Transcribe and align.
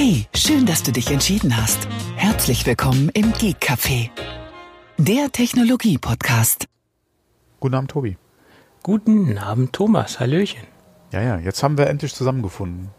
Hey, 0.00 0.26
schön, 0.32 0.64
dass 0.64 0.84
du 0.84 0.92
dich 0.92 1.10
entschieden 1.10 1.56
hast. 1.56 1.88
Herzlich 2.14 2.64
willkommen 2.64 3.10
im 3.14 3.32
Geek 3.32 3.56
Café, 3.60 4.10
der 4.96 5.32
Technologie-Podcast. 5.32 6.66
Guten 7.58 7.74
Abend, 7.74 7.90
Tobi. 7.90 8.16
Guten 8.84 9.36
Abend, 9.38 9.72
Thomas. 9.72 10.20
Hallöchen. 10.20 10.62
Ja, 11.10 11.20
ja, 11.22 11.38
jetzt 11.40 11.64
haben 11.64 11.76
wir 11.78 11.88
endlich 11.88 12.14
zusammengefunden. 12.14 12.90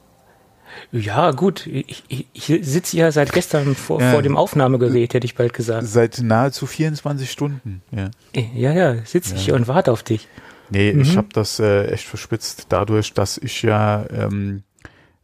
Ja, 0.91 1.32
gut. 1.32 1.68
Ich, 1.68 2.04
ich, 2.09 2.27
ich 2.34 2.68
sitze 2.68 2.98
ja 2.98 3.13
seit 3.13 3.31
gestern 3.31 3.75
vor, 3.75 4.02
ja. 4.02 4.11
vor 4.11 4.21
dem 4.21 4.36
Aufnahmegerät, 4.36 5.13
hätte 5.13 5.23
ich 5.23 5.36
bald 5.36 5.54
gesagt. 5.54 5.88
Seit 5.88 6.20
nahezu 6.21 6.66
24 6.66 7.31
Stunden. 7.31 7.81
Ja, 7.91 8.11
ja, 8.54 8.73
ja 8.73 9.05
sitze 9.05 9.36
ich 9.36 9.45
hier 9.45 9.55
und 9.55 9.70
warte 9.70 9.93
auf 9.93 10.04
dich. 10.04 10.27
Nee, 10.70 10.91
mhm. 10.91 11.00
ich 11.00 11.16
habe 11.16 11.29
das 11.31 11.61
äh, 11.61 11.86
echt 11.86 12.07
verspitzt 12.07 12.66
dadurch, 12.68 13.13
dass 13.13 13.38
ich 13.38 13.61
ja 13.61 14.05
ähm, 14.11 14.63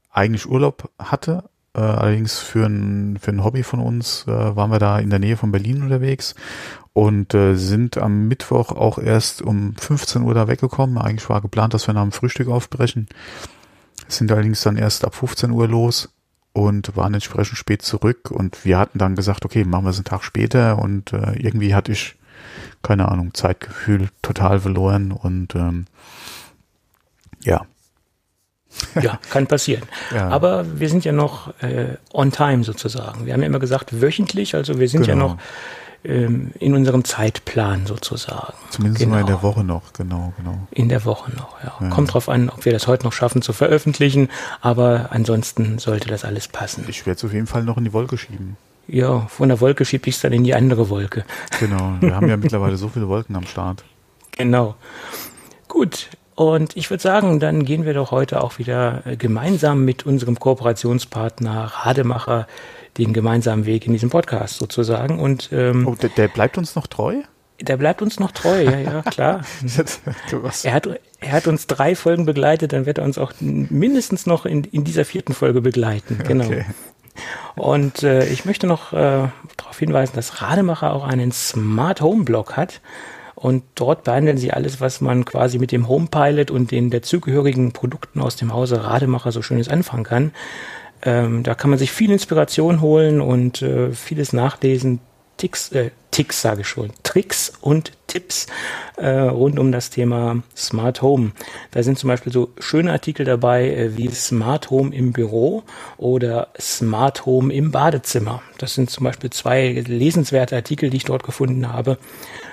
eigentlich 0.10 0.48
Urlaub 0.48 0.90
hatte. 0.98 1.50
Äh, 1.76 1.80
allerdings 1.80 2.40
für 2.40 2.66
ein, 2.66 3.18
für 3.20 3.32
ein 3.32 3.44
Hobby 3.44 3.64
von 3.64 3.82
uns 3.82 4.26
äh, 4.28 4.56
waren 4.56 4.72
wir 4.72 4.80
da 4.80 4.98
in 5.00 5.10
der 5.10 5.20
Nähe 5.20 5.36
von 5.36 5.52
Berlin 5.52 5.84
unterwegs 5.84 6.36
und 6.94 7.34
äh, 7.34 7.56
sind 7.56 7.98
am 7.98 8.30
Mittwoch 8.30 8.72
auch 8.72 8.98
erst 8.98 9.42
um 9.42 9.76
15 9.76 10.22
Uhr 10.22 10.34
da 10.34 10.48
weggekommen. 10.48 10.98
Eigentlich 10.98 11.30
war 11.30 11.42
geplant, 11.42 11.74
dass 11.74 11.88
wir 11.88 11.94
nach 11.94 12.04
dem 12.04 12.14
Frühstück 12.14 12.48
aufbrechen. 12.48 13.08
Sind 14.08 14.32
allerdings 14.32 14.62
dann 14.62 14.78
erst 14.78 15.04
ab 15.04 15.16
15 15.16 15.52
Uhr 15.52 15.68
los 15.68 16.10
und 16.54 16.96
waren 16.96 17.14
entsprechend 17.14 17.58
spät 17.58 17.82
zurück 17.82 18.32
und 18.32 18.64
wir 18.64 18.78
hatten 18.78 18.98
dann 18.98 19.16
gesagt, 19.16 19.44
okay, 19.44 19.66
machen 19.66 19.84
wir 19.84 19.90
es 19.90 19.98
einen 19.98 20.06
Tag 20.06 20.24
später 20.24 20.80
und 20.80 21.12
äh, 21.12 21.34
irgendwie 21.34 21.76
hatte 21.76 21.92
ich, 21.92 22.16
keine 22.82 23.10
Ahnung, 23.10 23.34
Zeitgefühl 23.34 24.08
total 24.22 24.62
verloren 24.62 25.12
und 25.12 25.54
ähm, 25.56 25.88
ja, 27.44 27.66
ja, 29.02 29.20
kann 29.30 29.48
passieren. 29.48 29.84
Ja. 30.14 30.30
Aber 30.30 30.66
wir 30.80 30.90
sind 30.90 31.06
ja 31.06 31.12
noch 31.12 31.50
äh, 31.62 31.98
on 32.14 32.32
time 32.32 32.64
sozusagen. 32.64 33.26
Wir 33.26 33.34
haben 33.34 33.42
ja 33.42 33.48
immer 33.48 33.60
gesagt 33.60 34.02
wöchentlich, 34.02 34.56
also 34.56 34.80
wir 34.80 34.90
sind 34.90 35.06
genau. 35.06 35.14
ja 35.14 35.34
noch 35.34 35.38
ähm, 36.04 36.52
in 36.60 36.76
unserem 36.76 37.04
Zeitplan 37.04 37.86
sozusagen. 37.86 38.54
Zumindest 38.70 39.00
genau. 39.00 39.16
mal 39.16 39.22
in 39.22 39.28
der 39.28 39.42
Woche 39.42 39.64
noch, 39.64 39.94
genau, 39.94 40.34
genau. 40.38 40.68
In 40.72 40.90
der 40.90 41.04
Woche 41.06 41.32
noch, 41.32 41.62
ja. 41.64 41.74
ja. 41.80 41.90
Kommt 41.90 42.14
drauf 42.14 42.30
an, 42.30 42.50
ob 42.50 42.66
wir 42.66 42.72
das 42.72 42.88
heute 42.88 43.06
noch 43.06 43.14
schaffen 43.14 43.42
zu 43.42 43.54
veröffentlichen, 43.54 44.30
aber 44.62 45.08
ansonsten 45.12 45.80
sollte 45.80 46.08
das 46.08 46.24
alles 46.24 46.48
passen. 46.48 46.86
Ich 46.88 47.06
werde 47.06 47.18
es 47.18 47.26
auf 47.26 47.34
jeden 47.34 47.48
Fall 47.48 47.64
noch 47.64 47.78
in 47.78 47.86
die 47.86 47.94
Wolke 47.94 48.18
schieben. 48.18 48.58
Ja, 48.88 49.22
von 49.28 49.50
der 49.50 49.60
Wolke 49.62 49.84
schiebe 49.84 50.08
ich 50.10 50.16
es 50.16 50.22
dann 50.22 50.32
in 50.32 50.44
die 50.44 50.54
andere 50.54 50.90
Wolke. 50.90 51.26
Genau, 51.60 51.96
wir 52.00 52.16
haben 52.16 52.30
ja 52.30 52.38
mittlerweile 52.38 52.78
so 52.78 52.88
viele 52.90 53.08
Wolken 53.08 53.36
am 53.36 53.46
Start. 53.46 53.84
Genau. 54.38 54.76
Gut, 55.70 56.10
und 56.36 56.76
ich 56.76 56.90
würde 56.90 57.02
sagen, 57.02 57.40
dann 57.40 57.64
gehen 57.64 57.86
wir 57.86 57.94
doch 57.94 58.12
heute 58.12 58.44
auch 58.44 58.58
wieder 58.60 59.04
äh, 59.06 59.16
gemeinsam 59.16 59.86
mit 59.86 60.06
unserem 60.06 60.38
Kooperationspartner 60.38 61.72
Rademacher 61.84 62.48
den 62.98 63.14
gemeinsamen 63.14 63.66
Weg 63.66 63.88
in 63.88 63.94
diesem 63.94 64.10
Podcast 64.10 64.58
sozusagen. 64.58 65.20
Und 65.20 65.50
ähm, 65.54 65.88
oh, 65.88 65.96
der, 65.96 66.10
der 66.10 66.28
bleibt 66.28 66.58
uns 66.58 66.76
noch 66.76 66.88
treu? 66.88 67.16
Der 67.62 67.78
bleibt 67.78 68.02
uns 68.02 68.20
noch 68.20 68.32
treu, 68.32 68.64
ja, 68.64 68.78
ja, 68.78 69.02
klar. 69.10 69.42
er, 70.64 70.74
hat, 70.74 70.90
er 71.22 71.32
hat 71.32 71.48
uns 71.48 71.68
drei 71.68 71.96
Folgen 71.96 72.26
begleitet, 72.26 72.74
dann 72.74 72.86
wird 72.86 72.98
er 72.98 73.06
uns 73.06 73.18
auch 73.18 73.32
mindestens 73.40 74.26
noch 74.26 74.46
in, 74.46 74.66
in 74.66 74.84
dieser 74.84 75.06
vierten 75.06 75.34
Folge 75.34 75.62
begleiten. 75.62 76.20
Genau. 76.28 76.46
Okay. 76.46 76.66
Und 77.56 78.04
äh, 78.04 78.28
ich 78.28 78.44
möchte 78.44 78.68
noch 78.68 78.92
äh, 78.92 79.30
darauf 79.56 79.80
hinweisen, 79.80 80.14
dass 80.16 80.42
Rademacher 80.42 80.92
auch 80.92 81.06
einen 81.06 81.32
Smart 81.32 82.02
Home 82.02 82.26
Blog 82.26 82.58
hat. 82.58 82.82
Und 83.36 83.64
dort 83.76 84.06
behandeln 84.06 84.38
sie 84.38 84.52
alles, 84.52 84.80
was 84.80 85.02
man 85.02 85.26
quasi 85.26 85.60
mit 85.60 85.72
dem 85.72 85.88
Homepilot 85.88 86.52
und 86.52 86.72
den 86.72 86.90
dazugehörigen 86.90 87.74
Produkten 87.74 88.22
aus 88.22 88.38
dem 88.38 88.54
Hause 88.54 88.84
Rademacher 88.84 89.32
so 89.32 89.42
schönes 89.42 89.68
anfangen 89.68 90.04
kann. 90.04 90.32
Ähm, 91.02 91.44
da 91.44 91.54
kann 91.54 91.70
man 91.70 91.78
sich 91.78 91.92
viel 91.92 92.12
Inspiration 92.12 92.82
holen 92.82 93.22
und 93.22 93.62
äh, 93.62 93.92
vieles 93.92 94.34
nachlesen. 94.34 95.00
Ticks, 95.38 95.72
äh, 95.74 95.92
Ticks 96.12 96.42
sage 96.42 96.62
ich 96.62 96.68
schon, 96.68 96.92
Tricks 97.04 97.52
und 97.60 97.92
Tipps 98.08 98.48
äh, 98.96 99.10
rund 99.10 99.60
um 99.60 99.74
das 99.74 99.90
Thema 99.90 100.42
Smart 100.56 101.02
Home. 101.02 101.34
Da 101.72 101.84
sind 101.84 102.00
zum 102.00 102.08
Beispiel 102.08 102.32
so 102.32 102.54
schöne 102.60 102.94
Artikel 102.94 103.26
dabei 103.26 103.70
äh, 103.70 103.98
wie 103.98 104.10
Smart 104.10 104.70
Home 104.70 104.96
im 104.96 105.12
Büro 105.12 105.64
oder 105.98 106.48
Smart 106.60 107.26
Home 107.26 107.54
im 107.54 107.72
Badezimmer. 107.72 108.42
Das 108.58 108.76
sind 108.76 108.90
zum 108.90 109.04
Beispiel 109.04 109.30
zwei 109.30 109.84
lesenswerte 109.86 110.56
Artikel, 110.56 110.90
die 110.90 110.98
ich 110.98 111.04
dort 111.04 111.24
gefunden 111.24 111.74
habe. 111.74 111.98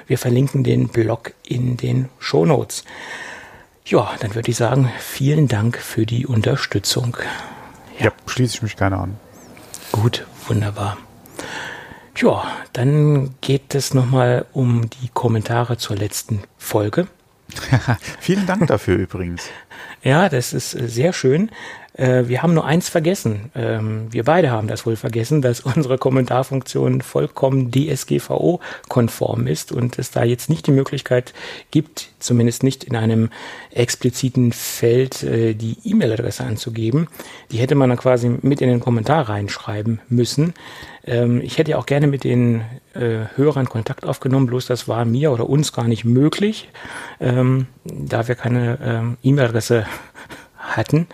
Wir 0.06 0.18
verlinken 0.18 0.64
den 0.64 0.88
Blog 0.88 1.34
in 1.46 1.76
den 1.76 2.08
Show 2.18 2.44
Notes. 2.44 2.84
Ja, 3.84 4.12
dann 4.20 4.34
würde 4.34 4.50
ich 4.50 4.56
sagen, 4.56 4.90
vielen 4.98 5.48
Dank 5.48 5.76
für 5.78 6.06
die 6.06 6.26
Unterstützung. 6.26 7.16
Ja, 7.98 8.06
ja 8.06 8.12
schließe 8.26 8.56
ich 8.56 8.62
mich 8.62 8.76
gerne 8.76 8.98
an. 8.98 9.16
Gut, 9.90 10.26
wunderbar. 10.46 10.96
Ja, 12.16 12.44
dann 12.72 13.34
geht 13.40 13.74
es 13.74 13.94
nochmal 13.94 14.46
um 14.52 14.88
die 14.88 15.08
Kommentare 15.12 15.76
zur 15.78 15.96
letzten 15.96 16.42
Folge. 16.58 17.08
Vielen 18.20 18.46
Dank 18.46 18.66
dafür 18.66 18.96
übrigens. 18.96 19.44
Ja, 20.02 20.28
das 20.28 20.52
ist 20.52 20.70
sehr 20.70 21.12
schön. 21.12 21.50
Äh, 21.94 22.24
wir 22.26 22.42
haben 22.42 22.54
nur 22.54 22.64
eins 22.64 22.88
vergessen. 22.88 23.50
Ähm, 23.54 24.08
wir 24.10 24.24
beide 24.24 24.50
haben 24.50 24.68
das 24.68 24.86
wohl 24.86 24.96
vergessen, 24.96 25.42
dass 25.42 25.60
unsere 25.60 25.98
Kommentarfunktion 25.98 27.02
vollkommen 27.02 27.70
DSGVO-konform 27.70 29.46
ist 29.46 29.72
und 29.72 29.98
es 29.98 30.10
da 30.10 30.24
jetzt 30.24 30.48
nicht 30.48 30.66
die 30.66 30.72
Möglichkeit 30.72 31.34
gibt, 31.70 32.08
zumindest 32.18 32.62
nicht 32.62 32.84
in 32.84 32.96
einem 32.96 33.30
expliziten 33.70 34.52
Feld 34.52 35.22
äh, 35.22 35.54
die 35.54 35.76
E-Mail-Adresse 35.84 36.44
anzugeben. 36.44 37.08
Die 37.50 37.58
hätte 37.58 37.74
man 37.74 37.90
dann 37.90 37.98
quasi 37.98 38.28
mit 38.40 38.60
in 38.60 38.68
den 38.68 38.80
Kommentar 38.80 39.28
reinschreiben 39.28 40.00
müssen. 40.08 40.54
Ähm, 41.04 41.40
ich 41.42 41.58
hätte 41.58 41.72
ja 41.72 41.78
auch 41.78 41.86
gerne 41.86 42.06
mit 42.06 42.24
den 42.24 42.62
äh, 42.94 43.26
Hörern 43.36 43.68
Kontakt 43.68 44.06
aufgenommen, 44.06 44.46
bloß 44.46 44.66
das 44.66 44.88
war 44.88 45.04
mir 45.04 45.30
oder 45.32 45.48
uns 45.48 45.72
gar 45.72 45.88
nicht 45.88 46.04
möglich, 46.04 46.68
ähm, 47.20 47.66
da 47.84 48.28
wir 48.28 48.34
keine 48.34 49.16
E-Mail-Adresse 49.22 49.86
hatten. 50.56 51.06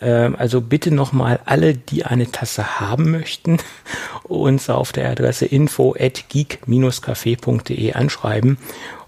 Ähm, 0.00 0.36
also 0.38 0.60
bitte 0.60 0.90
nochmal 0.90 1.40
alle, 1.44 1.74
die 1.74 2.04
eine 2.04 2.30
Tasse 2.30 2.80
haben 2.80 3.10
möchten, 3.10 3.58
uns 4.24 4.68
auf 4.70 4.92
der 4.92 5.10
Adresse 5.10 5.46
info 5.46 5.94
at 5.98 6.24
geek-café.de 6.28 7.92
anschreiben 7.92 8.58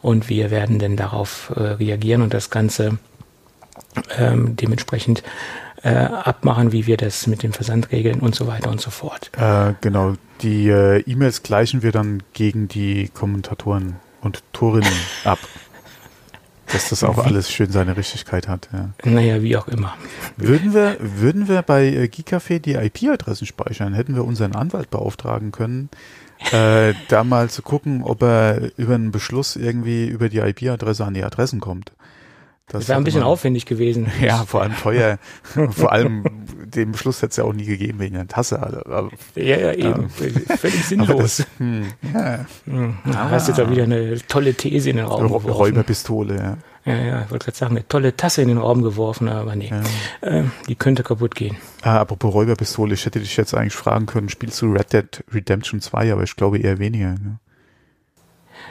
und 0.03 0.29
wir 0.29 0.51
werden 0.51 0.79
dann 0.79 0.97
darauf 0.97 1.53
äh, 1.57 1.61
reagieren 1.61 2.23
und 2.23 2.33
das 2.33 2.51
Ganze 2.51 2.99
ähm, 4.17 4.57
dementsprechend 4.57 5.23
äh, 5.83 5.91
abmachen, 5.91 6.73
wie 6.73 6.87
wir 6.87 6.97
das 6.97 7.27
mit 7.27 7.43
dem 7.43 7.53
Versand 7.53 7.93
regeln 7.93 8.21
und 8.21 8.35
so 8.35 8.47
weiter 8.47 8.71
und 8.71 8.81
so 8.81 8.91
fort. 8.91 9.31
Äh, 9.37 9.75
genau, 9.81 10.15
die 10.43 10.69
äh, 10.69 11.01
E-Mails 11.01 11.43
gleichen 11.43 11.83
wir 11.83 11.93
dann 11.93 12.23
gegen 12.33 12.69
die 12.69 13.09
Kommentatoren 13.09 13.97
und 14.21 14.43
Torinnen 14.53 14.93
ab 15.25 15.39
dass 16.73 16.91
das 16.91 17.05
auch 17.05 17.19
alles 17.19 17.51
schön 17.51 17.71
seine 17.71 17.97
Richtigkeit 17.97 18.49
hat. 18.49 18.69
Ja. 18.73 18.91
Naja, 19.05 19.43
wie 19.43 19.57
auch 19.57 19.69
immer. 19.69 19.95
Würden 20.37 20.75
wir, 20.75 20.97
würden 21.01 21.49
wir 21.49 21.63
bei 21.63 21.87
äh, 21.87 22.05
Geekcafé 22.05 22.59
die 22.59 22.75
IP-Adressen 22.75 23.47
speichern, 23.47 23.95
hätten 23.95 24.15
wir 24.15 24.25
unseren 24.25 24.55
Anwalt 24.55 24.91
beauftragen 24.91 25.53
können, 25.53 25.89
äh, 26.53 26.95
da 27.09 27.25
mal 27.25 27.51
zu 27.51 27.63
gucken, 27.63 28.03
ob 28.03 28.23
er 28.23 28.71
über 28.79 28.95
einen 28.95 29.11
Beschluss 29.11 29.57
irgendwie 29.57 30.07
über 30.07 30.29
die 30.29 30.39
IP-Adresse 30.39 31.05
an 31.05 31.15
die 31.15 31.25
Adressen 31.25 31.61
kommt. 31.61 31.93
Das, 32.69 32.89
wäre 32.89 32.99
ein 32.99 33.05
bisschen 33.05 33.21
man, 33.21 33.29
aufwendig 33.29 33.67
gewesen. 33.67 34.09
Ja, 34.21 34.45
vor 34.45 34.63
allem 34.63 34.77
teuer. 34.77 35.19
vor 35.71 35.93
allem 35.93 36.25
den 36.67 36.93
Beschluss 36.93 37.23
hätte 37.23 37.31
es 37.31 37.37
ja 37.37 37.45
auch 37.45 37.53
nie 37.53 37.65
gegeben 37.65 37.99
wegen 37.99 38.15
der 38.15 38.29
Tasse. 38.29 38.61
Also, 38.61 39.11
ja, 39.35 39.57
ja, 39.57 39.73
eben. 39.73 40.11
Ähm, 40.21 40.59
Völlig 40.59 40.85
sinnlos. 40.85 41.37
Das, 41.39 41.47
hm, 41.59 41.87
ja. 42.13 42.47
Hm, 42.67 42.99
ah. 43.07 43.31
Hast 43.31 43.49
jetzt 43.49 43.61
auch 43.61 43.71
wieder 43.71 43.85
eine 43.85 44.19
tolle 44.27 44.55
These 44.55 44.91
in 44.91 44.97
den 44.97 45.07
Raum 45.07 45.25
geworfen. 45.25 45.51
Räuberpistole, 45.51 46.37
ja. 46.37 46.57
Ja, 46.85 46.97
ja, 46.97 47.23
ich 47.23 47.31
wollte 47.31 47.47
gerade 47.47 47.59
sagen, 47.59 47.77
eine 47.77 47.87
tolle 47.87 48.17
Tasse 48.17 48.41
in 48.41 48.49
den 48.49 48.59
Raum 48.59 48.83
geworfen, 48.83 49.29
aber 49.29 49.55
nee, 49.57 49.71
ja. 49.71 49.83
äh, 50.27 50.45
die 50.69 50.75
könnte 50.75 51.03
kaputt 51.03 51.35
gehen. 51.35 51.57
Ah, 51.83 51.99
apropos 51.99 52.33
Räuberpistole, 52.33 52.95
ich 52.95 53.05
hätte 53.05 53.21
dich 53.21 53.37
jetzt 53.37 53.55
eigentlich 53.55 53.75
fragen 53.75 54.07
können, 54.07 54.31
spielst 54.31 54.63
du 54.63 54.73
Red 54.73 54.93
Dead 54.95 55.25
Redemption 55.33 55.81
2, 55.83 56.13
aber 56.13 56.23
ich 56.23 56.35
glaube 56.35 56.59
eher 56.59 56.79
weniger. 56.79 57.11
Ne? 57.11 57.39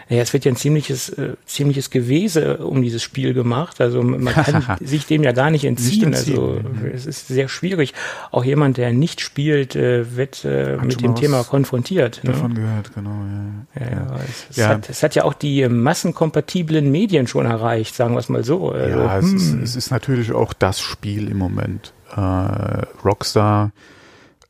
Naja, 0.10 0.22
es 0.22 0.32
wird 0.32 0.46
ja 0.46 0.52
ein 0.52 0.56
ziemliches, 0.56 1.10
äh, 1.10 1.34
ziemliches 1.46 1.90
Gewese 1.90 2.58
um 2.58 2.82
dieses 2.82 3.04
Spiel 3.04 3.34
gemacht. 3.34 3.82
Also 3.82 4.02
man 4.02 4.34
kann 4.34 4.78
sich 4.82 5.06
dem 5.06 5.24
ja 5.24 5.34
gar 5.34 5.50
nicht 5.50 5.66
entziehen. 5.66 6.14
Also 6.16 6.62
mhm. 6.62 6.92
es 6.94 7.06
ist 7.06 7.28
sehr 7.28 7.50
schwierig. 7.50 7.94
Auch 8.32 8.46
jemand, 8.46 8.78
der 8.78 8.94
nicht 8.94 9.20
spielt, 9.20 9.76
äh, 9.76 10.16
wird 10.16 10.46
äh, 10.46 10.78
mit 10.78 11.02
dem 11.02 11.16
Thema 11.16 11.44
konfrontiert. 11.44 12.22
Ne? 12.24 12.32
Davon 12.32 12.54
ne? 12.54 12.62
gehört, 12.62 12.94
genau. 12.94 13.10
Ja, 13.76 13.86
ja, 13.86 13.92
ja. 13.92 14.20
Es, 14.24 14.48
es, 14.50 14.56
ja. 14.56 14.68
Hat, 14.70 14.90
es, 14.90 15.04
Hat, 15.04 15.16
ja 15.16 15.26
auch 15.26 15.34
die 15.34 15.68
massenkompatiblen 15.68 16.90
Medien 16.90 17.28
schon 17.28 17.46
erreicht, 17.46 17.94
sagen 17.94 18.14
wir 18.14 18.20
es 18.20 18.30
mal 18.30 18.44
so. 18.44 18.72
Also, 18.72 19.00
ja, 19.00 19.18
es, 19.18 19.26
hm. 19.26 19.36
ist, 19.36 19.54
es 19.62 19.76
ist 19.76 19.92
natürlich 19.92 20.32
auch 20.32 20.54
das 20.54 20.80
Spiel 20.80 21.30
im 21.30 21.38
Moment. 21.38 21.94
Äh, 22.16 22.22
Rockstar 23.04 23.72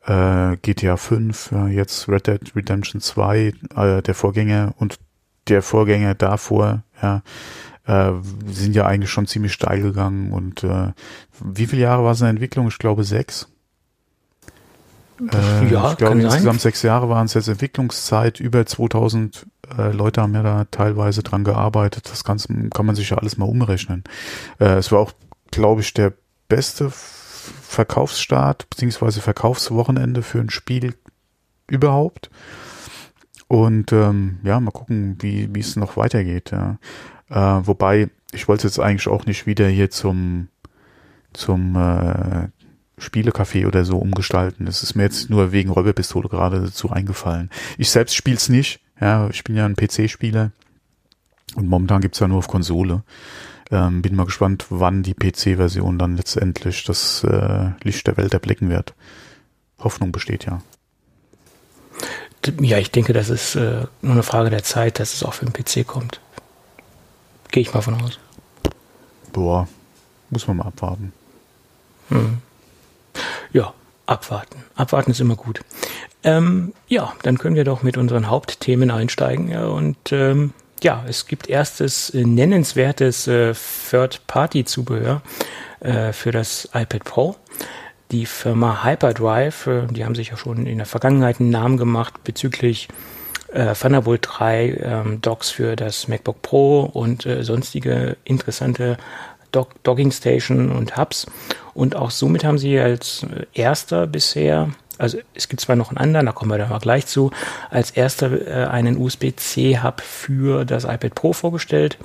äh, 0.06 0.56
GTA 0.62 0.96
5, 0.96 1.52
äh, 1.52 1.66
jetzt 1.68 2.08
Red 2.08 2.26
Dead 2.26 2.40
Redemption 2.56 3.00
2, 3.00 3.52
äh, 3.76 4.02
der 4.02 4.14
Vorgänger 4.14 4.74
und 4.78 4.98
der 5.48 5.62
Vorgänger 5.62 6.14
davor, 6.14 6.82
ja, 7.02 7.22
äh, 7.86 8.12
sind 8.46 8.74
ja 8.74 8.86
eigentlich 8.86 9.10
schon 9.10 9.26
ziemlich 9.26 9.52
steil 9.52 9.82
gegangen. 9.82 10.32
Und 10.32 10.64
äh, 10.64 10.92
wie 11.40 11.66
viele 11.66 11.82
Jahre 11.82 12.04
war 12.04 12.12
es 12.12 12.20
in 12.20 12.24
der 12.24 12.30
Entwicklung? 12.30 12.68
Ich 12.68 12.78
glaube 12.78 13.04
sechs. 13.04 13.48
Äh, 15.20 15.72
ja, 15.72 15.92
ich 15.92 15.98
glaube, 15.98 16.20
insgesamt 16.20 16.60
sechs 16.60 16.82
Jahre 16.82 17.08
waren 17.08 17.26
es 17.26 17.34
jetzt 17.34 17.48
Entwicklungszeit. 17.48 18.40
Über 18.40 18.64
2000 18.66 19.46
äh, 19.76 19.90
Leute 19.90 20.22
haben 20.22 20.34
ja 20.34 20.42
da 20.42 20.64
teilweise 20.70 21.22
dran 21.22 21.44
gearbeitet. 21.44 22.08
Das 22.10 22.24
Ganze 22.24 22.48
kann 22.70 22.86
man 22.86 22.94
sich 22.94 23.10
ja 23.10 23.18
alles 23.18 23.36
mal 23.36 23.46
umrechnen. 23.46 24.04
Äh, 24.60 24.76
es 24.76 24.92
war 24.92 25.00
auch, 25.00 25.12
glaube 25.50 25.80
ich, 25.80 25.92
der 25.94 26.12
beste 26.48 26.90
Verkaufsstart 26.90 28.70
beziehungsweise 28.70 29.20
Verkaufswochenende 29.20 30.22
für 30.22 30.38
ein 30.38 30.50
Spiel 30.50 30.94
überhaupt. 31.66 32.30
Und 33.48 33.92
ähm, 33.92 34.38
ja, 34.44 34.60
mal 34.60 34.70
gucken, 34.70 35.16
wie 35.20 35.54
wie 35.54 35.60
es 35.60 35.76
noch 35.76 35.96
weitergeht. 35.96 36.52
Ja. 36.52 36.78
Äh, 37.30 37.66
wobei, 37.66 38.10
ich 38.32 38.46
wollte 38.46 38.66
jetzt 38.66 38.78
eigentlich 38.78 39.08
auch 39.08 39.26
nicht 39.26 39.46
wieder 39.46 39.66
hier 39.68 39.90
zum 39.90 40.48
zum 41.32 41.76
äh, 41.76 42.48
Spielecafé 43.00 43.66
oder 43.66 43.84
so 43.84 43.98
umgestalten. 43.98 44.66
Das 44.66 44.82
ist 44.82 44.94
mir 44.94 45.04
jetzt 45.04 45.30
nur 45.30 45.52
wegen 45.52 45.70
Räuberpistole 45.70 46.28
gerade 46.28 46.60
dazu 46.60 46.90
eingefallen. 46.90 47.50
Ich 47.78 47.90
selbst 47.90 48.14
spiel's 48.14 48.48
nicht. 48.48 48.80
Ja, 49.00 49.28
ich 49.30 49.44
bin 49.44 49.56
ja 49.56 49.64
ein 49.64 49.76
PC-Spieler 49.76 50.50
und 51.54 51.68
momentan 51.68 52.00
gibt's 52.00 52.18
ja 52.18 52.28
nur 52.28 52.38
auf 52.38 52.48
Konsole. 52.48 53.02
Ähm, 53.70 54.02
bin 54.02 54.16
mal 54.16 54.24
gespannt, 54.24 54.66
wann 54.70 55.02
die 55.02 55.14
PC-Version 55.14 55.98
dann 55.98 56.16
letztendlich 56.16 56.84
das 56.84 57.22
äh, 57.24 57.70
Licht 57.82 58.06
der 58.06 58.16
Welt 58.16 58.34
erblicken 58.34 58.70
wird. 58.70 58.94
Hoffnung 59.78 60.10
besteht 60.10 60.46
ja. 60.46 60.62
Ja, 62.60 62.78
ich 62.78 62.90
denke, 62.90 63.12
das 63.12 63.28
ist 63.30 63.54
äh, 63.54 63.86
nur 64.02 64.12
eine 64.12 64.22
Frage 64.22 64.50
der 64.50 64.62
Zeit, 64.62 64.98
dass 64.98 65.14
es 65.14 65.22
auch 65.22 65.34
für 65.34 65.46
den 65.46 65.52
PC 65.52 65.86
kommt. 65.86 66.20
Gehe 67.50 67.62
ich 67.62 67.72
mal 67.72 67.80
von 67.80 68.00
aus. 68.00 68.18
Boah, 69.32 69.68
muss 70.30 70.46
man 70.46 70.58
mal 70.58 70.66
abwarten. 70.66 71.12
Hm. 72.08 72.38
Ja, 73.52 73.72
abwarten. 74.06 74.64
Abwarten 74.76 75.10
ist 75.10 75.20
immer 75.20 75.36
gut. 75.36 75.60
Ähm, 76.24 76.72
ja, 76.88 77.12
dann 77.22 77.38
können 77.38 77.56
wir 77.56 77.64
doch 77.64 77.82
mit 77.82 77.96
unseren 77.96 78.28
Hauptthemen 78.28 78.90
einsteigen. 78.90 79.48
Ja, 79.48 79.66
und 79.66 80.12
ähm, 80.12 80.52
ja, 80.82 81.04
es 81.08 81.26
gibt 81.26 81.48
erstes 81.48 82.10
äh, 82.10 82.24
nennenswertes 82.24 83.26
äh, 83.26 83.54
Third-Party-Zubehör 83.90 85.22
äh, 85.80 86.12
für 86.12 86.32
das 86.32 86.68
iPad 86.74 87.04
Pro. 87.04 87.36
Die 88.10 88.26
Firma 88.26 88.84
Hyperdrive, 88.84 89.66
äh, 89.66 89.86
die 89.90 90.04
haben 90.04 90.14
sich 90.14 90.30
ja 90.30 90.36
schon 90.36 90.66
in 90.66 90.78
der 90.78 90.86
Vergangenheit 90.86 91.40
einen 91.40 91.50
Namen 91.50 91.76
gemacht 91.76 92.24
bezüglich 92.24 92.88
äh, 93.52 93.74
Thunderbolt 93.74 94.26
3 94.30 94.78
ähm, 94.82 95.20
Docks 95.20 95.50
für 95.50 95.76
das 95.76 96.08
MacBook 96.08 96.42
Pro 96.42 96.80
und 96.82 97.26
äh, 97.26 97.42
sonstige 97.42 98.16
interessante 98.24 98.96
Dock 99.52 99.82
Docking 99.82 100.10
Station 100.10 100.70
und 100.70 100.96
Hubs. 100.96 101.26
Und 101.74 101.96
auch 101.96 102.10
somit 102.10 102.44
haben 102.44 102.58
sie 102.58 102.78
als 102.78 103.26
erster 103.54 104.06
bisher, 104.06 104.70
also 104.98 105.18
es 105.34 105.48
gibt 105.48 105.60
zwar 105.60 105.76
noch 105.76 105.90
einen 105.90 105.98
anderen, 105.98 106.26
da 106.26 106.32
kommen 106.32 106.50
wir 106.50 106.58
dann 106.58 106.70
mal 106.70 106.78
gleich 106.78 107.06
zu, 107.06 107.30
als 107.70 107.90
erster 107.90 108.46
äh, 108.46 108.66
einen 108.68 108.96
USB-C-Hub 108.96 110.00
für 110.00 110.64
das 110.64 110.84
iPad 110.84 111.14
Pro 111.14 111.32
vorgestellt, 111.32 111.98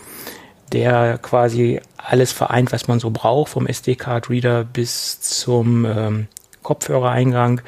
der 0.73 1.19
quasi 1.19 1.79
alles 1.97 2.31
vereint, 2.31 2.71
was 2.71 2.87
man 2.87 2.99
so 2.99 3.11
braucht, 3.11 3.51
vom 3.51 3.67
SD-Card-Reader 3.67 4.65
bis 4.65 5.21
zum 5.21 5.85
ähm, 5.85 6.27
Kopfhörereingang. 6.63 7.61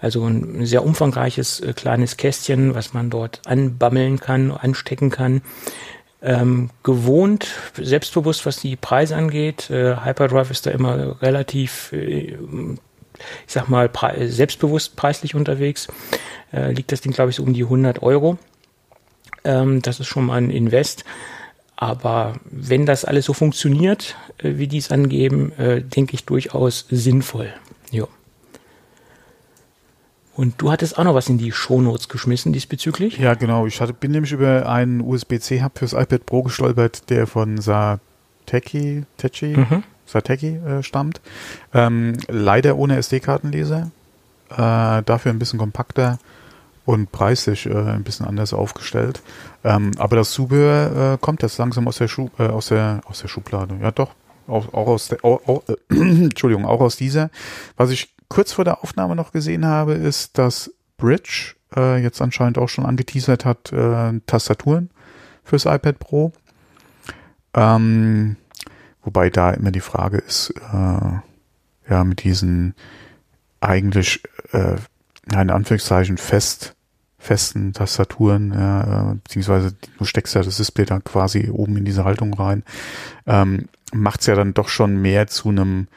Also 0.00 0.24
ein 0.26 0.66
sehr 0.66 0.84
umfangreiches 0.84 1.60
äh, 1.60 1.72
kleines 1.72 2.16
Kästchen, 2.16 2.74
was 2.74 2.92
man 2.92 3.10
dort 3.10 3.40
anbammeln 3.46 4.20
kann, 4.20 4.50
anstecken 4.50 5.10
kann 5.10 5.42
ähm, 6.22 6.70
gewohnt, 6.82 7.48
selbstbewusst, 7.76 8.44
was 8.46 8.58
die 8.58 8.76
Preise 8.76 9.16
angeht. 9.16 9.70
Äh, 9.70 9.96
Hyperdrive 10.04 10.50
ist 10.50 10.66
da 10.66 10.70
immer 10.70 11.20
relativ, 11.22 11.92
äh, 11.92 12.36
ich 13.46 13.52
sag 13.52 13.68
mal, 13.68 13.88
pre 13.88 14.28
selbstbewusst 14.28 14.96
preislich 14.96 15.34
unterwegs. 15.34 15.88
Äh, 16.52 16.72
liegt 16.72 16.92
das 16.92 17.00
Ding, 17.00 17.12
glaube 17.12 17.30
ich, 17.30 17.36
so 17.36 17.42
um 17.42 17.52
die 17.52 17.64
100 17.64 18.02
Euro. 18.02 18.38
Ähm, 19.44 19.80
das 19.82 20.00
ist 20.00 20.06
schon 20.06 20.26
mal 20.26 20.38
ein 20.38 20.50
Invest. 20.50 21.04
Aber 21.80 22.34
wenn 22.44 22.86
das 22.86 23.04
alles 23.04 23.24
so 23.26 23.32
funktioniert, 23.32 24.16
äh, 24.38 24.54
wie 24.56 24.66
die 24.66 24.78
es 24.78 24.90
angeben, 24.90 25.52
äh, 25.52 25.80
denke 25.80 26.14
ich 26.14 26.24
durchaus 26.24 26.86
sinnvoll. 26.90 27.52
Jo. 27.92 28.08
Und 30.34 30.54
du 30.58 30.72
hattest 30.72 30.98
auch 30.98 31.04
noch 31.04 31.14
was 31.14 31.28
in 31.28 31.38
die 31.38 31.52
Shownotes 31.52 32.08
geschmissen 32.08 32.52
diesbezüglich? 32.52 33.18
Ja, 33.18 33.34
genau. 33.34 33.64
Ich 33.66 33.80
hatte, 33.80 33.92
bin 33.92 34.10
nämlich 34.10 34.32
über 34.32 34.68
einen 34.68 35.00
USB-C-Hub 35.00 35.78
fürs 35.78 35.92
iPad 35.92 36.26
Pro 36.26 36.42
gestolpert, 36.42 37.10
der 37.10 37.28
von 37.28 37.58
Sateki, 37.58 39.04
Techi, 39.16 39.56
mhm. 39.56 39.84
Sateki 40.04 40.56
äh, 40.56 40.82
stammt. 40.82 41.20
Ähm, 41.72 42.14
leider 42.26 42.76
ohne 42.76 42.96
SD-Kartenleser. 42.96 43.92
Äh, 44.50 44.56
dafür 45.04 45.30
ein 45.30 45.38
bisschen 45.38 45.60
kompakter 45.60 46.18
und 46.84 47.12
preislich 47.12 47.66
äh, 47.66 47.72
ein 47.72 48.02
bisschen 48.02 48.26
anders 48.26 48.52
aufgestellt. 48.52 49.22
Ähm, 49.64 49.90
aber 49.98 50.16
das 50.16 50.30
Zubehör 50.30 51.14
äh, 51.14 51.18
kommt 51.18 51.42
jetzt 51.42 51.58
langsam 51.58 51.88
aus 51.88 51.98
der, 51.98 52.08
Schu 52.08 52.28
äh, 52.38 52.46
aus 52.46 52.66
der, 52.68 53.00
aus 53.04 53.20
der 53.20 53.28
Schublade. 53.28 53.76
Ja, 53.80 53.90
doch. 53.90 54.14
Auch, 54.46 54.72
auch 54.72 54.86
aus 54.86 55.08
der, 55.08 55.24
auch, 55.24 55.46
auch, 55.46 55.62
Entschuldigung, 55.90 56.64
auch 56.64 56.80
aus 56.80 56.96
dieser. 56.96 57.30
Was 57.76 57.90
ich 57.90 58.14
kurz 58.28 58.52
vor 58.52 58.64
der 58.64 58.82
Aufnahme 58.82 59.14
noch 59.16 59.32
gesehen 59.32 59.66
habe, 59.66 59.94
ist, 59.94 60.38
dass 60.38 60.72
Bridge 60.96 61.54
äh, 61.76 62.00
jetzt 62.02 62.22
anscheinend 62.22 62.58
auch 62.58 62.68
schon 62.68 62.86
angeteasert 62.86 63.44
hat, 63.44 63.72
äh, 63.72 64.20
Tastaturen 64.26 64.90
fürs 65.44 65.64
iPad 65.64 65.98
Pro. 65.98 66.32
Ähm, 67.54 68.36
wobei 69.02 69.30
da 69.30 69.50
immer 69.50 69.70
die 69.70 69.80
Frage 69.80 70.18
ist, 70.18 70.50
äh, 70.72 71.90
ja, 71.90 72.04
mit 72.04 72.22
diesen 72.22 72.74
eigentlich, 73.60 74.22
äh, 74.52 74.76
in 75.32 75.50
Anführungszeichen, 75.50 76.16
fest, 76.16 76.74
festen 77.18 77.72
Tastaturen, 77.72 78.52
äh, 78.52 79.14
beziehungsweise 79.22 79.74
du 79.98 80.04
steckst 80.04 80.34
ja 80.34 80.42
das 80.42 80.56
Display 80.56 80.84
dann 80.84 81.02
quasi 81.02 81.50
oben 81.50 81.76
in 81.76 81.84
diese 81.84 82.04
Haltung 82.04 82.32
rein, 82.34 82.62
ähm, 83.26 83.68
macht 83.92 84.20
es 84.20 84.26
ja 84.26 84.34
dann 84.34 84.54
doch 84.54 84.68
schon 84.68 85.02
mehr 85.02 85.26
zu 85.26 85.48
einem 85.48 85.88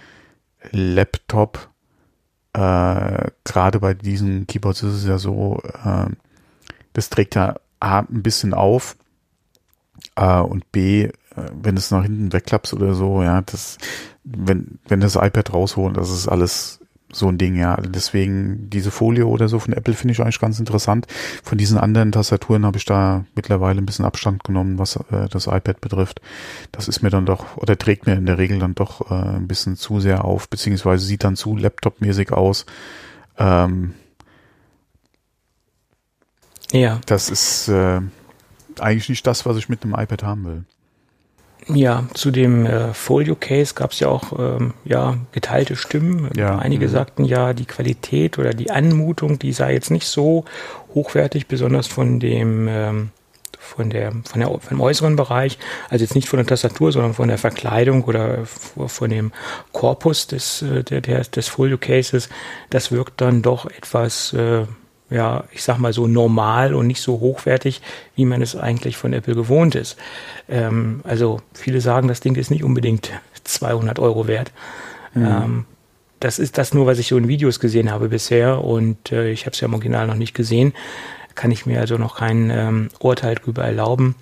Laptop. 0.72 1.70
Äh, 2.54 3.30
gerade 3.44 3.80
bei 3.80 3.94
diesen 3.94 4.48
Keyboards 4.48 4.84
ist 4.84 4.96
es 4.96 5.06
ja 5.06 5.18
so, 5.20 5.62
äh, 5.86 6.08
das 6.94 7.10
trägt 7.10 7.36
ja 7.36 7.56
A 7.80 8.00
ein 8.00 8.24
bisschen 8.24 8.54
auf 8.54 8.98
äh, 10.16 10.40
und 10.40 10.72
B, 10.72 11.04
äh, 11.04 11.12
wenn 11.54 11.78
es 11.78 11.92
nach 11.92 12.04
hinten 12.04 12.34
wegklappst 12.34 12.74
oder 12.74 12.94
so, 12.94 13.24
ja, 13.24 13.42
das, 13.42 13.78
wenn, 14.24 14.80
wenn 14.88 15.00
das 15.00 15.16
iPad 15.16 15.54
rausholen, 15.54 15.94
das 15.94 16.10
ist 16.10 16.28
alles 16.28 16.81
so 17.14 17.28
ein 17.28 17.38
Ding, 17.38 17.56
ja. 17.56 17.76
Deswegen 17.78 18.70
diese 18.70 18.92
Folie 18.92 19.26
oder 19.26 19.48
so 19.48 19.60
von 19.60 19.74
Apple 19.74 19.94
finde 19.94 20.14
ich 20.14 20.22
eigentlich 20.22 20.40
ganz 20.40 20.60
interessant. 20.60 21.08
Von 21.44 21.58
diesen 21.58 21.78
anderen 21.78 22.12
Tastaturen 22.12 22.66
habe 22.66 22.78
ich 22.78 22.86
da 22.86 23.26
mittlerweile 23.36 23.80
ein 23.82 23.86
bisschen 23.86 24.06
Abstand 24.06 24.44
genommen, 24.44 24.80
was 24.80 24.96
äh, 24.96 25.28
das 25.30 25.48
iPad 25.48 25.82
betrifft. 25.82 26.22
Das 26.72 26.88
ist 26.88 27.02
mir 27.02 27.10
dann 27.10 27.26
doch, 27.26 27.58
oder 27.58 27.78
trägt 27.78 28.08
mir 28.08 28.14
in 28.14 28.26
der 28.26 28.38
Regel 28.38 28.60
dann 28.60 28.76
doch 28.76 29.12
äh, 29.12 29.14
ein 29.14 29.48
bisschen 29.48 29.76
zu 29.76 30.00
sehr 30.00 30.26
auf, 30.26 30.50
beziehungsweise 30.50 31.06
sieht 31.06 31.24
dann 31.24 31.36
zu 31.36 31.56
Laptop-mäßig 31.56 32.32
aus. 32.32 32.66
Ähm, 33.38 33.94
ja. 36.72 37.02
Das 37.06 37.30
ist 37.30 37.68
äh, 37.68 38.02
eigentlich 38.80 39.10
nicht 39.10 39.28
das, 39.28 39.46
was 39.46 39.58
ich 39.58 39.70
mit 39.70 39.84
einem 39.84 39.94
iPad 39.94 40.24
haben 40.24 40.46
will. 40.46 40.66
Ja, 41.74 42.06
zu 42.14 42.32
dem 42.32 42.66
äh, 42.66 42.94
Folio-Case 42.94 43.74
gab 43.74 43.92
es 43.92 44.00
ja 44.00 44.08
auch 44.10 44.38
ähm, 44.38 44.74
ja, 44.84 45.18
geteilte 45.32 45.76
Stimmen. 45.76 46.30
Ja. 46.36 46.58
Einige 46.58 46.88
mhm. 46.88 46.92
sagten 46.92 47.26
ja, 47.26 47.54
die 47.54 47.66
Qualität 47.66 48.38
oder 48.40 48.52
die 48.52 48.72
Anmutung, 48.72 49.40
die 49.40 49.54
sei 49.54 49.74
jetzt 49.74 49.92
nicht 49.92 50.08
so 50.08 50.46
hochwertig, 50.94 51.48
besonders 51.48 51.88
von 51.88 52.20
dem 52.20 52.68
ähm, 52.68 53.10
von 53.62 53.90
der, 53.90 54.12
von 54.26 54.42
der 54.42 54.60
vom 54.60 54.82
äußeren 54.82 55.16
Bereich, 55.16 55.58
also 55.90 56.04
jetzt 56.04 56.16
nicht 56.16 56.28
von 56.28 56.38
der 56.38 56.48
Tastatur, 56.48 56.92
sondern 56.92 57.14
von 57.14 57.28
der 57.28 57.38
Verkleidung 57.38 58.04
oder 58.04 58.46
von 58.46 59.10
dem 59.10 59.32
Korpus 59.72 60.28
des, 60.28 60.64
äh, 60.64 60.84
der, 60.84 61.02
des 61.02 61.48
Folio-Cases, 61.48 62.28
das 62.70 62.92
wirkt 62.92 63.22
dann 63.22 63.42
doch 63.42 63.66
etwas 63.68 64.34
äh, 64.34 64.66
ja, 65.12 65.44
ich 65.52 65.62
sag 65.62 65.78
mal 65.78 65.94
so 65.94 66.08
normal 66.08 66.74
und 66.74 66.88
nicht 66.88 67.02
so 67.02 67.20
hochwertig, 67.20 67.82
wie 68.16 68.26
man 68.26 68.42
es 68.42 68.56
eigentlich 68.56 68.98
von 68.98 69.14
Apple 69.14 69.36
gewohnt 69.36 69.76
ist. 69.76 69.98
Ähm, 70.50 71.02
also 71.04 71.42
viele 71.54 71.82
sagen, 71.82 72.08
das 72.08 72.22
Ding 72.22 72.36
ist 72.36 72.50
nicht 72.50 72.64
unbedingt 72.64 73.12
200 73.44 74.00
Euro 74.00 74.28
wert. 74.28 74.52
Mhm. 75.14 75.26
Ähm, 75.26 75.66
das 76.22 76.40
ist 76.40 76.58
das 76.58 76.74
nur, 76.74 76.86
was 76.86 77.00
ich 77.00 77.08
so 77.08 77.18
in 77.18 77.28
Videos 77.28 77.60
gesehen 77.60 77.92
habe 77.92 78.10
bisher 78.10 78.64
und 78.64 79.12
äh, 79.12 79.32
ich 79.32 79.46
habe 79.46 79.54
es 79.54 79.60
ja 79.60 79.68
im 79.68 79.74
Original 79.74 80.08
noch 80.08 80.16
nicht 80.16 80.34
gesehen. 80.34 80.74
Kann 81.36 81.52
ich 81.52 81.66
mir 81.66 81.80
also 81.80 81.98
noch 81.98 82.18
kein 82.18 82.50
ähm, 82.50 82.90
Urteil 83.00 83.36
darüber 83.36 83.64
erlauben. 83.64 84.16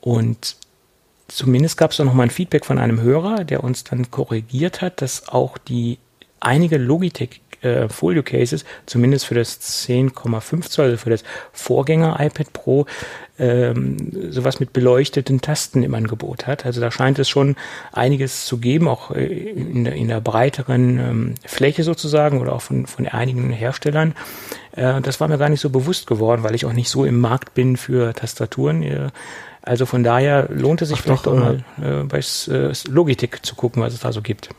Und 0.00 0.56
zumindest 1.28 1.76
gab 1.76 1.90
es 1.90 1.98
noch 1.98 2.14
mal 2.14 2.24
ein 2.24 2.30
Feedback 2.30 2.64
von 2.64 2.78
einem 2.78 3.00
Hörer, 3.00 3.44
der 3.44 3.64
uns 3.64 3.84
dann 3.84 4.10
korrigiert 4.10 4.80
hat, 4.80 5.02
dass 5.02 5.28
auch 5.28 5.58
die 5.58 5.98
einige 6.40 6.78
Logitech 6.78 7.41
äh, 7.62 7.88
Folio 7.88 8.22
Cases, 8.22 8.64
zumindest 8.86 9.26
für 9.26 9.34
das 9.34 9.60
10,5 9.88 10.68
Zoll, 10.68 10.84
also 10.86 10.96
für 10.96 11.10
das 11.10 11.24
Vorgänger 11.52 12.18
iPad 12.20 12.52
Pro, 12.52 12.86
ähm, 13.38 14.30
sowas 14.30 14.60
mit 14.60 14.72
beleuchteten 14.72 15.40
Tasten 15.40 15.82
im 15.82 15.94
Angebot 15.94 16.46
hat. 16.46 16.66
Also 16.66 16.80
da 16.80 16.90
scheint 16.90 17.18
es 17.18 17.28
schon 17.28 17.56
einiges 17.92 18.44
zu 18.44 18.58
geben, 18.58 18.88
auch 18.88 19.10
äh, 19.10 19.24
in 19.24 19.84
der, 19.84 19.94
in 19.94 20.08
der 20.08 20.20
breiteren 20.20 20.98
ähm, 20.98 21.34
Fläche 21.46 21.82
sozusagen 21.82 22.40
oder 22.40 22.52
auch 22.52 22.62
von, 22.62 22.86
von 22.86 23.06
einigen 23.08 23.50
Herstellern. 23.50 24.14
Äh, 24.72 25.00
das 25.00 25.20
war 25.20 25.28
mir 25.28 25.38
gar 25.38 25.48
nicht 25.48 25.60
so 25.60 25.70
bewusst 25.70 26.06
geworden, 26.06 26.42
weil 26.42 26.54
ich 26.54 26.66
auch 26.66 26.72
nicht 26.72 26.88
so 26.88 27.04
im 27.04 27.18
Markt 27.20 27.54
bin 27.54 27.76
für 27.76 28.12
Tastaturen. 28.12 28.82
Äh, 28.82 29.10
also 29.62 29.86
von 29.86 30.02
daher 30.02 30.48
lohnt 30.50 30.82
es 30.82 30.88
sich 30.88 30.98
Ach 30.98 31.04
vielleicht 31.04 31.26
doch, 31.26 31.32
auch 31.32 31.38
mal 31.38 31.64
äh, 31.80 32.04
bei 32.04 32.18
äh, 32.18 32.72
Logitech 32.88 33.42
zu 33.42 33.54
gucken, 33.54 33.82
was 33.82 33.94
es 33.94 34.00
da 34.00 34.12
so 34.12 34.20
gibt. 34.20 34.50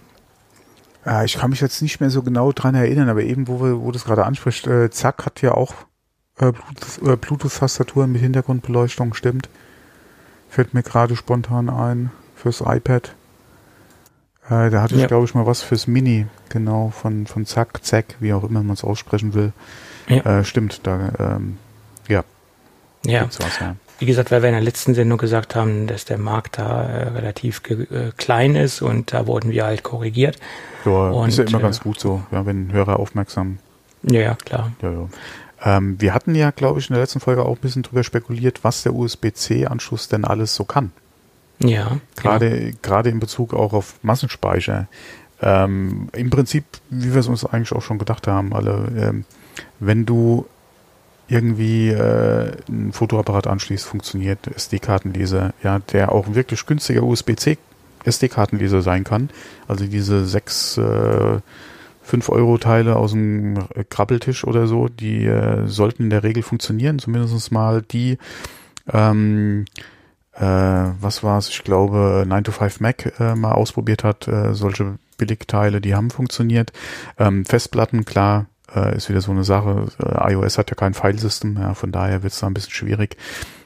Ja, 1.05 1.23
ich 1.23 1.37
kann 1.37 1.49
mich 1.49 1.61
jetzt 1.61 1.81
nicht 1.81 1.99
mehr 1.99 2.09
so 2.09 2.23
genau 2.23 2.51
dran 2.51 2.75
erinnern, 2.75 3.09
aber 3.09 3.23
eben, 3.23 3.47
wo, 3.47 3.61
wir, 3.61 3.81
wo 3.81 3.91
du 3.91 3.97
es 3.97 4.05
gerade 4.05 4.25
ansprichst, 4.25 4.67
äh, 4.67 4.89
Zack 4.89 5.25
hat 5.25 5.41
ja 5.41 5.53
auch 5.53 5.73
äh, 6.39 6.51
Bluetooth-Tastaturen 6.51 8.11
mit 8.11 8.21
Hintergrundbeleuchtung, 8.21 9.13
stimmt. 9.13 9.49
Fällt 10.49 10.73
mir 10.73 10.83
gerade 10.83 11.15
spontan 11.15 11.69
ein 11.69 12.11
fürs 12.35 12.61
iPad. 12.61 13.15
Äh, 14.49 14.69
da 14.69 14.81
hatte 14.81 14.95
ich, 14.95 15.01
ja. 15.01 15.07
glaube 15.07 15.25
ich, 15.25 15.33
mal 15.33 15.45
was 15.45 15.61
fürs 15.61 15.87
Mini, 15.87 16.27
genau, 16.49 16.89
von, 16.89 17.27
von 17.27 17.45
Zack, 17.45 17.83
Zack, 17.83 18.15
wie 18.19 18.33
auch 18.33 18.43
immer 18.43 18.63
man 18.63 18.73
es 18.73 18.83
aussprechen 18.83 19.33
will. 19.33 19.53
Ja. 20.07 20.39
Äh, 20.39 20.45
stimmt, 20.45 20.81
da, 20.83 21.11
ähm, 21.19 21.57
ja. 22.07 22.23
Ja. 23.05 23.25
Was, 23.25 23.59
ja. 23.59 23.75
Wie 24.03 24.05
gesagt, 24.05 24.31
weil 24.31 24.41
wir 24.41 24.49
in 24.49 24.55
der 24.55 24.61
letzten 24.61 24.95
Sendung 24.95 25.17
gesagt 25.17 25.55
haben, 25.55 25.87
dass 25.87 26.03
der 26.03 26.17
Markt 26.17 26.57
da 26.57 26.83
äh, 26.83 27.07
relativ 27.07 27.61
äh, 27.69 28.11
klein 28.17 28.57
ist 28.57 28.81
und 28.81 29.13
da 29.13 29.27
wurden 29.27 29.51
wir 29.51 29.63
halt 29.63 29.81
korrigiert. 29.83 30.37
Ja, 30.83 30.91
und, 30.91 31.29
ist 31.29 31.37
ja 31.37 31.45
immer 31.45 31.59
äh, 31.59 31.61
ganz 31.61 31.79
gut 31.79 32.01
so, 32.01 32.21
ja, 32.29 32.45
wenn 32.45 32.73
Hörer 32.73 32.99
aufmerksam. 32.99 33.59
Ja, 34.01 34.19
ja, 34.19 34.35
klar. 34.35 34.73
Ja, 34.81 34.91
ja. 34.91 35.07
Ähm, 35.63 36.01
wir 36.01 36.13
hatten 36.13 36.35
ja, 36.35 36.51
glaube 36.51 36.81
ich, 36.81 36.89
in 36.89 36.95
der 36.95 37.01
letzten 37.01 37.21
Folge 37.21 37.45
auch 37.45 37.55
ein 37.55 37.61
bisschen 37.61 37.83
drüber 37.83 38.03
spekuliert, 38.03 38.65
was 38.65 38.83
der 38.83 38.93
USB-C-Anschluss 38.93 40.09
denn 40.09 40.25
alles 40.25 40.53
so 40.53 40.65
kann. 40.65 40.91
Ja. 41.59 41.95
Gerade, 42.17 42.49
genau. 42.49 42.77
gerade 42.81 43.09
in 43.09 43.21
Bezug 43.21 43.53
auch 43.53 43.71
auf 43.71 43.95
Massenspeicher. 44.01 44.89
Ähm, 45.41 46.09
Im 46.11 46.29
Prinzip, 46.29 46.65
wie 46.89 47.13
wir 47.13 47.21
es 47.21 47.29
uns 47.29 47.45
eigentlich 47.45 47.71
auch 47.71 47.81
schon 47.81 47.99
gedacht 47.99 48.27
haben, 48.27 48.53
alle, 48.53 48.85
ähm, 48.97 49.23
wenn 49.79 50.05
du 50.05 50.45
irgendwie 51.33 51.89
äh, 51.89 52.51
ein 52.69 52.93
Fotoapparat 52.93 53.47
anschließt, 53.47 53.85
funktioniert 53.85 54.47
SD-Kartenleser, 54.47 55.53
ja, 55.63 55.79
der 55.79 56.11
auch 56.11 56.35
wirklich 56.35 56.65
günstiger 56.65 57.03
USB-C 57.03 57.57
SD-Kartenleser 58.05 58.81
sein 58.81 59.03
kann. 59.03 59.29
Also 59.67 59.85
diese 59.85 60.25
sechs 60.25 60.77
äh, 60.77 61.39
5-Euro-Teile 62.05 62.97
aus 62.97 63.11
dem 63.11 63.57
Krabbeltisch 63.89 64.43
oder 64.45 64.67
so, 64.67 64.89
die 64.89 65.25
äh, 65.25 65.67
sollten 65.67 66.03
in 66.03 66.09
der 66.09 66.23
Regel 66.23 66.43
funktionieren, 66.43 66.99
zumindest 66.99 67.51
mal 67.51 67.81
die, 67.81 68.17
ähm, 68.91 69.65
äh, 70.33 70.43
was 70.43 71.23
war 71.23 71.37
es, 71.37 71.49
ich 71.49 71.63
glaube 71.63 72.25
9 72.27 72.43
to 72.43 72.51
5 72.51 72.81
Mac 72.81 73.13
äh, 73.19 73.35
mal 73.35 73.53
ausprobiert 73.53 74.03
hat, 74.03 74.27
äh, 74.27 74.53
solche 74.53 74.97
Billigteile, 75.17 75.79
die 75.79 75.95
haben 75.95 76.09
funktioniert. 76.09 76.73
Ähm, 77.17 77.45
Festplatten, 77.45 78.03
klar, 78.03 78.47
äh, 78.75 78.95
ist 78.95 79.09
wieder 79.09 79.21
so 79.21 79.31
eine 79.31 79.43
Sache, 79.43 79.87
äh, 79.99 80.33
iOS 80.33 80.57
hat 80.57 80.69
ja 80.69 80.75
kein 80.75 80.93
Filesystem, 80.93 81.57
ja, 81.57 81.73
von 81.73 81.91
daher 81.91 82.23
wird 82.23 82.33
es 82.33 82.39
da 82.39 82.47
ein 82.47 82.53
bisschen 82.53 82.73
schwierig. 82.73 83.17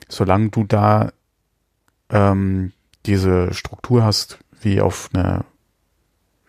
Solange 0.10 0.50
du 0.50 0.64
da 0.64 1.12
ähm, 2.10 2.74
diese 3.06 3.54
Struktur 3.54 4.04
hast, 4.04 4.40
wie 4.62 4.82
auf 4.82 5.10
einer 5.14 5.46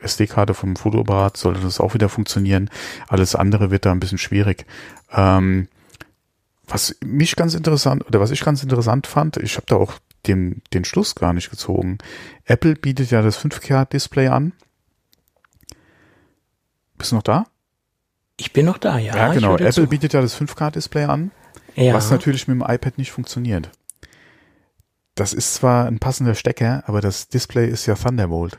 SD-Karte 0.01 0.55
vom 0.55 0.77
Fotoapparat 0.77 1.37
sollte 1.37 1.61
das 1.61 1.81
auch 1.81 1.95
wieder 1.95 2.09
funktionieren. 2.09 2.71
Alles 3.09 3.35
andere 3.35 3.71
wird 3.71 3.85
da 3.85 3.93
ein 3.93 4.01
bisschen 4.01 4.19
schwierig. 4.19 4.65
Ähm, 5.13 5.69
was 6.67 6.97
mich 7.03 7.35
ganz 7.35 7.55
interessant 7.55 8.07
oder 8.07 8.21
was 8.21 8.31
ich 8.31 8.45
ganz 8.45 8.63
interessant 8.63 9.07
fand, 9.07 9.39
ich 9.39 9.57
habe 9.57 9.67
da 9.67 9.77
auch 9.77 9.95
den, 10.27 10.63
den 10.73 10.85
Schluss 10.85 11.15
gar 11.15 11.33
nicht 11.33 11.51
gezogen. 11.51 11.99
Apple 12.45 12.75
bietet 12.75 13.11
ja 13.11 13.23
das 13.23 13.39
5K-Display 13.43 14.29
an. 14.29 14.53
Bist 16.97 17.13
du 17.13 17.17
noch 17.17 17.23
da? 17.23 17.47
Ich 18.39 18.53
bin 18.53 18.67
noch 18.67 18.79
da, 18.79 18.99
ja. 18.99 19.15
Ja, 19.15 19.33
genau. 19.33 19.55
Apple 19.55 19.73
zu. 19.73 19.87
bietet 19.87 20.13
ja 20.13 20.23
das 20.23 20.41
5K-Display 20.41 21.05
an, 21.05 21.33
ja. 21.75 21.93
was 21.93 22.11
natürlich 22.11 22.47
mit 22.47 22.55
dem 22.57 22.63
iPad 22.63 22.97
nicht 22.97 23.11
funktioniert. 23.11 23.71
Das 25.17 25.33
ist 25.33 25.55
zwar 25.55 25.87
ein 25.87 25.99
passender 25.99 26.37
Stecker, 26.37 26.85
aber 26.87 27.01
das 27.01 27.29
Display 27.29 27.69
ist 27.69 27.87
ja 27.87 27.95
Thunderbolt. 27.97 28.59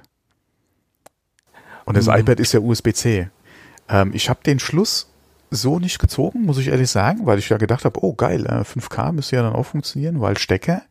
Und 1.85 1.95
das 1.95 2.07
mhm. 2.07 2.15
iPad 2.15 2.41
ist 2.41 2.53
ja 2.53 2.59
USB-C. 2.59 3.29
Ähm, 3.87 4.11
ich 4.13 4.29
habe 4.29 4.41
den 4.45 4.59
Schluss 4.59 5.09
so 5.49 5.79
nicht 5.79 5.99
gezogen, 5.99 6.43
muss 6.43 6.57
ich 6.57 6.67
ehrlich 6.67 6.91
sagen, 6.91 7.25
weil 7.25 7.39
ich 7.39 7.49
ja 7.49 7.57
gedacht 7.57 7.85
habe, 7.85 8.03
oh 8.03 8.13
geil, 8.13 8.45
äh, 8.45 8.63
5K 8.63 9.13
müsste 9.13 9.37
ja 9.37 9.43
dann 9.43 9.53
auch 9.53 9.65
funktionieren, 9.65 10.19
weil 10.19 10.37
Stecker. 10.37 10.83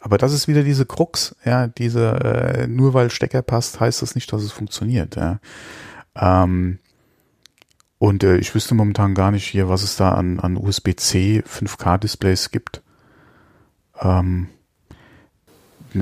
Aber 0.00 0.18
das 0.18 0.32
ist 0.32 0.48
wieder 0.48 0.64
diese 0.64 0.84
Krux, 0.84 1.36
ja, 1.44 1.68
diese, 1.68 2.08
äh, 2.08 2.66
nur 2.66 2.92
weil 2.92 3.10
Stecker 3.10 3.42
passt, 3.42 3.78
heißt 3.78 4.02
das 4.02 4.16
nicht, 4.16 4.32
dass 4.32 4.42
es 4.42 4.50
funktioniert. 4.50 5.14
Ja. 5.14 5.38
Ähm, 6.16 6.80
und 8.02 8.24
äh, 8.24 8.36
ich 8.38 8.52
wüsste 8.52 8.74
momentan 8.74 9.14
gar 9.14 9.30
nicht 9.30 9.46
hier, 9.46 9.68
was 9.68 9.84
es 9.84 9.94
da 9.94 10.10
an, 10.10 10.40
an 10.40 10.56
USB-C 10.56 11.44
5K-Displays 11.46 12.50
gibt. 12.50 12.82
Ähm, 14.00 14.48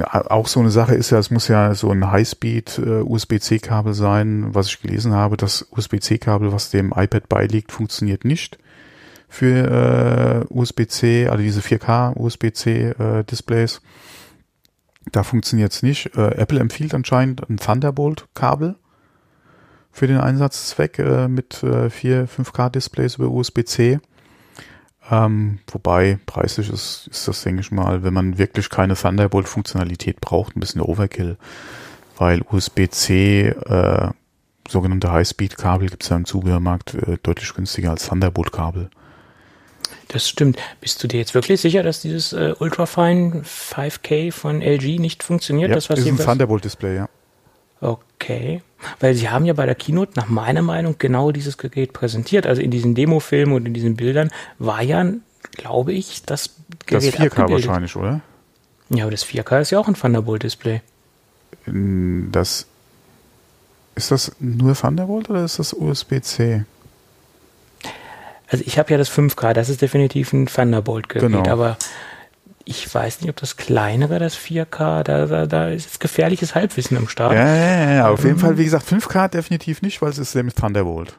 auch 0.08 0.48
so 0.48 0.60
eine 0.60 0.70
Sache 0.70 0.94
ist 0.94 1.10
ja, 1.10 1.18
es 1.18 1.30
muss 1.30 1.48
ja 1.48 1.74
so 1.74 1.90
ein 1.90 2.10
Highspeed 2.10 2.78
äh, 2.78 3.92
sein. 3.92 4.46
Was 4.54 4.68
ich 4.68 4.80
gelesen 4.80 5.12
habe, 5.12 5.36
das 5.36 5.68
USB-C-Kabel, 5.72 6.52
was 6.52 6.70
dem 6.70 6.94
iPad 6.96 7.28
beiliegt, 7.28 7.70
funktioniert 7.70 8.24
nicht 8.24 8.58
für 9.28 10.46
äh, 10.48 10.54
USB-C, 10.54 11.28
also 11.28 11.42
diese 11.42 11.60
4K 11.60 12.16
USB-C-Displays. 12.16 13.76
Äh, 13.76 13.80
da 15.12 15.22
funktioniert 15.22 15.72
es 15.72 15.82
nicht. 15.82 16.16
Äh, 16.16 16.34
Apple 16.36 16.60
empfiehlt 16.60 16.94
anscheinend 16.94 17.46
ein 17.50 17.58
Thunderbolt-Kabel 17.58 18.76
für 19.92 20.06
den 20.06 20.18
Einsatzzweck 20.18 20.98
äh, 20.98 21.28
mit 21.28 21.62
äh, 21.62 21.90
vier 21.90 22.28
5K-Displays 22.28 23.16
über 23.16 23.28
USB-C. 23.28 24.00
Ähm, 25.10 25.58
wobei 25.70 26.18
preislich 26.26 26.70
ist, 26.70 27.08
ist 27.10 27.26
das, 27.26 27.42
denke 27.42 27.62
ich 27.62 27.72
mal, 27.72 28.04
wenn 28.04 28.14
man 28.14 28.38
wirklich 28.38 28.70
keine 28.70 28.94
Thunderbolt-Funktionalität 28.94 30.20
braucht, 30.20 30.56
ein 30.56 30.60
bisschen 30.60 30.80
Overkill. 30.80 31.36
Weil 32.16 32.42
USB-C, 32.42 33.48
äh, 33.48 34.10
sogenannte 34.68 35.10
High-Speed-Kabel 35.10 35.88
gibt 35.88 36.04
es 36.04 36.10
ja 36.10 36.16
im 36.16 36.26
Zubehörmarkt 36.26 36.94
äh, 36.94 37.18
deutlich 37.22 37.52
günstiger 37.54 37.90
als 37.90 38.06
Thunderbolt-Kabel. 38.06 38.90
Das 40.08 40.28
stimmt. 40.28 40.58
Bist 40.80 41.02
du 41.02 41.08
dir 41.08 41.18
jetzt 41.18 41.34
wirklich 41.34 41.60
sicher, 41.60 41.82
dass 41.82 42.00
dieses 42.00 42.32
äh, 42.32 42.54
Ultrafine 42.58 43.42
5K 43.42 44.32
von 44.32 44.60
LG 44.60 44.98
nicht 44.98 45.22
funktioniert? 45.22 45.70
Ja, 45.70 45.74
das, 45.74 45.90
was 45.90 46.00
ist 46.00 46.06
ein 46.06 46.18
Thunderbolt-Display, 46.18 46.96
ja. 46.96 47.08
Okay. 48.36 48.62
Weil 48.98 49.14
sie 49.14 49.28
haben 49.28 49.44
ja 49.44 49.52
bei 49.52 49.66
der 49.66 49.74
Keynote 49.74 50.12
nach 50.16 50.28
meiner 50.28 50.62
Meinung 50.62 50.96
genau 50.98 51.32
dieses 51.32 51.58
Gerät 51.58 51.92
präsentiert. 51.92 52.46
Also 52.46 52.62
in 52.62 52.70
diesen 52.70 52.94
Demofilmen 52.94 53.54
und 53.54 53.66
in 53.66 53.74
diesen 53.74 53.96
Bildern 53.96 54.30
war 54.58 54.82
ja, 54.82 55.04
glaube 55.52 55.92
ich, 55.92 56.22
das 56.24 56.56
Gerät 56.86 57.14
Das 57.14 57.20
4K 57.20 57.26
abgebildet. 57.26 57.66
wahrscheinlich, 57.68 57.96
oder? 57.96 58.20
Ja, 58.88 59.04
aber 59.04 59.10
das 59.10 59.24
4K 59.24 59.60
ist 59.60 59.70
ja 59.70 59.78
auch 59.78 59.88
ein 59.88 59.94
Thunderbolt-Display. 59.94 60.80
Das 61.66 62.66
ist 63.94 64.10
das 64.10 64.32
nur 64.40 64.74
Thunderbolt 64.74 65.28
oder 65.28 65.44
ist 65.44 65.58
das 65.58 65.74
USB-C? 65.74 66.64
Also 68.48 68.64
ich 68.66 68.78
habe 68.78 68.90
ja 68.90 68.98
das 68.98 69.10
5K, 69.10 69.52
das 69.52 69.68
ist 69.68 69.82
definitiv 69.82 70.32
ein 70.32 70.46
Thunderbolt-Gerät, 70.46 71.30
genau. 71.30 71.46
aber 71.48 71.76
ich 72.64 72.92
weiß 72.92 73.20
nicht, 73.20 73.30
ob 73.30 73.36
das 73.36 73.56
kleinere, 73.56 74.18
das 74.18 74.36
4K, 74.36 75.02
da, 75.02 75.26
da, 75.26 75.46
da 75.46 75.68
ist 75.68 76.00
gefährliches 76.00 76.54
Halbwissen 76.54 76.96
am 76.96 77.08
Start. 77.08 77.32
Ja, 77.32 77.54
ja, 77.54 77.90
ja, 77.92 78.08
auf 78.08 78.24
jeden 78.24 78.38
Fall, 78.38 78.58
wie 78.58 78.64
gesagt, 78.64 78.86
5K 78.86 79.28
definitiv 79.28 79.82
nicht, 79.82 80.02
weil 80.02 80.10
es 80.10 80.18
ist 80.18 80.34
nämlich 80.34 80.54
Thunderbolt. 80.54 81.18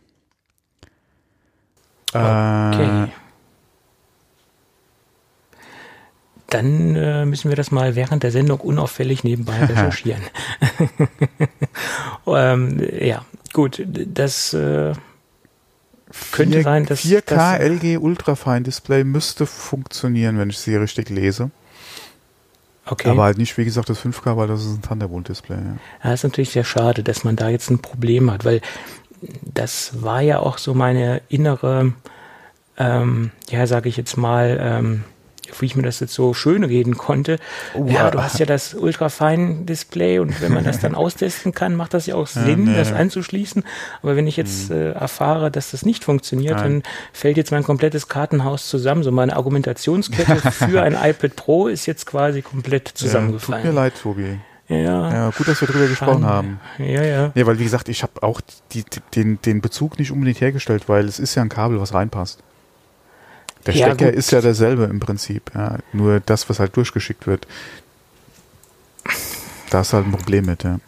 Okay. 2.13 3.03
Äh, 3.03 3.07
Dann 6.48 6.95
äh, 6.98 7.25
müssen 7.25 7.50
wir 7.50 7.55
das 7.55 7.71
mal 7.71 7.95
während 7.95 8.24
der 8.24 8.31
Sendung 8.31 8.60
unauffällig 8.60 9.24
nebenbei 9.24 9.57
recherchieren. 9.65 10.21
ähm, 12.27 12.86
ja, 13.00 13.25
gut, 13.53 13.81
das 13.86 14.53
äh, 14.53 14.93
könnte 16.32 16.56
4, 16.56 16.63
sein, 16.63 16.86
dass 16.86 17.01
4K 17.06 17.22
das, 17.25 17.60
LG 17.60 17.98
Ultrafine 17.98 18.62
Display 18.62 19.03
müsste 19.03 19.46
funktionieren, 19.46 20.38
wenn 20.38 20.50
ich 20.50 20.60
sie 20.60 20.75
richtig 20.75 21.10
lese. 21.10 21.51
Okay. 22.86 23.10
Aber 23.10 23.24
halt 23.24 23.38
nicht, 23.38 23.58
wie 23.58 23.65
gesagt, 23.65 23.89
das 23.89 24.03
5K, 24.03 24.36
weil 24.38 24.48
das 24.48 24.65
ist 24.65 24.74
ein 24.74 24.82
Thunderbolt-Display. 24.82 25.56
Ja. 25.56 25.77
ja, 26.03 26.13
ist 26.13 26.24
natürlich 26.24 26.50
sehr 26.50 26.63
schade, 26.63 27.03
dass 27.03 27.24
man 27.24 27.36
da 27.36 27.50
jetzt 27.50 27.70
ein 27.70 27.80
Problem 27.80 28.32
hat, 28.32 28.44
weil 28.44 28.62
das 29.22 30.01
war 30.01 30.22
ja 30.22 30.39
auch 30.39 30.58
so 30.58 30.74
meine 30.74 31.22
innere, 31.30 31.94
ähm, 32.77 33.32
ja, 33.50 33.68
sage 33.68 33.88
ich 33.88 33.98
jetzt 33.98 34.18
mal, 34.18 34.58
ähm, 34.60 35.03
wie 35.60 35.65
ich 35.65 35.75
mir 35.75 35.83
das 35.83 36.00
jetzt 36.00 36.13
so 36.13 36.33
schön 36.33 36.63
reden 36.63 36.98
konnte. 36.98 37.38
Oh, 37.74 37.86
ja, 37.88 38.12
du 38.12 38.21
hast 38.21 38.39
ja 38.39 38.45
das 38.45 38.74
Ultrafein-Display 38.74 40.19
und 40.19 40.41
wenn 40.41 40.53
man 40.53 40.63
das 40.63 40.79
dann 40.79 40.95
austesten 41.01 41.51
kann, 41.51 41.75
macht 41.75 41.93
das 41.93 42.05
ja 42.05 42.15
auch 42.15 42.27
Sinn, 42.27 42.65
ja, 42.65 42.71
nee. 42.71 42.77
das 42.77 42.93
anzuschließen. 42.93 43.63
Aber 44.01 44.15
wenn 44.15 44.27
ich 44.27 44.38
jetzt 44.38 44.69
hm. 44.69 44.75
äh, 44.75 44.91
erfahre, 44.91 45.51
dass 45.51 45.71
das 45.71 45.86
nicht 45.86 46.03
funktioniert, 46.03 46.57
Nein. 46.57 46.81
dann 46.81 46.83
fällt 47.13 47.38
jetzt 47.38 47.51
mein 47.51 47.63
komplettes 47.63 48.07
Kartenhaus 48.07 48.67
zusammen. 48.67 49.03
So 49.03 49.12
meine 49.12 49.36
Argumentationskette 49.36 50.36
für 50.51 50.81
ein 50.81 50.93
iPad 50.93 51.36
Pro 51.36 51.67
ist 51.67 51.86
jetzt 51.86 52.05
quasi 52.05 52.41
komplett 52.41 52.88
zusammengefallen. 52.88 53.63
Tut 53.63 53.74
mir 53.74 53.79
leid, 53.79 53.93
Tobi. 54.01 54.39
Ja. 54.67 55.12
ja, 55.12 55.29
gut, 55.31 55.50
dass 55.50 55.60
wir 55.60 55.67
darüber 55.67 55.88
gesprochen 55.88 56.25
haben. 56.25 56.62
Ja, 56.77 57.03
ja. 57.03 57.31
Ja, 57.36 57.45
weil 57.45 57.60
wie 57.60 57.65
gesagt, 57.65 57.89
ich 57.89 58.03
habe 58.03 58.24
auch 58.24 58.39
die, 58.71 58.86
den, 59.13 59.41
den 59.41 59.60
Bezug 59.60 60.00
nicht 60.00 60.12
unbedingt 60.12 60.39
hergestellt, 60.39 60.88
weil 60.88 61.05
es 61.05 61.19
ist 61.19 61.36
ja 61.36 61.41
ein 61.41 61.50
Kabel, 61.50 61.81
was 61.81 61.93
reinpasst. 61.93 62.41
Der 63.65 63.75
ja, 63.75 63.88
Stecker 63.88 64.10
gut. 64.12 64.15
ist 64.15 64.32
ja 64.32 64.41
derselbe 64.41 64.86
im 64.86 65.00
Prinzip. 65.00 65.51
Ja. 65.53 65.77
Nur 65.94 66.20
das, 66.20 66.50
was 66.50 66.60
halt 66.60 66.75
durchgeschickt 66.75 67.27
wird, 67.27 67.48
da 69.70 69.82
ist 69.82 69.94
halt 69.94 70.06
ein 70.06 70.12
Problem 70.12 70.46
mit, 70.46 70.63
ja. 70.63 70.80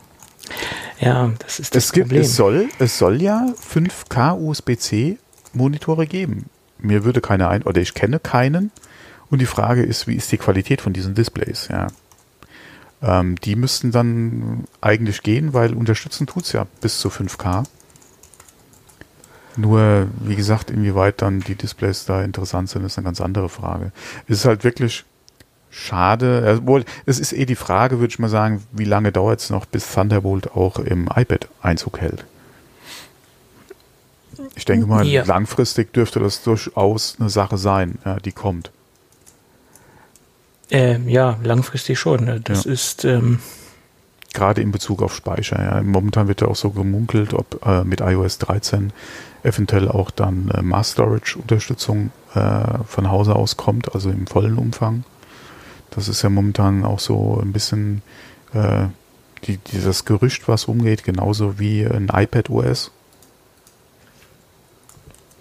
Ja, 0.99 1.33
das 1.39 1.59
ist 1.59 1.75
das 1.75 1.85
es 1.85 1.91
gibt, 1.91 2.07
Problem. 2.07 2.21
Es 2.21 2.35
soll, 2.35 2.69
es 2.79 2.97
soll 2.97 3.21
ja 3.21 3.47
5K 3.69 4.37
USB-C 4.37 5.17
Monitore 5.53 6.07
geben. 6.07 6.45
Mir 6.79 7.03
würde 7.03 7.21
keiner 7.21 7.49
ein, 7.49 7.63
oder 7.63 7.81
ich 7.81 7.93
kenne 7.93 8.19
keinen. 8.19 8.71
Und 9.29 9.39
die 9.39 9.45
Frage 9.45 9.83
ist, 9.83 10.07
wie 10.07 10.15
ist 10.15 10.31
die 10.31 10.37
Qualität 10.37 10.81
von 10.81 10.93
diesen 10.93 11.15
Displays, 11.15 11.67
ja. 11.69 11.87
Ähm, 13.01 13.35
die 13.37 13.55
müssten 13.55 13.91
dann 13.91 14.63
eigentlich 14.79 15.23
gehen, 15.23 15.53
weil 15.53 15.73
unterstützen 15.73 16.27
tut 16.27 16.45
es 16.45 16.53
ja 16.53 16.65
bis 16.81 16.99
zu 16.99 17.09
5K. 17.09 17.65
Nur, 19.55 20.07
wie 20.19 20.35
gesagt, 20.35 20.71
inwieweit 20.71 21.21
dann 21.21 21.39
die 21.39 21.55
Displays 21.55 22.05
da 22.05 22.23
interessant 22.23 22.69
sind, 22.69 22.85
ist 22.85 22.97
eine 22.97 23.05
ganz 23.05 23.21
andere 23.21 23.49
Frage. 23.49 23.91
Es 24.27 24.39
ist 24.39 24.45
halt 24.45 24.63
wirklich 24.63 25.05
schade. 25.69 26.57
Obwohl, 26.59 26.85
es 27.05 27.19
ist 27.19 27.33
eh 27.33 27.45
die 27.45 27.55
Frage, 27.55 27.99
würde 27.99 28.11
ich 28.11 28.19
mal 28.19 28.29
sagen, 28.29 28.63
wie 28.71 28.85
lange 28.85 29.11
dauert 29.11 29.41
es 29.41 29.49
noch, 29.49 29.65
bis 29.65 29.91
Thunderbolt 29.91 30.51
auch 30.55 30.79
im 30.79 31.07
iPad 31.15 31.47
Einzug 31.61 31.99
hält? 31.99 32.25
Ich 34.55 34.65
denke 34.65 34.87
mal, 34.87 35.05
ja. 35.05 35.23
langfristig 35.23 35.93
dürfte 35.93 36.19
das 36.19 36.43
durchaus 36.43 37.17
eine 37.19 37.29
Sache 37.29 37.57
sein, 37.57 37.99
die 38.25 38.31
kommt. 38.31 38.71
Ähm, 40.71 41.07
ja, 41.07 41.37
langfristig 41.43 41.99
schon. 41.99 42.25
Ne? 42.25 42.41
Das 42.41 42.65
ja. 42.65 42.71
ist. 42.71 43.05
Ähm 43.05 43.39
Gerade 44.33 44.61
in 44.61 44.71
Bezug 44.71 45.01
auf 45.01 45.15
Speicher. 45.15 45.61
Ja. 45.63 45.81
Momentan 45.81 46.27
wird 46.27 46.41
ja 46.41 46.47
auch 46.47 46.55
so 46.55 46.71
gemunkelt, 46.71 47.33
ob 47.33 47.65
äh, 47.65 47.83
mit 47.83 48.01
iOS 48.01 48.39
13 48.39 48.91
eventuell 49.43 49.89
auch 49.89 50.09
dann 50.11 50.49
äh, 50.49 50.61
Mass 50.61 50.91
Storage 50.91 51.37
Unterstützung 51.37 52.11
äh, 52.33 52.83
von 52.85 53.11
Hause 53.11 53.35
aus 53.35 53.57
kommt, 53.57 53.93
also 53.93 54.09
im 54.09 54.27
vollen 54.27 54.57
Umfang. 54.57 55.03
Das 55.91 56.07
ist 56.07 56.23
ja 56.23 56.29
momentan 56.29 56.85
auch 56.85 56.99
so 56.99 57.39
ein 57.41 57.53
bisschen 57.53 58.01
äh, 58.53 58.87
die, 59.45 59.57
dieses 59.57 60.05
Gerücht, 60.05 60.47
was 60.47 60.65
umgeht, 60.65 61.03
genauso 61.03 61.59
wie 61.59 61.85
ein 61.85 62.09
iPad 62.11 62.49
OS. 62.49 62.91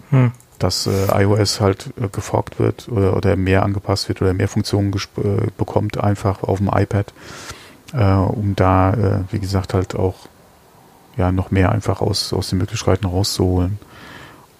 Hm. 0.09 0.31
Dass 0.59 0.85
äh, 0.85 1.23
iOS 1.23 1.59
halt 1.59 1.89
äh, 1.99 2.07
geforkt 2.09 2.59
wird 2.59 2.87
oder, 2.89 3.17
oder 3.17 3.35
mehr 3.35 3.63
angepasst 3.63 4.09
wird 4.09 4.21
oder 4.21 4.33
mehr 4.33 4.47
Funktionen 4.47 4.93
äh, 5.17 5.47
bekommt, 5.57 5.97
einfach 5.97 6.43
auf 6.43 6.59
dem 6.59 6.69
iPad, 6.71 7.13
äh, 7.93 8.13
um 8.13 8.55
da, 8.55 8.93
äh, 8.93 9.19
wie 9.31 9.39
gesagt, 9.39 9.73
halt 9.73 9.95
auch 9.95 10.27
ja 11.17 11.31
noch 11.31 11.51
mehr 11.51 11.71
einfach 11.71 12.01
aus, 12.01 12.33
aus 12.33 12.49
den 12.49 12.59
Möglichkeiten 12.59 13.05
rauszuholen. 13.05 13.79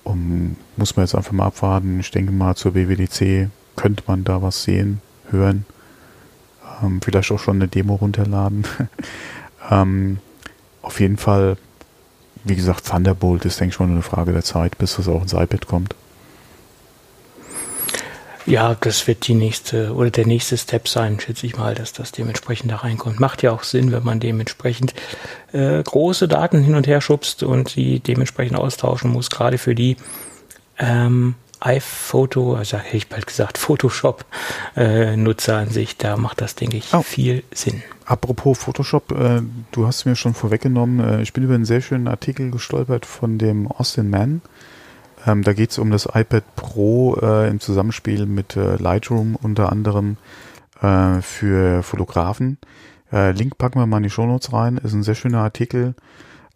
Um, 0.03 0.57
muss 0.75 0.97
man 0.97 1.05
jetzt 1.05 1.15
einfach 1.15 1.31
mal 1.31 1.45
abwarten. 1.45 1.99
Ich 1.99 2.11
denke 2.11 2.33
mal, 2.33 2.55
zur 2.55 2.75
WWDC 2.75 3.49
könnte 3.77 4.03
man 4.05 4.25
da 4.25 4.41
was 4.41 4.63
sehen, 4.63 5.01
hören. 5.29 5.65
Ähm, 6.83 6.99
vielleicht 7.01 7.31
auch 7.31 7.39
schon 7.39 7.55
eine 7.55 7.69
Demo 7.69 7.95
runterladen. 7.95 8.65
ähm, 9.71 10.19
auf 10.81 10.99
jeden 10.99 11.15
Fall, 11.17 11.57
wie 12.43 12.55
gesagt, 12.55 12.85
Thunderbolt 12.85 13.45
ist, 13.45 13.61
denke 13.61 13.69
ich, 13.69 13.75
schon 13.75 13.91
eine 13.91 14.01
Frage 14.01 14.33
der 14.33 14.43
Zeit, 14.43 14.77
bis 14.77 14.97
das 14.97 15.07
auch 15.07 15.21
ins 15.21 15.33
iPad 15.33 15.67
kommt. 15.67 15.95
Ja, 18.45 18.75
das 18.79 19.07
wird 19.07 19.27
die 19.27 19.35
nächste 19.35 19.93
oder 19.93 20.11
der 20.11 20.27
nächste 20.27 20.57
Step 20.57 20.87
sein, 20.87 21.19
schätze 21.19 21.45
ich 21.45 21.57
mal, 21.57 21.75
dass 21.75 21.93
das 21.93 22.11
dementsprechend 22.11 22.71
da 22.71 22.77
reinkommt. 22.77 23.19
Macht 23.19 23.41
ja 23.41 23.51
auch 23.51 23.63
Sinn, 23.63 23.91
wenn 23.91 24.03
man 24.03 24.19
dementsprechend 24.19 24.93
äh, 25.53 25.81
große 25.81 26.27
Daten 26.27 26.61
hin 26.61 26.75
und 26.75 26.87
her 26.87 26.99
schubst 26.99 27.43
und 27.43 27.75
die 27.75 27.99
dementsprechend 27.99 28.57
austauschen 28.57 29.11
muss, 29.11 29.29
gerade 29.29 29.57
für 29.57 29.75
die 29.75 29.95
ähm, 30.77 31.35
iPhoto, 31.61 32.55
also 32.55 32.77
hätte 32.77 32.97
ich 32.97 33.07
bald 33.07 33.25
gesagt, 33.25 33.57
Photoshop-Nutzer 33.57 35.53
äh, 35.53 35.61
an 35.61 35.69
sich, 35.69 35.97
da 35.97 36.17
macht 36.17 36.41
das, 36.41 36.55
denke 36.55 36.77
ich, 36.77 36.93
oh. 36.93 37.01
viel 37.01 37.43
Sinn. 37.53 37.81
Apropos 38.05 38.57
Photoshop, 38.57 39.11
äh, 39.13 39.41
du 39.71 39.87
hast 39.87 40.03
mir 40.05 40.17
schon 40.17 40.33
vorweggenommen, 40.33 40.99
äh, 40.99 41.21
ich 41.21 41.31
bin 41.31 41.45
über 41.45 41.55
einen 41.55 41.63
sehr 41.63 41.79
schönen 41.79 42.09
Artikel 42.09 42.51
gestolpert 42.51 43.05
von 43.05 43.37
dem 43.37 43.67
Austin 43.67 44.09
Mann 44.09 44.41
ähm, 45.25 45.43
da 45.43 45.53
geht 45.53 45.71
es 45.71 45.77
um 45.77 45.91
das 45.91 46.05
iPad 46.05 46.43
Pro 46.55 47.15
äh, 47.21 47.49
im 47.49 47.59
Zusammenspiel 47.59 48.25
mit 48.25 48.55
äh, 48.55 48.75
Lightroom 48.75 49.35
unter 49.35 49.71
anderem 49.71 50.17
äh, 50.81 51.21
für 51.21 51.83
Fotografen. 51.83 52.57
Äh, 53.11 53.31
Link 53.31 53.57
packen 53.57 53.79
wir 53.79 53.85
mal 53.85 53.97
in 53.97 54.03
die 54.03 54.09
Shownotes 54.09 54.53
rein. 54.53 54.77
Ist 54.77 54.93
ein 54.93 55.03
sehr 55.03 55.15
schöner 55.15 55.39
Artikel. 55.39 55.95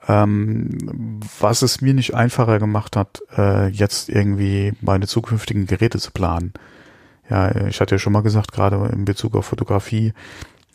Ähm, 0.08 1.19
was 1.39 1.62
es 1.62 1.82
mir 1.82 1.93
nicht 1.93 2.13
einfacher 2.13 2.60
gemacht 2.60 2.95
hat, 2.95 3.21
äh, 3.38 3.67
jetzt 3.67 4.10
irgendwie 4.10 4.73
meine 4.82 5.08
zukünftigen 5.08 5.65
Geräte 5.65 5.99
zu 5.99 6.12
planen. 6.12 6.53
Ja, 7.30 7.67
ich 7.67 7.82
hatte 7.82 7.95
ja 7.95 7.99
schon 7.99 8.13
mal 8.13 8.21
gesagt, 8.21 8.53
gerade 8.53 8.89
in 8.93 9.03
Bezug 9.06 9.36
auf 9.36 9.45
Fotografie 9.45 10.13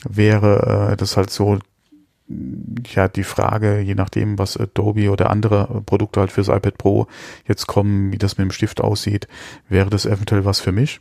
wäre 0.04 0.90
äh, 0.92 0.96
das 0.96 1.16
halt 1.16 1.30
so, 1.30 1.58
ja 2.94 3.08
die 3.08 3.24
Frage, 3.24 3.80
je 3.80 3.94
nachdem, 3.94 4.38
was 4.38 4.56
Adobe 4.56 5.10
oder 5.10 5.30
andere 5.30 5.82
Produkte 5.84 6.20
halt 6.20 6.32
fürs 6.32 6.48
iPad 6.48 6.78
Pro 6.78 7.06
jetzt 7.46 7.66
kommen, 7.66 8.12
wie 8.12 8.18
das 8.18 8.38
mit 8.38 8.46
dem 8.46 8.52
Stift 8.52 8.80
aussieht, 8.80 9.28
wäre 9.68 9.90
das 9.90 10.06
eventuell 10.06 10.44
was 10.44 10.60
für 10.60 10.72
mich. 10.72 11.00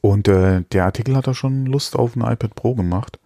Und 0.00 0.28
äh, 0.28 0.62
der 0.72 0.84
Artikel 0.84 1.16
hat 1.16 1.26
da 1.26 1.34
schon 1.34 1.66
Lust 1.66 1.96
auf 1.96 2.16
ein 2.16 2.22
iPad 2.22 2.54
Pro 2.54 2.74
gemacht. 2.74 3.18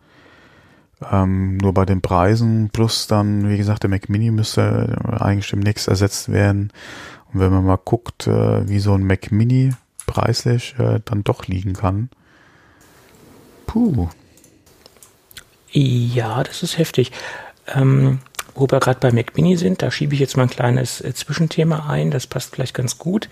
Ähm, 1.10 1.56
nur 1.56 1.74
bei 1.74 1.84
den 1.84 2.00
Preisen 2.00 2.70
plus 2.72 3.06
dann, 3.06 3.48
wie 3.48 3.56
gesagt, 3.56 3.82
der 3.82 3.90
Mac 3.90 4.08
Mini 4.08 4.30
müsste 4.30 4.96
eigentlich 5.20 5.50
demnächst 5.50 5.88
ersetzt 5.88 6.30
werden. 6.30 6.72
Und 7.32 7.40
wenn 7.40 7.52
man 7.52 7.64
mal 7.64 7.78
guckt, 7.82 8.26
äh, 8.26 8.68
wie 8.68 8.78
so 8.78 8.94
ein 8.94 9.06
Mac 9.06 9.32
Mini 9.32 9.72
preislich 10.06 10.74
äh, 10.78 11.00
dann 11.04 11.24
doch 11.24 11.46
liegen 11.46 11.72
kann. 11.72 12.10
Puh, 13.66 14.08
ja, 15.72 16.42
das 16.42 16.62
ist 16.62 16.78
heftig. 16.78 17.12
Ähm, 17.74 18.18
wo 18.54 18.66
wir 18.70 18.80
gerade 18.80 19.00
bei 19.00 19.12
Mac 19.12 19.36
Mini 19.36 19.56
sind, 19.56 19.82
da 19.82 19.90
schiebe 19.90 20.14
ich 20.14 20.20
jetzt 20.20 20.36
mal 20.36 20.44
ein 20.44 20.50
kleines 20.50 21.00
äh, 21.00 21.14
Zwischenthema 21.14 21.86
ein, 21.88 22.10
das 22.10 22.26
passt 22.26 22.52
gleich 22.52 22.72
ganz 22.72 22.98
gut. 22.98 23.28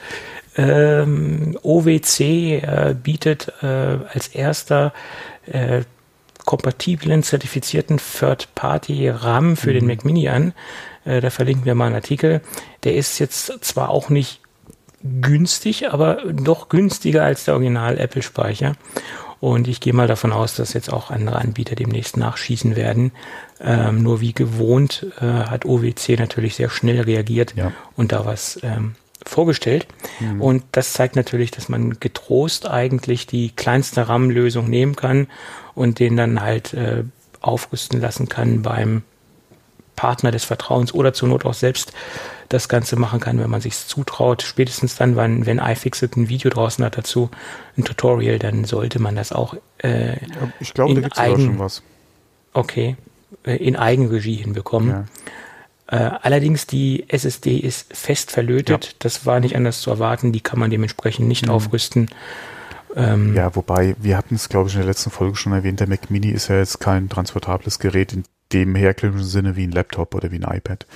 Ähm, 0.56 1.58
OWC 1.62 2.20
äh, 2.20 2.94
bietet 3.00 3.52
äh, 3.62 3.66
als 3.66 4.28
erster 4.28 4.92
äh, 5.46 5.82
kompatiblen, 6.46 7.22
zertifizierten 7.22 7.98
Third-Party-RAM 7.98 9.56
für 9.56 9.70
mhm. 9.70 9.74
den 9.74 9.86
Mac 9.86 10.04
Mini 10.04 10.28
an. 10.28 10.54
Äh, 11.04 11.20
da 11.20 11.30
verlinken 11.30 11.66
wir 11.66 11.74
mal 11.74 11.86
einen 11.86 11.96
Artikel. 11.96 12.40
Der 12.84 12.94
ist 12.94 13.18
jetzt 13.18 13.64
zwar 13.64 13.90
auch 13.90 14.08
nicht 14.08 14.40
günstig, 15.02 15.90
aber 15.90 16.22
doch 16.32 16.68
günstiger 16.68 17.24
als 17.24 17.44
der 17.44 17.54
Original 17.54 17.98
Apple-Speicher. 17.98 18.74
Und 19.40 19.68
ich 19.68 19.80
gehe 19.80 19.94
mal 19.94 20.06
davon 20.06 20.32
aus, 20.32 20.54
dass 20.54 20.74
jetzt 20.74 20.92
auch 20.92 21.10
andere 21.10 21.36
Anbieter 21.36 21.74
demnächst 21.74 22.16
nachschießen 22.16 22.76
werden. 22.76 23.12
Ähm, 23.60 24.02
nur 24.02 24.20
wie 24.20 24.34
gewohnt 24.34 25.06
äh, 25.18 25.24
hat 25.24 25.64
OWC 25.64 26.18
natürlich 26.18 26.54
sehr 26.56 26.68
schnell 26.68 27.00
reagiert 27.00 27.54
ja. 27.56 27.72
und 27.96 28.12
da 28.12 28.26
was 28.26 28.60
ähm, 28.62 28.96
vorgestellt. 29.24 29.86
Mhm. 30.20 30.40
Und 30.42 30.64
das 30.72 30.92
zeigt 30.92 31.16
natürlich, 31.16 31.50
dass 31.50 31.68
man 31.68 31.98
getrost 32.00 32.68
eigentlich 32.68 33.26
die 33.26 33.50
kleinste 33.50 34.08
RAM-Lösung 34.08 34.68
nehmen 34.68 34.96
kann 34.96 35.26
und 35.74 35.98
den 35.98 36.16
dann 36.16 36.42
halt 36.42 36.74
äh, 36.74 37.04
aufrüsten 37.40 38.00
lassen 38.00 38.28
kann 38.28 38.62
beim 38.62 39.02
Partner 40.00 40.30
des 40.30 40.44
Vertrauens 40.44 40.94
oder 40.94 41.12
zur 41.12 41.28
Not 41.28 41.44
auch 41.44 41.52
selbst 41.52 41.92
das 42.48 42.70
Ganze 42.70 42.96
machen 42.96 43.20
kann, 43.20 43.38
wenn 43.38 43.50
man 43.50 43.60
sich 43.60 43.76
zutraut. 43.76 44.40
Spätestens 44.40 44.96
dann, 44.96 45.14
wenn, 45.14 45.44
wenn 45.44 45.58
iFixit 45.58 46.16
ein 46.16 46.30
Video 46.30 46.50
draußen 46.50 46.82
hat 46.82 46.96
dazu, 46.96 47.30
ein 47.76 47.84
Tutorial, 47.84 48.38
dann 48.38 48.64
sollte 48.64 48.98
man 48.98 49.14
das 49.14 49.30
auch 49.30 49.54
äh, 49.76 50.16
Ich 50.58 50.72
glaube, 50.72 50.94
da 50.94 51.00
gibt 51.02 51.18
es 51.18 51.42
schon 51.42 51.58
was. 51.58 51.82
Okay, 52.54 52.96
äh, 53.44 53.56
in 53.56 53.76
Eigenregie 53.76 54.36
hinbekommen. 54.36 55.06
Ja. 55.90 56.08
Äh, 56.14 56.18
allerdings 56.22 56.66
die 56.66 57.04
SSD 57.08 57.58
ist 57.58 57.94
fest 57.94 58.30
verlötet. 58.30 58.86
Ja. 58.86 58.92
Das 59.00 59.26
war 59.26 59.38
nicht 59.40 59.54
anders 59.54 59.82
zu 59.82 59.90
erwarten. 59.90 60.32
Die 60.32 60.40
kann 60.40 60.58
man 60.58 60.70
dementsprechend 60.70 61.28
nicht 61.28 61.44
mhm. 61.44 61.52
aufrüsten. 61.52 62.08
Ähm, 62.96 63.36
ja, 63.36 63.54
wobei, 63.54 63.96
wir 64.00 64.16
hatten 64.16 64.36
es, 64.36 64.48
glaube 64.48 64.70
ich, 64.70 64.74
in 64.76 64.80
der 64.80 64.88
letzten 64.88 65.10
Folge 65.10 65.36
schon 65.36 65.52
erwähnt, 65.52 65.78
der 65.78 65.88
Mac 65.88 66.10
Mini 66.10 66.30
ist 66.30 66.48
ja 66.48 66.56
jetzt 66.56 66.80
kein 66.80 67.10
transportables 67.10 67.78
Gerät 67.78 68.14
in 68.14 68.24
dem 68.52 68.74
herkömmlichen 68.74 69.28
Sinne 69.28 69.56
wie 69.56 69.66
ein 69.66 69.72
Laptop 69.72 70.14
oder 70.14 70.30
wie 70.30 70.42
ein 70.42 70.56
iPad. 70.56 70.86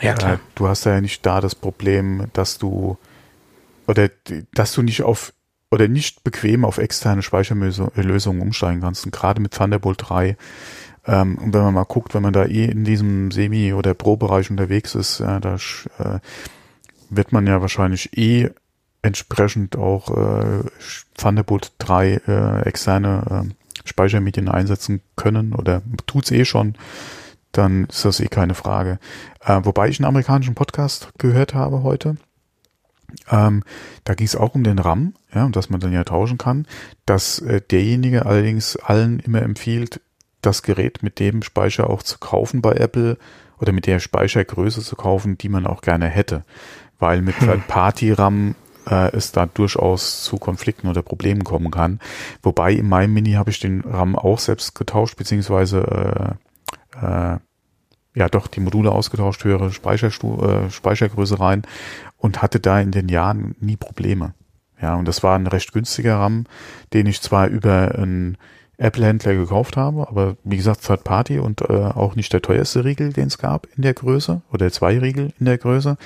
Ja, 0.00 0.14
klar. 0.14 0.34
Äh, 0.34 0.38
du 0.54 0.68
hast 0.68 0.84
ja 0.84 1.00
nicht 1.00 1.24
da 1.24 1.40
das 1.40 1.54
Problem, 1.54 2.26
dass 2.32 2.58
du 2.58 2.98
oder 3.86 4.10
dass 4.54 4.72
du 4.72 4.82
nicht 4.82 5.02
auf 5.02 5.32
oder 5.70 5.88
nicht 5.88 6.24
bequem 6.24 6.64
auf 6.64 6.78
externe 6.78 7.22
Speicherlösungen 7.22 8.42
umsteigen 8.42 8.80
kannst. 8.80 9.04
Und 9.04 9.12
gerade 9.12 9.40
mit 9.40 9.52
Thunderbolt 9.52 9.98
3 10.08 10.36
ähm, 11.06 11.38
und 11.38 11.54
wenn 11.54 11.62
man 11.62 11.74
mal 11.74 11.84
guckt, 11.84 12.14
wenn 12.14 12.22
man 12.22 12.32
da 12.32 12.44
eh 12.44 12.64
in 12.64 12.84
diesem 12.84 13.30
Semi- 13.30 13.72
oder 13.72 13.94
Pro-Bereich 13.94 14.50
unterwegs 14.50 14.94
ist, 14.94 15.20
ja, 15.20 15.40
da 15.40 15.56
äh, 15.98 16.18
wird 17.10 17.32
man 17.32 17.46
ja 17.46 17.60
wahrscheinlich 17.60 18.16
eh 18.16 18.50
entsprechend 19.02 19.76
auch 19.76 20.10
äh, 20.10 20.64
Thunderbolt 21.16 21.72
3 21.78 22.20
äh, 22.26 22.62
externe 22.62 23.44
äh, 23.48 23.54
Speichermedien 23.86 24.48
einsetzen 24.48 25.00
können 25.16 25.52
oder 25.54 25.82
tut's 26.06 26.30
eh 26.30 26.44
schon, 26.44 26.74
dann 27.52 27.84
ist 27.86 28.04
das 28.04 28.20
eh 28.20 28.28
keine 28.28 28.54
Frage. 28.54 28.98
Äh, 29.44 29.60
wobei 29.64 29.88
ich 29.88 29.98
einen 29.98 30.06
amerikanischen 30.06 30.54
Podcast 30.54 31.10
gehört 31.18 31.54
habe 31.54 31.82
heute. 31.82 32.16
Ähm, 33.30 33.62
da 34.04 34.14
ging 34.14 34.26
es 34.26 34.36
auch 34.36 34.54
um 34.54 34.64
den 34.64 34.78
RAM, 34.78 35.14
ja, 35.32 35.44
und 35.44 35.56
dass 35.56 35.70
man 35.70 35.80
dann 35.80 35.92
ja 35.92 36.04
tauschen 36.04 36.38
kann, 36.38 36.66
dass 37.06 37.38
äh, 37.38 37.60
derjenige 37.60 38.26
allerdings 38.26 38.76
allen 38.76 39.20
immer 39.20 39.42
empfiehlt, 39.42 40.00
das 40.42 40.62
Gerät 40.62 41.02
mit 41.02 41.18
dem 41.18 41.42
Speicher 41.42 41.88
auch 41.88 42.02
zu 42.02 42.18
kaufen 42.18 42.62
bei 42.62 42.72
Apple 42.72 43.16
oder 43.58 43.72
mit 43.72 43.86
der 43.86 44.00
Speichergröße 44.00 44.82
zu 44.82 44.96
kaufen, 44.96 45.38
die 45.38 45.48
man 45.48 45.66
auch 45.66 45.80
gerne 45.80 46.08
hätte. 46.08 46.44
Weil 46.98 47.22
mit 47.22 47.40
hm. 47.40 47.62
Party-RAM 47.66 48.54
äh, 48.88 49.14
es 49.16 49.32
da 49.32 49.46
durchaus 49.46 50.22
zu 50.24 50.36
Konflikten 50.38 50.88
oder 50.88 51.02
Problemen 51.02 51.44
kommen 51.44 51.70
kann. 51.70 52.00
Wobei 52.42 52.72
in 52.72 52.88
meinem 52.88 53.14
Mini 53.14 53.32
habe 53.32 53.50
ich 53.50 53.60
den 53.60 53.80
RAM 53.82 54.16
auch 54.16 54.38
selbst 54.38 54.74
getauscht, 54.74 55.16
beziehungsweise 55.16 56.36
äh, 57.00 57.04
äh, 57.04 57.38
ja 58.14 58.28
doch 58.28 58.46
die 58.46 58.60
Module 58.60 58.92
ausgetauscht, 58.92 59.44
höhere 59.44 59.72
Speicherstu 59.72 60.42
äh, 60.42 60.70
Speichergröße 60.70 61.38
rein 61.38 61.62
und 62.16 62.42
hatte 62.42 62.60
da 62.60 62.80
in 62.80 62.90
den 62.90 63.08
Jahren 63.08 63.54
nie 63.60 63.76
Probleme. 63.76 64.34
Ja, 64.80 64.94
und 64.94 65.06
das 65.08 65.22
war 65.22 65.38
ein 65.38 65.46
recht 65.46 65.72
günstiger 65.72 66.16
RAM, 66.16 66.44
den 66.92 67.06
ich 67.06 67.22
zwar 67.22 67.48
über 67.48 67.94
ein 67.96 68.36
Apple-Händler 68.78 69.34
gekauft 69.34 69.76
habe, 69.76 70.08
aber 70.08 70.36
wie 70.44 70.58
gesagt, 70.58 70.84
Third 70.84 71.02
Party 71.02 71.38
und 71.38 71.62
äh, 71.62 71.72
auch 71.72 72.14
nicht 72.14 72.32
der 72.32 72.42
teuerste 72.42 72.84
Riegel, 72.84 73.12
den 73.12 73.28
es 73.28 73.38
gab 73.38 73.66
in 73.74 73.82
der 73.82 73.94
Größe 73.94 74.42
oder 74.52 74.70
zwei 74.70 74.98
Riegel 74.98 75.32
in 75.38 75.46
der 75.46 75.56
Größe 75.56 75.96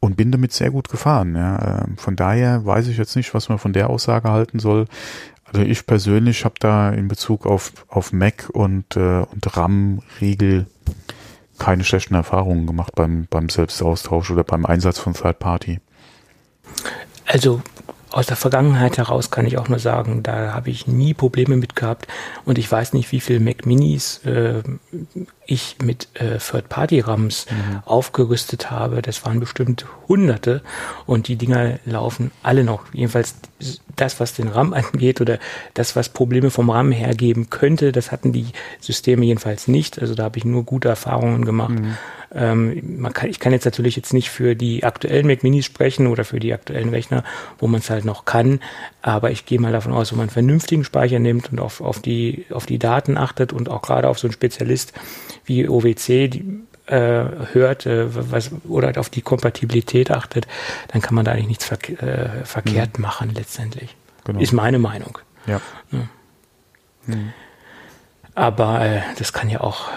und 0.00 0.16
bin 0.16 0.30
damit 0.30 0.52
sehr 0.52 0.70
gut 0.70 0.88
gefahren. 0.88 1.34
Ja. 1.34 1.84
Ähm, 1.84 1.96
von 1.96 2.16
daher 2.16 2.64
weiß 2.64 2.88
ich 2.88 2.98
jetzt 2.98 3.16
nicht, 3.16 3.34
was 3.34 3.48
man 3.48 3.58
von 3.58 3.72
der 3.72 3.90
Aussage 3.90 4.30
halten 4.30 4.58
soll. 4.58 4.86
Also 5.44 5.62
ich 5.62 5.86
persönlich 5.86 6.44
habe 6.44 6.56
da 6.60 6.90
in 6.90 7.08
Bezug 7.08 7.46
auf, 7.46 7.72
auf 7.88 8.12
Mac 8.12 8.50
und, 8.52 8.96
äh, 8.96 9.20
und 9.22 9.56
RAM-Riegel 9.56 10.66
keine 11.58 11.84
schlechten 11.84 12.14
Erfahrungen 12.14 12.66
gemacht 12.66 12.94
beim, 12.94 13.26
beim 13.30 13.48
Selbstaustausch 13.48 14.30
oder 14.30 14.44
beim 14.44 14.66
Einsatz 14.66 14.98
von 14.98 15.14
Third 15.14 15.38
Party. 15.38 15.80
Also 17.26 17.62
aus 18.10 18.26
der 18.26 18.36
Vergangenheit 18.36 18.98
heraus 18.98 19.30
kann 19.30 19.46
ich 19.46 19.58
auch 19.58 19.68
nur 19.68 19.78
sagen, 19.78 20.22
da 20.22 20.52
habe 20.54 20.70
ich 20.70 20.86
nie 20.86 21.14
Probleme 21.14 21.56
mit 21.56 21.76
gehabt 21.76 22.06
und 22.44 22.58
ich 22.58 22.70
weiß 22.70 22.92
nicht, 22.92 23.12
wie 23.12 23.20
viele 23.20 23.40
Mac 23.40 23.66
Minis 23.66 24.18
äh, 24.24 24.62
ich 25.46 25.76
mit 25.82 26.08
äh, 26.14 26.38
Third-Party-RAMs 26.38 27.46
mhm. 27.50 27.82
aufgerüstet 27.84 28.70
habe. 28.70 29.02
Das 29.02 29.24
waren 29.24 29.40
bestimmt 29.40 29.86
Hunderte 30.08 30.62
und 31.06 31.28
die 31.28 31.36
Dinger 31.36 31.78
laufen 31.84 32.30
alle 32.42 32.64
noch. 32.64 32.82
Jedenfalls 32.92 33.34
das, 33.96 34.20
was 34.20 34.34
den 34.34 34.48
RAM 34.48 34.72
angeht 34.92 35.20
oder 35.20 35.38
das, 35.74 35.96
was 35.96 36.08
Probleme 36.08 36.50
vom 36.50 36.70
RAM 36.70 36.92
hergeben 36.92 37.50
könnte, 37.50 37.92
das 37.92 38.12
hatten 38.12 38.32
die 38.32 38.46
Systeme 38.80 39.24
jedenfalls 39.24 39.68
nicht. 39.68 40.00
Also 40.00 40.14
da 40.14 40.24
habe 40.24 40.38
ich 40.38 40.44
nur 40.44 40.64
gute 40.64 40.88
Erfahrungen 40.88 41.44
gemacht. 41.44 41.78
Mhm. 41.78 41.96
Ähm, 42.34 43.00
man 43.00 43.12
kann, 43.12 43.30
ich 43.30 43.40
kann 43.40 43.52
jetzt 43.52 43.64
natürlich 43.64 43.96
jetzt 43.96 44.12
nicht 44.12 44.30
für 44.30 44.54
die 44.54 44.84
aktuellen 44.84 45.26
Mac 45.26 45.42
Minis 45.42 45.64
sprechen 45.64 46.06
oder 46.06 46.24
für 46.24 46.40
die 46.40 46.52
aktuellen 46.52 46.90
Rechner, 46.90 47.24
wo 47.58 47.66
man 47.66 47.80
es 47.80 47.88
halt 47.88 48.04
noch 48.04 48.26
kann, 48.26 48.60
aber 49.00 49.30
ich 49.30 49.46
gehe 49.46 49.58
mal 49.58 49.72
davon 49.72 49.92
aus, 49.92 50.12
wenn 50.12 50.18
man 50.18 50.24
einen 50.24 50.32
vernünftigen 50.32 50.84
Speicher 50.84 51.18
nimmt 51.18 51.50
und 51.50 51.58
auf, 51.58 51.80
auf, 51.80 52.00
die, 52.00 52.44
auf 52.50 52.66
die 52.66 52.78
Daten 52.78 53.16
achtet 53.16 53.52
und 53.52 53.70
auch 53.70 53.82
gerade 53.82 54.08
auf 54.08 54.18
so 54.18 54.26
einen 54.26 54.34
Spezialist 54.34 54.92
wie 55.46 55.68
OWC 55.68 56.28
die, 56.28 56.60
äh, 56.86 57.24
hört 57.52 57.86
äh, 57.86 58.06
was, 58.30 58.50
oder 58.68 58.98
auf 58.98 59.08
die 59.08 59.22
Kompatibilität 59.22 60.10
achtet, 60.10 60.46
dann 60.88 61.02
kann 61.02 61.14
man 61.14 61.24
da 61.24 61.32
eigentlich 61.32 61.48
nichts 61.48 61.64
verk 61.64 61.88
äh, 62.02 62.44
verkehrt 62.44 62.98
mhm. 62.98 63.02
machen 63.02 63.32
letztendlich. 63.34 63.96
Genau. 64.24 64.40
Ist 64.40 64.52
meine 64.52 64.78
Meinung. 64.78 65.18
Ja. 65.46 65.60
ja. 65.90 66.08
Mhm. 67.06 67.32
Aber 68.34 68.84
äh, 68.84 69.00
das 69.18 69.32
kann 69.32 69.48
ja 69.48 69.60
auch 69.60 69.88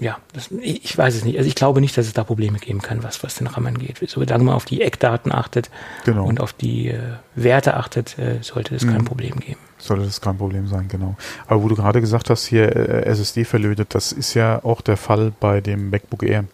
ja, 0.00 0.18
das, 0.32 0.50
ich 0.50 0.96
weiß 0.96 1.14
es 1.14 1.24
nicht. 1.24 1.38
Also 1.38 1.46
ich 1.46 1.54
glaube 1.54 1.80
nicht, 1.80 1.96
dass 1.96 2.06
es 2.06 2.12
da 2.12 2.24
Probleme 2.24 2.58
geben 2.58 2.82
kann, 2.82 3.02
was, 3.02 3.22
was 3.22 3.36
den 3.36 3.46
RAM 3.46 3.66
angeht. 3.66 4.00
Solange 4.06 4.44
man 4.44 4.54
auf 4.54 4.64
die 4.64 4.82
Eckdaten 4.82 5.32
achtet 5.32 5.70
genau. 6.04 6.26
und 6.26 6.40
auf 6.40 6.52
die 6.52 6.88
äh, 6.88 7.00
Werte 7.36 7.74
achtet, 7.74 8.18
äh, 8.18 8.38
sollte 8.42 8.74
es 8.74 8.84
mhm. 8.84 8.92
kein 8.92 9.04
Problem 9.04 9.38
geben. 9.38 9.60
Sollte 9.78 10.04
das 10.04 10.20
kein 10.20 10.36
Problem 10.36 10.66
sein, 10.66 10.88
genau. 10.88 11.16
Aber 11.46 11.62
wo 11.62 11.68
du 11.68 11.76
gerade 11.76 12.00
gesagt 12.00 12.28
hast, 12.30 12.46
hier 12.46 12.74
äh, 12.74 13.04
SSD 13.04 13.44
verlötet, 13.44 13.94
das 13.94 14.12
ist 14.12 14.34
ja 14.34 14.64
auch 14.64 14.80
der 14.80 14.96
Fall 14.96 15.32
bei 15.38 15.60
dem 15.60 15.90
MacBook 15.90 16.24
Air. 16.24 16.44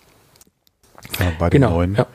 Ja, 1.19 1.33
bei 1.39 1.49
dem 1.49 1.63
genau, 1.63 1.77
neuen. 1.77 1.95
Ja. 1.95 2.07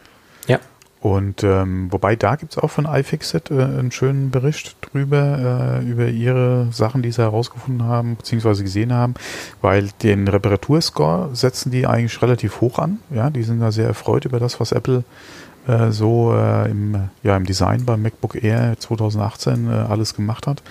Und 1.05 1.43
ähm, 1.43 1.91
wobei 1.91 2.15
da 2.15 2.35
gibt's 2.35 2.57
auch 2.57 2.71
von 2.71 2.85
iFixit 2.85 3.51
äh, 3.51 3.61
einen 3.61 3.91
schönen 3.91 4.31
Bericht 4.31 4.75
drüber, 4.81 5.79
äh, 5.79 5.85
über 5.85 6.07
ihre 6.07 6.69
Sachen, 6.71 7.03
die 7.03 7.11
sie 7.11 7.21
herausgefunden 7.21 7.83
haben, 7.87 8.15
beziehungsweise 8.15 8.63
gesehen 8.63 8.91
haben, 8.91 9.13
weil 9.61 9.89
den 10.01 10.27
Reparaturscore 10.27 11.29
setzen 11.35 11.69
die 11.69 11.85
eigentlich 11.85 12.19
relativ 12.23 12.59
hoch 12.59 12.79
an. 12.79 12.97
Ja, 13.11 13.29
die 13.29 13.43
sind 13.43 13.59
da 13.59 13.71
sehr 13.71 13.85
erfreut 13.85 14.25
über 14.25 14.39
das, 14.39 14.59
was 14.59 14.71
Apple 14.71 15.03
äh, 15.67 15.91
so 15.91 16.33
äh, 16.33 16.71
im, 16.71 17.09
ja, 17.21 17.37
im 17.37 17.45
Design 17.45 17.85
beim 17.85 18.01
MacBook 18.01 18.43
Air 18.43 18.75
2018 18.79 19.67
äh, 19.69 19.73
alles 19.73 20.15
gemacht 20.15 20.47
hat. 20.47 20.63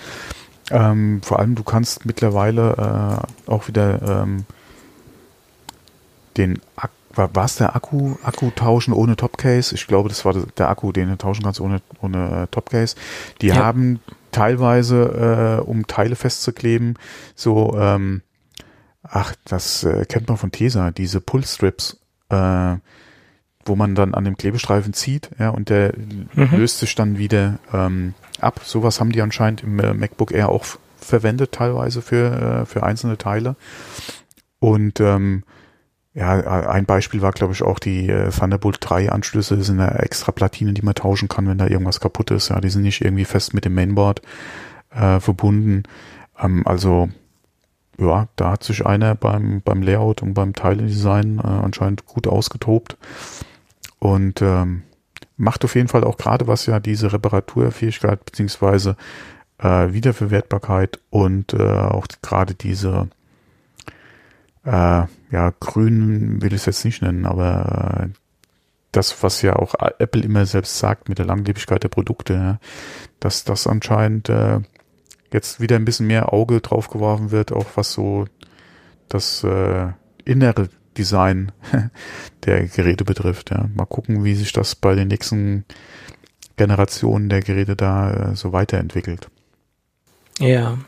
Ähm, 0.73 1.23
vor 1.23 1.39
allem, 1.39 1.55
du 1.55 1.63
kannst 1.63 2.07
mittlerweile 2.07 3.23
äh, 3.47 3.51
auch 3.53 3.69
wieder 3.69 4.03
ähm, 4.03 4.47
den 6.37 6.59
Akku 6.75 7.04
war 7.17 7.45
es 7.45 7.57
der 7.57 7.77
Akku, 7.77 8.17
Akku 8.23 8.51
tauschen 8.51 8.93
ohne 8.93 9.17
Topcase? 9.17 9.75
Ich 9.75 9.87
glaube, 9.87 10.09
das 10.09 10.25
war 10.25 10.35
der 10.35 10.69
Akku, 10.69 10.93
den 10.93 11.09
du 11.09 11.19
tauschen 11.19 11.45
kannst 11.45 11.61
ohne, 11.61 11.81
ohne 12.01 12.43
äh, 12.43 12.47
Topcase. 12.49 12.97
Die 13.41 13.49
ja. 13.49 13.57
haben 13.57 14.01
teilweise, 14.33 15.61
äh, 15.61 15.63
um 15.63 15.87
Teile 15.87 16.17
festzukleben, 16.17 16.99
so, 17.35 17.77
ähm, 17.79 18.23
ach, 19.03 19.35
das 19.45 19.85
äh, 19.85 20.05
kennt 20.07 20.29
man 20.29 20.37
von 20.37 20.51
Tesa, 20.51 20.91
diese 20.91 21.21
Pull-Strips, 21.21 22.01
äh, 22.31 22.77
wo 23.67 23.77
man 23.77 23.95
dann 23.95 24.15
an 24.15 24.25
dem 24.25 24.37
Klebestreifen 24.37 24.93
zieht, 24.93 25.31
ja, 25.39 25.51
und 25.51 25.71
der 25.71 25.95
mhm. 25.97 26.51
löst 26.53 26.81
sich 26.81 26.95
dann 26.95 27.17
wieder 27.17 27.59
ähm, 27.73 28.15
ab. 28.41 28.61
Sowas 28.65 29.01
haben 29.01 29.13
die 29.13 29.23
anscheinend 29.23 29.63
im 29.63 29.79
äh, 29.79 29.95
MacBook 29.95 30.33
Air 30.33 30.49
auch 30.49 30.67
verwendet, 30.99 31.53
teilweise 31.53 32.03
für, 32.03 32.63
äh, 32.63 32.67
für 32.67 32.83
einzelne 32.83 33.17
Teile. 33.19 33.57
Und 34.59 35.01
ähm, 35.01 35.45
ja, 36.15 36.69
ein 36.69 36.87
Beispiel 36.87 37.23
war, 37.23 37.33
glaube 37.33 37.55
ich, 37.55 37.63
auch 37.63 37.81
die 37.81 38.09
äh, 38.09 38.31
Thunderbolt 38.31 38.79
3 38.81 39.11
Anschlüsse. 39.11 39.61
Sind 39.63 39.81
ja 39.81 39.89
extra 39.97 40.31
Platinen, 40.31 40.75
die 40.75 40.83
man 40.83 40.95
tauschen 40.95 41.29
kann, 41.29 41.49
wenn 41.49 41.59
da 41.59 41.67
irgendwas 41.67 41.99
kaputt 41.99 42.31
ist. 42.31 42.51
Ja, 42.51 42.61
die 42.61 42.71
sind 42.71 42.83
nicht 42.83 43.01
irgendwie 43.01 43.25
fest 43.25 43.53
mit 43.53 43.65
dem 43.65 43.75
Mainboard 43.75 44.23
äh, 44.91 45.19
verbunden. 45.19 45.83
Ähm, 46.41 46.65
also, 46.67 47.09
ja, 47.99 48.29
da 48.37 48.53
hat 48.53 48.63
sich 48.63 48.87
einer 48.87 49.17
beim, 49.17 49.61
beim 49.63 49.83
Layout 49.83 50.23
und 50.23 50.35
beim 50.35 50.53
Teiledesign 50.53 51.39
äh, 51.39 51.47
anscheinend 51.49 52.07
gut 52.07 52.29
ausgetobt. 52.29 52.97
Und 53.99 54.41
ähm, 54.41 54.83
macht 55.37 55.65
auf 55.65 55.75
jeden 55.75 55.89
Fall 55.89 56.05
auch 56.05 56.17
gerade 56.17 56.47
was 56.47 56.67
ja 56.67 56.79
diese 56.79 57.13
Reparaturfähigkeit 57.13 58.25
beziehungsweise 58.25 58.97
äh, 59.59 59.93
Wiederverwertbarkeit 59.93 61.01
und 61.11 61.55
äh, 61.55 61.63
auch 61.63 62.07
gerade 62.23 62.55
diese 62.55 63.09
äh, 64.65 65.03
ja, 65.35 65.53
grün 65.59 66.41
will 66.41 66.53
ich 66.53 66.61
es 66.61 66.67
jetzt 66.67 66.85
nicht 66.85 67.03
nennen, 67.03 67.27
aber 67.27 68.05
äh, 68.05 68.09
das, 68.93 69.21
was 69.25 69.43
ja 69.43 69.57
auch 69.57 69.75
Apple 69.99 70.23
immer 70.23 70.47
selbst 70.47 70.79
sagt 70.79 71.09
mit 71.09 71.19
der 71.19 71.27
Langlebigkeit 71.27 71.83
der 71.83 71.89
Produkte, 71.89 72.35
ja, 72.35 72.59
dass 73.19 73.43
das 73.43 73.67
anscheinend 73.67 74.29
äh, 74.29 74.61
jetzt 75.33 75.61
wieder 75.61 75.75
ein 75.75 75.85
bisschen 75.85 76.07
mehr 76.07 76.33
Auge 76.33 76.61
drauf 76.61 76.89
geworfen 76.89 77.33
wird, 77.33 77.51
auch 77.51 77.67
was 77.75 77.93
so 77.93 78.27
das 79.09 79.43
äh, 79.43 79.89
innere 80.25 80.69
Design 80.97 81.51
der 82.45 82.69
Geräte 82.69 83.05
betrifft. 83.05 83.51
Ja. 83.51 83.69
Mal 83.75 83.87
gucken, 83.87 84.23
wie 84.23 84.37
sich 84.37 84.53
das 84.53 84.77
bei 84.77 84.95
den 84.95 85.09
nächsten 85.09 85.65
Generationen 86.57 87.29
der 87.29 87.41
Geräte 87.41 87.75
da 87.75 88.31
äh, 88.31 88.37
so 88.37 88.53
weiterentwickelt. 88.53 89.29
Ja, 90.39 90.79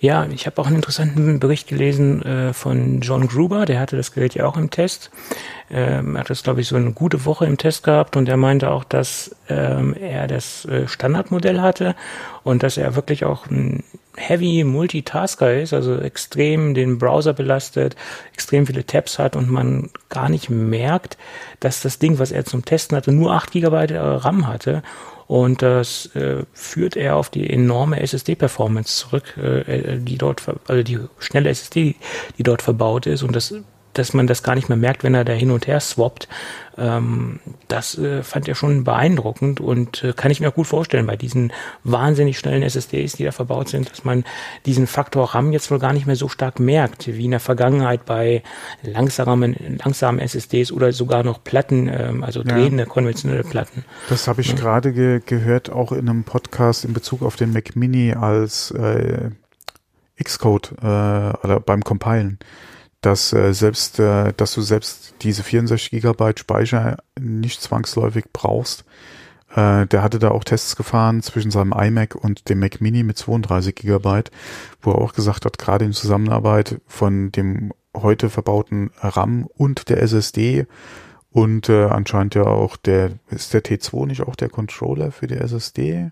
ja, 0.00 0.26
ich 0.32 0.46
habe 0.46 0.60
auch 0.60 0.66
einen 0.66 0.76
interessanten 0.76 1.40
Bericht 1.40 1.68
gelesen 1.68 2.22
äh, 2.22 2.52
von 2.54 3.02
John 3.02 3.28
Gruber, 3.28 3.66
der 3.66 3.78
hatte 3.78 3.98
das 3.98 4.12
Gerät 4.12 4.34
ja 4.34 4.46
auch 4.46 4.56
im 4.56 4.70
Test. 4.70 5.10
Ähm, 5.70 6.16
er 6.16 6.20
hat 6.20 6.30
das, 6.30 6.42
glaube 6.42 6.62
ich, 6.62 6.68
so 6.68 6.76
eine 6.76 6.92
gute 6.92 7.26
Woche 7.26 7.44
im 7.44 7.58
Test 7.58 7.84
gehabt 7.84 8.16
und 8.16 8.26
er 8.26 8.38
meinte 8.38 8.70
auch, 8.70 8.82
dass 8.82 9.36
ähm, 9.50 9.94
er 9.94 10.26
das 10.26 10.64
äh, 10.64 10.88
Standardmodell 10.88 11.60
hatte 11.60 11.94
und 12.44 12.62
dass 12.62 12.78
er 12.78 12.96
wirklich 12.96 13.26
auch 13.26 13.46
ein 13.48 13.84
Heavy 14.16 14.64
Multitasker 14.64 15.60
ist, 15.60 15.74
also 15.74 15.98
extrem 15.98 16.72
den 16.72 16.96
Browser 16.96 17.34
belastet, 17.34 17.94
extrem 18.32 18.66
viele 18.66 18.86
Tabs 18.86 19.18
hat 19.18 19.36
und 19.36 19.50
man 19.50 19.90
gar 20.08 20.30
nicht 20.30 20.48
merkt, 20.48 21.18
dass 21.60 21.82
das 21.82 21.98
Ding, 21.98 22.18
was 22.18 22.32
er 22.32 22.46
zum 22.46 22.64
Testen 22.64 22.96
hatte, 22.96 23.12
nur 23.12 23.34
8 23.34 23.52
GB 23.52 23.86
RAM 23.90 24.46
hatte 24.46 24.82
Und 25.30 25.62
das 25.62 26.06
äh, 26.16 26.42
führt 26.52 26.96
er 26.96 27.14
auf 27.14 27.30
die 27.30 27.48
enorme 27.48 28.00
SSD-Performance 28.00 28.96
zurück, 28.96 29.36
äh, 29.36 29.98
die 29.98 30.18
dort, 30.18 30.42
also 30.66 30.82
die 30.82 30.98
schnelle 31.20 31.50
SSD, 31.50 31.94
die 32.36 32.42
dort 32.42 32.62
verbaut 32.62 33.06
ist. 33.06 33.22
Und 33.22 33.36
das 33.36 33.54
dass 33.94 34.14
man 34.14 34.26
das 34.26 34.42
gar 34.42 34.54
nicht 34.54 34.68
mehr 34.68 34.78
merkt, 34.78 35.04
wenn 35.04 35.14
er 35.14 35.24
da 35.24 35.32
hin 35.32 35.50
und 35.50 35.66
her 35.66 35.80
swappt. 35.80 36.28
Ähm, 36.78 37.40
das 37.68 37.98
äh, 37.98 38.22
fand 38.22 38.48
er 38.48 38.54
schon 38.54 38.84
beeindruckend 38.84 39.60
und 39.60 40.02
äh, 40.02 40.12
kann 40.12 40.30
ich 40.30 40.40
mir 40.40 40.48
auch 40.48 40.54
gut 40.54 40.66
vorstellen 40.66 41.06
bei 41.06 41.16
diesen 41.16 41.52
wahnsinnig 41.84 42.38
schnellen 42.38 42.62
SSDs, 42.62 43.14
die 43.14 43.24
da 43.24 43.32
verbaut 43.32 43.68
sind, 43.68 43.90
dass 43.90 44.04
man 44.04 44.24
diesen 44.66 44.86
Faktor 44.86 45.34
RAM 45.34 45.52
jetzt 45.52 45.70
wohl 45.70 45.78
gar 45.78 45.92
nicht 45.92 46.06
mehr 46.06 46.16
so 46.16 46.28
stark 46.28 46.60
merkt, 46.60 47.06
wie 47.08 47.24
in 47.24 47.32
der 47.32 47.40
Vergangenheit 47.40 48.06
bei 48.06 48.42
langsamen, 48.82 49.78
langsamen 49.82 50.20
SSDs 50.20 50.72
oder 50.72 50.92
sogar 50.92 51.22
noch 51.22 51.42
Platten, 51.42 51.88
ähm, 51.88 52.22
also 52.24 52.42
drehende 52.42 52.84
ja. 52.84 52.88
konventionelle 52.88 53.44
Platten. 53.44 53.84
Das 54.08 54.28
habe 54.28 54.40
ich 54.40 54.48
ja. 54.48 54.54
gerade 54.54 54.92
ge 54.92 55.20
gehört, 55.26 55.70
auch 55.70 55.92
in 55.92 56.08
einem 56.08 56.24
Podcast 56.24 56.84
in 56.84 56.92
Bezug 56.92 57.22
auf 57.22 57.36
den 57.36 57.52
Mac 57.52 57.76
Mini 57.76 58.14
als 58.14 58.70
äh, 58.70 59.30
Xcode 60.22 60.72
äh, 60.80 60.86
oder 60.86 61.60
beim 61.64 61.82
Compilen 61.82 62.38
dass 63.00 63.32
äh, 63.32 63.52
selbst, 63.52 63.98
äh, 63.98 64.32
dass 64.36 64.54
du 64.54 64.60
selbst 64.60 65.14
diese 65.22 65.42
64 65.42 65.90
Gigabyte 65.90 66.40
Speicher 66.40 66.98
nicht 67.18 67.62
zwangsläufig 67.62 68.26
brauchst. 68.32 68.84
Äh, 69.54 69.86
der 69.86 70.02
hatte 70.02 70.18
da 70.18 70.30
auch 70.30 70.44
Tests 70.44 70.76
gefahren 70.76 71.22
zwischen 71.22 71.50
seinem 71.50 71.72
iMac 71.72 72.14
und 72.14 72.48
dem 72.48 72.60
Mac 72.60 72.80
Mini 72.80 73.02
mit 73.02 73.18
32 73.18 73.74
Gigabyte, 73.74 74.30
wo 74.80 74.92
er 74.92 74.98
auch 74.98 75.12
gesagt 75.12 75.44
hat, 75.44 75.58
gerade 75.58 75.84
in 75.84 75.92
Zusammenarbeit 75.92 76.80
von 76.86 77.32
dem 77.32 77.72
heute 77.96 78.30
verbauten 78.30 78.90
RAM 79.00 79.46
und 79.46 79.88
der 79.88 80.02
SSD 80.02 80.66
und 81.32 81.68
äh, 81.68 81.84
anscheinend 81.84 82.34
ja 82.34 82.44
auch 82.44 82.76
der, 82.76 83.12
ist 83.30 83.54
der 83.54 83.62
T2 83.62 84.06
nicht 84.06 84.22
auch 84.22 84.36
der 84.36 84.48
Controller 84.48 85.12
für 85.12 85.26
die 85.26 85.36
SSD? 85.36 86.10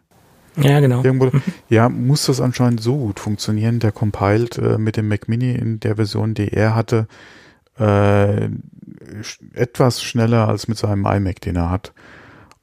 Ja, 0.60 0.80
genau. 0.80 1.02
Irgendwo, 1.02 1.26
mhm. 1.26 1.42
ja, 1.68 1.88
muss 1.88 2.26
das 2.26 2.40
anscheinend 2.40 2.80
so 2.80 2.96
gut 2.96 3.20
funktionieren. 3.20 3.78
Der 3.78 3.92
compiled 3.92 4.58
äh, 4.58 4.78
mit 4.78 4.96
dem 4.96 5.08
Mac 5.08 5.28
Mini 5.28 5.52
in 5.52 5.80
der 5.80 5.96
Version, 5.96 6.34
die 6.34 6.52
er 6.52 6.74
hatte, 6.74 7.06
äh, 7.78 8.48
etwas 9.54 10.02
schneller 10.02 10.48
als 10.48 10.68
mit 10.68 10.78
seinem 10.78 11.06
iMac, 11.06 11.40
den 11.40 11.56
er 11.56 11.70
hat. 11.70 11.92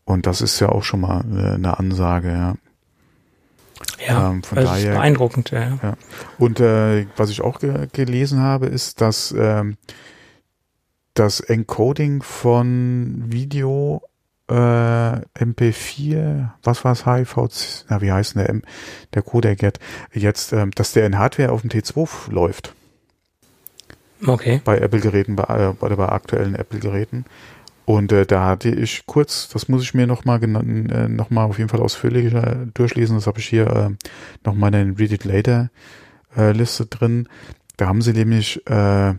Und 0.03 0.27
das 0.27 0.41
ist 0.41 0.60
ja 0.60 0.69
auch 0.69 0.84
schon 0.84 1.01
mal 1.01 1.23
äh, 1.31 1.55
eine 1.55 1.79
Ansage, 1.79 2.29
ja. 2.29 2.55
Ja, 4.05 4.29
ähm, 4.31 4.43
von 4.43 4.58
daher, 4.58 4.77
ist 4.77 4.97
beeindruckend, 4.97 5.51
ja. 5.51 5.79
ja. 5.81 5.97
Und 6.38 6.60
äh, 6.60 7.08
was 7.17 7.29
ich 7.29 7.41
auch 7.41 7.60
ge 7.60 7.88
gelesen 7.91 8.39
habe, 8.39 8.67
ist, 8.67 9.01
dass 9.01 9.34
ähm, 9.38 9.77
das 11.13 11.39
Encoding 11.39 12.21
von 12.21 13.25
Video 13.27 14.01
äh, 14.47 14.53
MP4, 14.53 16.49
was 16.63 16.84
war 16.84 16.91
es, 16.91 17.05
HIV, 17.05 17.86
na 17.89 18.01
wie 18.01 18.12
heißt 18.12 18.36
der, 18.36 18.49
M, 18.49 18.62
der 19.13 19.21
Codec 19.21 19.62
jetzt, 19.62 19.79
jetzt 20.13 20.53
ähm, 20.53 20.71
dass 20.71 20.93
der 20.93 21.05
in 21.05 21.17
Hardware 21.17 21.51
auf 21.51 21.62
dem 21.62 21.69
T2 21.69 22.31
läuft. 22.31 22.73
Okay. 24.25 24.62
Bei 24.63 24.77
Apple-Geräten, 24.77 25.36
bei, 25.36 25.43
äh, 25.43 25.73
bei, 25.73 25.89
bei 25.95 26.10
aktuellen 26.10 26.55
Apple-Geräten. 26.55 27.25
Und 27.86 28.12
äh, 28.12 28.25
da 28.25 28.45
hatte 28.45 28.69
ich 28.69 29.05
kurz, 29.05 29.47
das 29.49 29.67
muss 29.67 29.84
ich 29.84 29.93
mir 29.93 30.08
nochmal 30.08 30.43
äh, 30.43 31.08
noch 31.08 31.29
mal 31.29 31.45
auf 31.45 31.60
jeden 31.60 31.69
Fall 31.69 31.81
ausführlicher 31.81 32.65
durchlesen, 32.73 33.15
das 33.15 33.27
habe 33.27 33.39
ich 33.39 33.47
hier 33.47 33.67
äh, 33.67 33.89
nochmal 34.43 34.73
in 34.73 34.95
Read 34.95 35.12
It 35.12 35.23
Later 35.23 35.69
äh, 36.36 36.51
Liste 36.51 36.88
drin. 36.88 37.29
Da 37.77 37.88
haben 37.88 38.01
sie 38.01 38.13
nämlich 38.13 38.65
äh, 38.67 39.13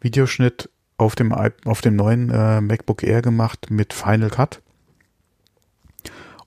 Videoschnitt 0.00 0.68
auf 0.98 1.14
dem, 1.14 1.32
auf 1.32 1.80
dem 1.80 1.96
neuen 1.96 2.30
äh, 2.30 2.60
MacBook 2.60 3.02
Air 3.02 3.22
gemacht 3.22 3.70
mit 3.70 3.92
Final 3.92 4.30
Cut. 4.30 4.62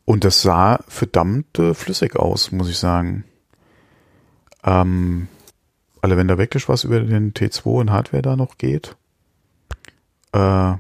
Und 0.06 0.24
das 0.24 0.42
sah 0.42 0.80
verdammt 0.88 1.60
äh, 1.60 1.74
flüssig 1.74 2.16
aus, 2.16 2.52
muss 2.52 2.70
ich 2.70 2.78
sagen. 2.78 3.26
Ähm, 4.64 5.28
also 6.02 6.18
wenn 6.18 6.28
da 6.28 6.38
wirklich 6.38 6.68
was 6.68 6.84
über 6.84 7.00
den 7.00 7.34
T2 7.34 7.82
in 7.82 7.92
Hardware 7.92 8.24
da 8.24 8.36
noch 8.36 8.58
geht, 8.58 8.96
äh, 10.32 10.74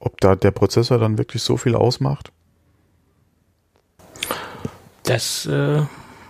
ob 0.00 0.20
da 0.20 0.34
der 0.34 0.50
Prozessor 0.50 0.98
dann 0.98 1.18
wirklich 1.18 1.42
so 1.42 1.56
viel 1.56 1.76
ausmacht? 1.76 2.32
Das 5.04 5.46
äh, 5.46 5.82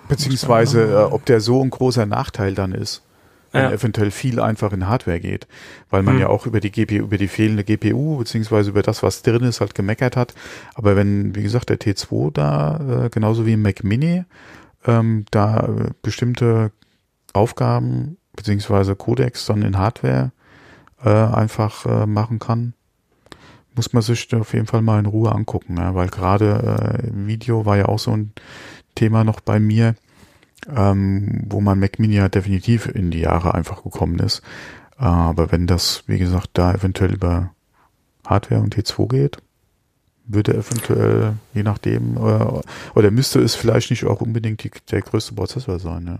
beziehungsweise 0.08 0.92
äh, 0.92 1.04
ob 1.04 1.24
der 1.24 1.40
so 1.40 1.62
ein 1.62 1.70
großer 1.70 2.06
Nachteil 2.06 2.54
dann 2.54 2.72
ist 2.72 3.02
wenn 3.52 3.64
ja. 3.64 3.70
eventuell 3.72 4.10
viel 4.10 4.40
einfach 4.40 4.72
in 4.72 4.88
Hardware 4.88 5.20
geht, 5.20 5.46
weil 5.90 6.02
man 6.02 6.14
mhm. 6.14 6.20
ja 6.20 6.28
auch 6.28 6.46
über 6.46 6.60
die 6.60 6.70
GPU, 6.70 7.04
über 7.04 7.18
die 7.18 7.28
fehlende 7.28 7.64
GPU 7.64 8.18
beziehungsweise 8.18 8.70
über 8.70 8.82
das, 8.82 9.02
was 9.02 9.22
drin 9.22 9.44
ist, 9.44 9.60
halt 9.60 9.74
gemeckert 9.74 10.16
hat. 10.16 10.34
Aber 10.74 10.96
wenn, 10.96 11.34
wie 11.34 11.42
gesagt, 11.42 11.70
der 11.70 11.78
T2 11.78 12.32
da 12.32 13.04
äh, 13.06 13.10
genauso 13.10 13.46
wie 13.46 13.54
im 13.54 13.62
Mac 13.62 13.84
Mini 13.84 14.24
ähm, 14.86 15.24
da 15.30 15.60
äh, 15.60 15.90
bestimmte 16.02 16.72
Aufgaben 17.32 18.16
beziehungsweise 18.36 18.94
Codecs 18.96 19.46
dann 19.46 19.62
in 19.62 19.78
Hardware 19.78 20.32
äh, 21.04 21.08
einfach 21.08 21.86
äh, 21.86 22.06
machen 22.06 22.38
kann, 22.38 22.74
muss 23.74 23.92
man 23.92 24.02
sich 24.02 24.34
auf 24.34 24.52
jeden 24.54 24.66
Fall 24.66 24.82
mal 24.82 24.98
in 24.98 25.06
Ruhe 25.06 25.32
angucken, 25.32 25.76
ja, 25.76 25.94
weil 25.94 26.08
gerade 26.08 27.00
äh, 27.04 27.26
Video 27.26 27.64
war 27.64 27.76
ja 27.76 27.86
auch 27.86 27.98
so 27.98 28.12
ein 28.12 28.32
Thema 28.94 29.24
noch 29.24 29.40
bei 29.40 29.60
mir 29.60 29.94
ähm, 30.74 31.44
wo 31.48 31.60
man 31.60 31.78
Mac 31.78 31.98
Mini 31.98 32.16
ja 32.16 32.28
definitiv 32.28 32.86
in 32.86 33.10
die 33.10 33.20
Jahre 33.20 33.54
einfach 33.54 33.82
gekommen 33.82 34.18
ist. 34.18 34.42
Aber 34.96 35.52
wenn 35.52 35.66
das, 35.66 36.02
wie 36.06 36.18
gesagt, 36.18 36.50
da 36.54 36.72
eventuell 36.74 37.14
über 37.14 37.52
Hardware 38.26 38.60
und 38.60 38.76
T2 38.76 39.08
geht, 39.08 39.38
würde 40.24 40.54
eventuell, 40.54 41.34
je 41.54 41.62
nachdem, 41.62 42.16
äh, 42.16 42.60
oder 42.94 43.10
müsste 43.10 43.40
es 43.40 43.54
vielleicht 43.54 43.90
nicht 43.90 44.04
auch 44.04 44.20
unbedingt 44.20 44.62
die, 44.64 44.70
der 44.90 45.02
größte 45.02 45.34
Prozessor 45.34 45.78
sein, 45.78 46.06
ja. 46.06 46.18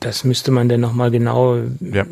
Das 0.00 0.22
müsste 0.24 0.52
man 0.52 0.68
dann 0.68 0.80
nochmal 0.80 1.10
genau 1.10 1.56
ja 1.80 2.06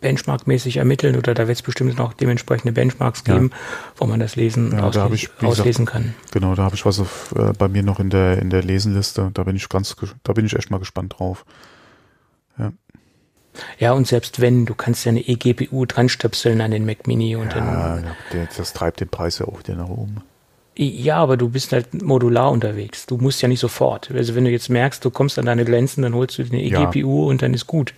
benchmarkmäßig 0.00 0.78
ermitteln 0.78 1.16
oder 1.16 1.34
da 1.34 1.46
wird 1.46 1.56
es 1.56 1.62
bestimmt 1.62 1.98
noch 1.98 2.12
dementsprechende 2.12 2.72
Benchmarks 2.72 3.24
geben, 3.24 3.50
ja. 3.52 3.58
wo 3.96 4.06
man 4.06 4.20
das 4.20 4.36
lesen 4.36 4.72
ja, 4.72 4.90
da 4.90 5.10
ich, 5.12 5.30
auslesen 5.42 5.86
gesagt, 5.86 6.04
kann. 6.04 6.14
Genau, 6.32 6.54
da 6.54 6.64
habe 6.64 6.74
ich 6.74 6.86
was 6.86 7.00
auf, 7.00 7.34
äh, 7.36 7.52
bei 7.58 7.68
mir 7.68 7.82
noch 7.82 8.00
in 8.00 8.10
der 8.10 8.38
in 8.38 8.50
der 8.50 8.62
Lesenliste. 8.62 9.30
Da 9.34 9.44
bin 9.44 9.56
ich 9.56 9.68
ganz, 9.68 9.96
da 10.22 10.32
bin 10.32 10.46
ich 10.46 10.56
echt 10.56 10.70
mal 10.70 10.78
gespannt 10.78 11.16
drauf. 11.18 11.44
Ja. 12.58 12.72
Ja, 13.78 13.92
und 13.92 14.06
selbst 14.06 14.40
wenn, 14.40 14.64
du 14.64 14.74
kannst 14.74 15.04
ja 15.04 15.10
eine 15.10 15.26
eGPU 15.26 15.84
dran 15.84 16.08
stöpseln 16.08 16.60
an 16.60 16.70
den 16.70 16.86
Mac 16.86 17.06
Mini 17.06 17.36
und 17.36 17.52
ja, 17.52 17.96
dann. 17.96 18.04
Der, 18.32 18.48
das 18.56 18.72
treibt 18.72 19.00
den 19.00 19.08
Preis 19.08 19.38
ja 19.38 19.46
auch 19.46 19.58
wieder 19.58 19.74
nach 19.74 19.88
oben. 19.88 20.22
Ja, 20.76 21.16
aber 21.16 21.36
du 21.36 21.48
bist 21.48 21.72
halt 21.72 22.02
modular 22.02 22.50
unterwegs. 22.50 23.06
Du 23.06 23.16
musst 23.18 23.42
ja 23.42 23.48
nicht 23.48 23.60
sofort. 23.60 24.10
Also 24.12 24.34
wenn 24.34 24.44
du 24.44 24.50
jetzt 24.50 24.70
merkst, 24.70 25.04
du 25.04 25.10
kommst 25.10 25.38
an 25.38 25.46
deine 25.46 25.64
Grenzen, 25.64 26.02
dann 26.02 26.14
holst 26.14 26.38
du 26.38 26.42
eine 26.42 26.62
eGPU 26.62 27.24
ja. 27.24 27.30
und 27.30 27.42
dann 27.42 27.52
ist 27.54 27.66
gut. 27.66 27.92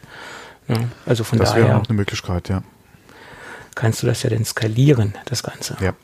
Ja, 0.69 0.77
also 1.07 1.25
von 1.25 1.39
das 1.39 1.51
daher. 1.51 1.63
Das 1.63 1.71
wäre 1.71 1.81
auch 1.81 1.87
eine 1.87 1.97
Möglichkeit, 1.97 2.49
ja. 2.49 2.63
Kannst 3.75 4.03
du 4.03 4.07
das 4.07 4.23
ja 4.23 4.31
dann 4.31 4.45
skalieren, 4.45 5.15
das 5.25 5.43
Ganze. 5.43 5.77
Ja. 5.81 5.95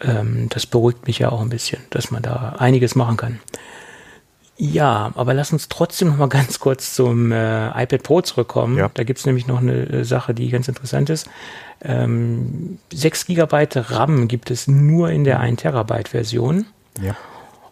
Ähm, 0.00 0.48
das 0.50 0.66
beruhigt 0.66 1.06
mich 1.06 1.18
ja 1.18 1.30
auch 1.30 1.40
ein 1.40 1.50
bisschen, 1.50 1.80
dass 1.90 2.10
man 2.10 2.22
da 2.22 2.56
einiges 2.58 2.94
machen 2.94 3.16
kann. 3.16 3.40
Ja, 4.60 5.12
aber 5.14 5.34
lass 5.34 5.52
uns 5.52 5.68
trotzdem 5.68 6.08
noch 6.08 6.16
mal 6.16 6.28
ganz 6.28 6.58
kurz 6.58 6.94
zum 6.94 7.32
äh, 7.32 7.68
iPad 7.82 8.02
Pro 8.02 8.20
zurückkommen. 8.20 8.76
Ja. 8.76 8.90
Da 8.92 9.04
gibt's 9.04 9.24
nämlich 9.24 9.46
noch 9.46 9.58
eine 9.58 9.88
äh, 9.88 10.04
Sache, 10.04 10.34
die 10.34 10.50
ganz 10.50 10.68
interessant 10.68 11.10
ist. 11.10 11.28
Ähm, 11.80 12.78
6 12.92 13.26
GB 13.26 13.68
RAM 13.74 14.26
gibt 14.26 14.50
es 14.50 14.66
nur 14.66 15.10
in 15.10 15.24
der 15.24 15.40
1 15.40 15.62
Terabyte 15.62 16.08
Version. 16.08 16.66
Ja. 17.00 17.16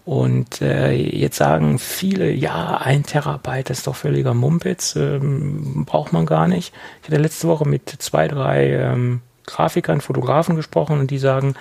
Und 0.06 0.62
äh, 0.62 0.92
jetzt 0.92 1.36
sagen 1.36 1.80
viele, 1.80 2.30
ja, 2.30 2.76
ein 2.76 3.02
Terabyte 3.02 3.70
ist 3.70 3.88
doch 3.88 3.96
völliger 3.96 4.34
Mumpitz, 4.34 4.94
ähm, 4.94 5.84
braucht 5.84 6.12
man 6.12 6.26
gar 6.26 6.46
nicht. 6.46 6.72
Ich 7.02 7.08
hatte 7.08 7.20
letzte 7.20 7.48
Woche 7.48 7.68
mit 7.68 7.88
zwei, 7.98 8.28
drei 8.28 8.70
ähm, 8.70 9.20
Grafikern, 9.46 10.00
Fotografen 10.00 10.54
gesprochen 10.54 11.00
und 11.00 11.10
die 11.10 11.18
sagen, 11.18 11.56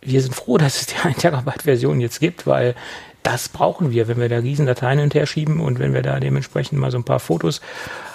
wir 0.00 0.22
sind 0.22 0.32
froh, 0.32 0.58
dass 0.58 0.80
es 0.80 0.86
die 0.86 0.96
1 1.02 1.16
Terabyte 1.18 1.62
Version 1.62 2.00
jetzt 2.00 2.20
gibt, 2.20 2.46
weil 2.46 2.76
das 3.22 3.48
brauchen 3.48 3.90
wir, 3.90 4.08
wenn 4.08 4.18
wir 4.18 4.28
da 4.28 4.38
riesen 4.38 4.66
Dateien 4.66 4.98
hinterher 4.98 5.26
schieben 5.26 5.60
und 5.60 5.78
wenn 5.78 5.94
wir 5.94 6.02
da 6.02 6.18
dementsprechend 6.20 6.78
mal 6.78 6.90
so 6.90 6.98
ein 6.98 7.04
paar 7.04 7.20
Fotos 7.20 7.60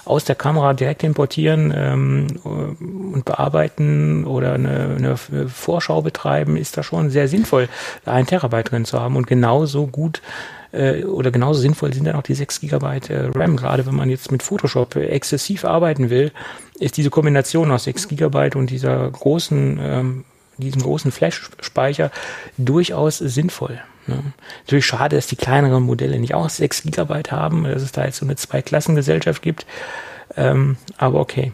aus 0.06 0.26
der 0.26 0.36
Kamera 0.36 0.74
direkt 0.74 1.04
importieren 1.04 1.74
ähm, 1.76 2.28
und 2.44 3.26
bearbeiten 3.26 4.26
oder 4.26 4.54
eine, 4.54 4.96
eine 4.98 5.18
Vorschau 5.18 6.02
betreiben, 6.02 6.58
ist 6.58 6.78
da 6.78 6.84
schon 6.84 7.10
sehr 7.10 7.28
sinnvoll, 7.28 7.70
da 8.06 8.14
ein 8.14 8.26
Terabyte 8.26 8.72
drin 8.72 8.86
zu 8.86 9.00
haben 9.00 9.16
und 9.16 9.28
genauso 9.28 9.88
gut 9.88 10.22
äh, 10.72 11.04
oder 11.04 11.32
genauso 11.32 11.62
sinnvoll 11.62 11.94
sind 11.94 12.06
dann 12.06 12.16
auch 12.16 12.24
die 12.24 12.36
6 12.36 12.62
Gigabyte 12.62 13.10
äh, 13.10 13.30
RAM. 13.34 13.58
Gerade 13.58 13.86
wenn 13.86 13.96
man 13.96 14.10
jetzt 14.10 14.32
mit 14.32 14.44
Photoshop 14.44 14.96
exzessiv 14.96 15.66
arbeiten 15.66 16.10
will, 16.10 16.32
ist 16.80 16.98
diese 16.98 17.10
Kombination 17.10 17.72
aus 17.72 17.86
6 17.86 18.08
Gigabyte 18.10 18.56
und 18.56 18.70
dieser 18.70 19.10
großen 19.10 19.80
ähm, 19.82 20.26
diesem 20.58 20.82
großen 20.82 21.12
Flash-Speicher 21.12 22.12
durchaus 22.58 23.20
sinnvoll. 23.20 23.80
Ne? 24.08 24.24
Natürlich 24.66 24.86
schade, 24.86 25.16
dass 25.16 25.28
die 25.28 25.36
kleineren 25.36 25.84
Modelle 25.84 26.20
nicht 26.20 26.34
auch 26.34 26.50
6 26.50 26.84
GB 26.84 27.24
haben, 27.30 27.64
dass 27.64 27.82
es 27.82 27.92
da 27.92 28.06
jetzt 28.06 28.18
so 28.18 28.26
eine 28.26 28.36
Zweiklassengesellschaft 28.36 29.42
gibt. 29.42 29.66
Ähm, 30.36 30.78
aber 30.98 31.20
okay. 31.20 31.54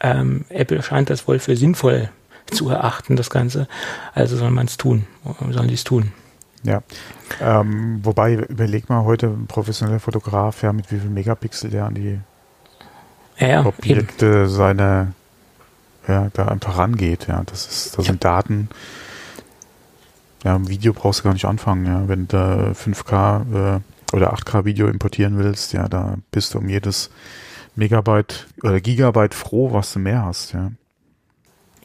Ähm, 0.00 0.44
Apple 0.48 0.82
scheint 0.82 1.10
das 1.10 1.28
wohl 1.28 1.38
für 1.38 1.56
sinnvoll 1.56 2.10
zu 2.50 2.68
erachten, 2.68 3.16
das 3.16 3.30
Ganze. 3.30 3.68
Also 4.14 4.36
soll 4.36 4.50
man 4.50 4.66
es 4.66 4.76
tun, 4.76 5.06
sollen 5.50 5.68
die 5.68 5.74
es 5.74 5.84
tun. 5.84 6.12
Ja, 6.64 6.82
ähm, 7.40 8.00
wobei, 8.04 8.34
überleg 8.34 8.88
mal 8.88 9.04
heute 9.04 9.26
ein 9.26 9.46
professioneller 9.46 9.98
Fotograf, 9.98 10.62
ja, 10.62 10.72
mit 10.72 10.92
wie 10.92 10.98
viel 10.98 11.10
Megapixel 11.10 11.70
der 11.70 11.86
an 11.86 11.94
die 11.94 12.20
ja, 13.38 13.48
ja, 13.48 13.66
Objekte 13.66 14.48
seine, 14.48 15.12
ja, 16.06 16.28
da 16.32 16.46
einfach 16.46 16.78
rangeht, 16.78 17.26
ja, 17.26 17.42
das 17.46 17.66
ist, 17.66 17.98
das 17.98 18.06
ja. 18.06 18.12
sind 18.12 18.24
Daten, 18.24 18.68
ja, 20.44 20.56
im 20.56 20.68
Video 20.68 20.92
brauchst 20.92 21.20
du 21.20 21.24
gar 21.24 21.32
nicht 21.32 21.44
anfangen, 21.44 21.86
ja, 21.86 22.08
wenn 22.08 22.28
du 22.28 22.36
5K 22.36 23.76
äh, 23.76 23.80
oder 24.12 24.34
8K 24.34 24.64
Video 24.64 24.88
importieren 24.88 25.38
willst, 25.38 25.72
ja, 25.72 25.88
da 25.88 26.16
bist 26.30 26.54
du 26.54 26.58
um 26.58 26.68
jedes 26.68 27.10
Megabyte 27.76 28.46
oder 28.62 28.80
Gigabyte 28.80 29.34
froh, 29.34 29.72
was 29.72 29.92
du 29.92 29.98
mehr 29.98 30.24
hast, 30.24 30.52
ja. 30.52 30.72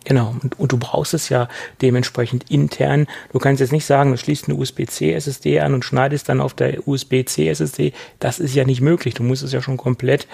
Genau, 0.08 0.34
und, 0.42 0.58
und, 0.58 0.72
du 0.72 0.78
brauchst 0.78 1.14
es 1.14 1.28
ja 1.28 1.50
dementsprechend 1.82 2.50
intern. 2.50 3.08
Du 3.34 3.40
kannst 3.40 3.60
jetzt 3.60 3.74
nicht 3.74 3.86
sagen, 3.86 4.12
du 4.12 4.18
schließt 4.18 4.48
eine 4.48 4.58
USB-C 4.58 5.14
SSD 5.14 5.60
an 5.60 5.74
und 5.74 5.84
schneidest 5.84 6.30
dann 6.30 6.40
auf 6.40 6.54
der 6.54 6.88
USB-C 6.88 7.50
SSD. 7.50 7.92
Das 8.18 8.40
ist 8.40 8.56
ja 8.56 8.64
nicht 8.64 8.80
möglich. 8.80 9.16
Du 9.16 9.24
musst 9.24 9.44
es 9.44 9.52
ja 9.52 9.62
schon 9.62 9.76
komplett 9.76 10.26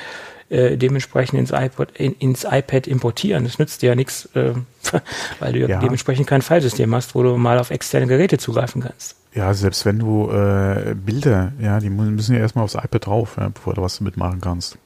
äh, 0.49 0.77
dementsprechend 0.77 1.39
ins 1.39 1.51
iPod, 1.51 1.91
in, 1.97 2.13
ins 2.13 2.43
iPad 2.43 2.87
importieren. 2.87 3.43
Das 3.43 3.59
nützt 3.59 3.81
dir 3.81 3.89
ja 3.89 3.95
nichts, 3.95 4.25
äh, 4.35 4.53
weil 5.39 5.53
du 5.53 5.59
ja, 5.59 5.79
dementsprechend 5.79 6.27
kein 6.27 6.41
Filesystem 6.41 6.93
hast, 6.93 7.15
wo 7.15 7.23
du 7.23 7.37
mal 7.37 7.59
auf 7.59 7.71
externe 7.71 8.07
Geräte 8.07 8.37
zugreifen 8.37 8.81
kannst. 8.81 9.15
Ja, 9.33 9.53
selbst 9.53 9.85
wenn 9.85 9.99
du 9.99 10.29
äh, 10.29 10.93
Bilder, 10.95 11.53
ja, 11.59 11.79
die 11.79 11.89
müssen 11.89 12.35
ja 12.35 12.41
erstmal 12.41 12.65
aufs 12.65 12.75
iPad 12.75 13.05
drauf, 13.05 13.35
ja, 13.39 13.49
bevor 13.49 13.73
du 13.73 13.81
was 13.81 13.97
damit 13.97 14.17
machen 14.17 14.41
kannst. 14.41 14.77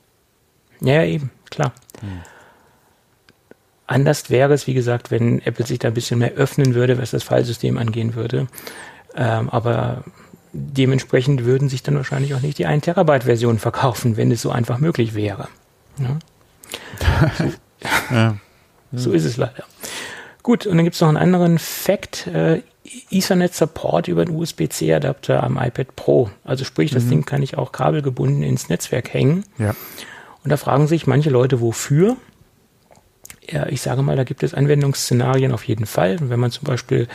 Ja, 0.80 1.04
eben, 1.04 1.32
klar. 1.50 1.74
Hm. 2.00 2.22
Anders 3.88 4.30
wäre 4.30 4.54
es, 4.54 4.68
wie 4.68 4.74
gesagt, 4.74 5.12
wenn 5.12 5.42
Apple 5.46 5.66
sich 5.66 5.80
da 5.80 5.88
ein 5.88 5.94
bisschen 5.94 6.20
mehr 6.20 6.34
öffnen 6.34 6.76
würde, 6.76 6.98
was 6.98 7.12
das 7.12 7.24
Fallsystem 7.24 7.78
angehen 7.78 8.16
würde. 8.16 8.48
Ähm, 9.16 9.50
aber 9.50 10.04
dementsprechend 10.54 11.46
würden 11.46 11.70
sich 11.70 11.84
dann 11.84 11.96
wahrscheinlich 11.96 12.34
auch 12.34 12.42
nicht 12.42 12.58
die 12.58 12.66
1 12.66 12.84
Terabyte 12.84 13.24
Version 13.24 13.60
verkaufen, 13.60 14.18
wenn 14.18 14.32
es 14.32 14.42
so 14.42 14.52
einfach 14.52 14.80
möglich 14.80 15.16
wäre. 15.16 15.48
Ja. 16.00 16.18
So, 17.38 18.16
ja. 18.16 18.38
so 18.92 19.12
ist 19.12 19.26
es 19.26 19.38
leider. 19.38 19.64
Gut, 20.44 20.66
und 20.66 20.78
dann 20.78 20.86
gibt 20.86 20.96
es 20.96 21.02
noch 21.02 21.10
einen 21.10 21.18
anderen 21.18 21.60
Fact. 21.60 22.28
Äh, 22.28 22.62
Ethernet 23.12 23.54
Support 23.54 24.08
über 24.08 24.22
einen 24.22 24.36
USB-C 24.36 24.94
Adapter 24.94 25.44
am 25.44 25.58
iPad 25.58 25.96
Pro. 25.96 26.30
Also 26.46 26.64
sprich, 26.64 26.92
das 26.92 27.04
mhm. 27.04 27.10
Ding 27.10 27.26
kann 27.26 27.44
ich 27.44 27.58
auch 27.58 27.74
kabelgebunden 27.74 28.44
ins 28.44 28.70
Netzwerk 28.70 29.14
hängen. 29.14 29.44
Ja. 29.58 29.76
Und 30.44 30.50
da 30.50 30.58
fragen 30.58 30.88
sich 30.88 31.06
manche 31.06 31.30
Leute, 31.30 31.60
wofür? 31.60 32.16
Ja, 33.50 33.68
ich 33.68 33.82
sage 33.82 34.02
mal, 34.02 34.16
da 34.16 34.24
gibt 34.24 34.44
es 34.44 34.54
Anwendungsszenarien 34.54 35.52
auf 35.52 35.64
jeden 35.64 35.86
Fall. 35.86 36.18
Wenn 36.20 36.40
man 36.40 36.52
zum 36.52 36.66
Beispiel 36.66 37.08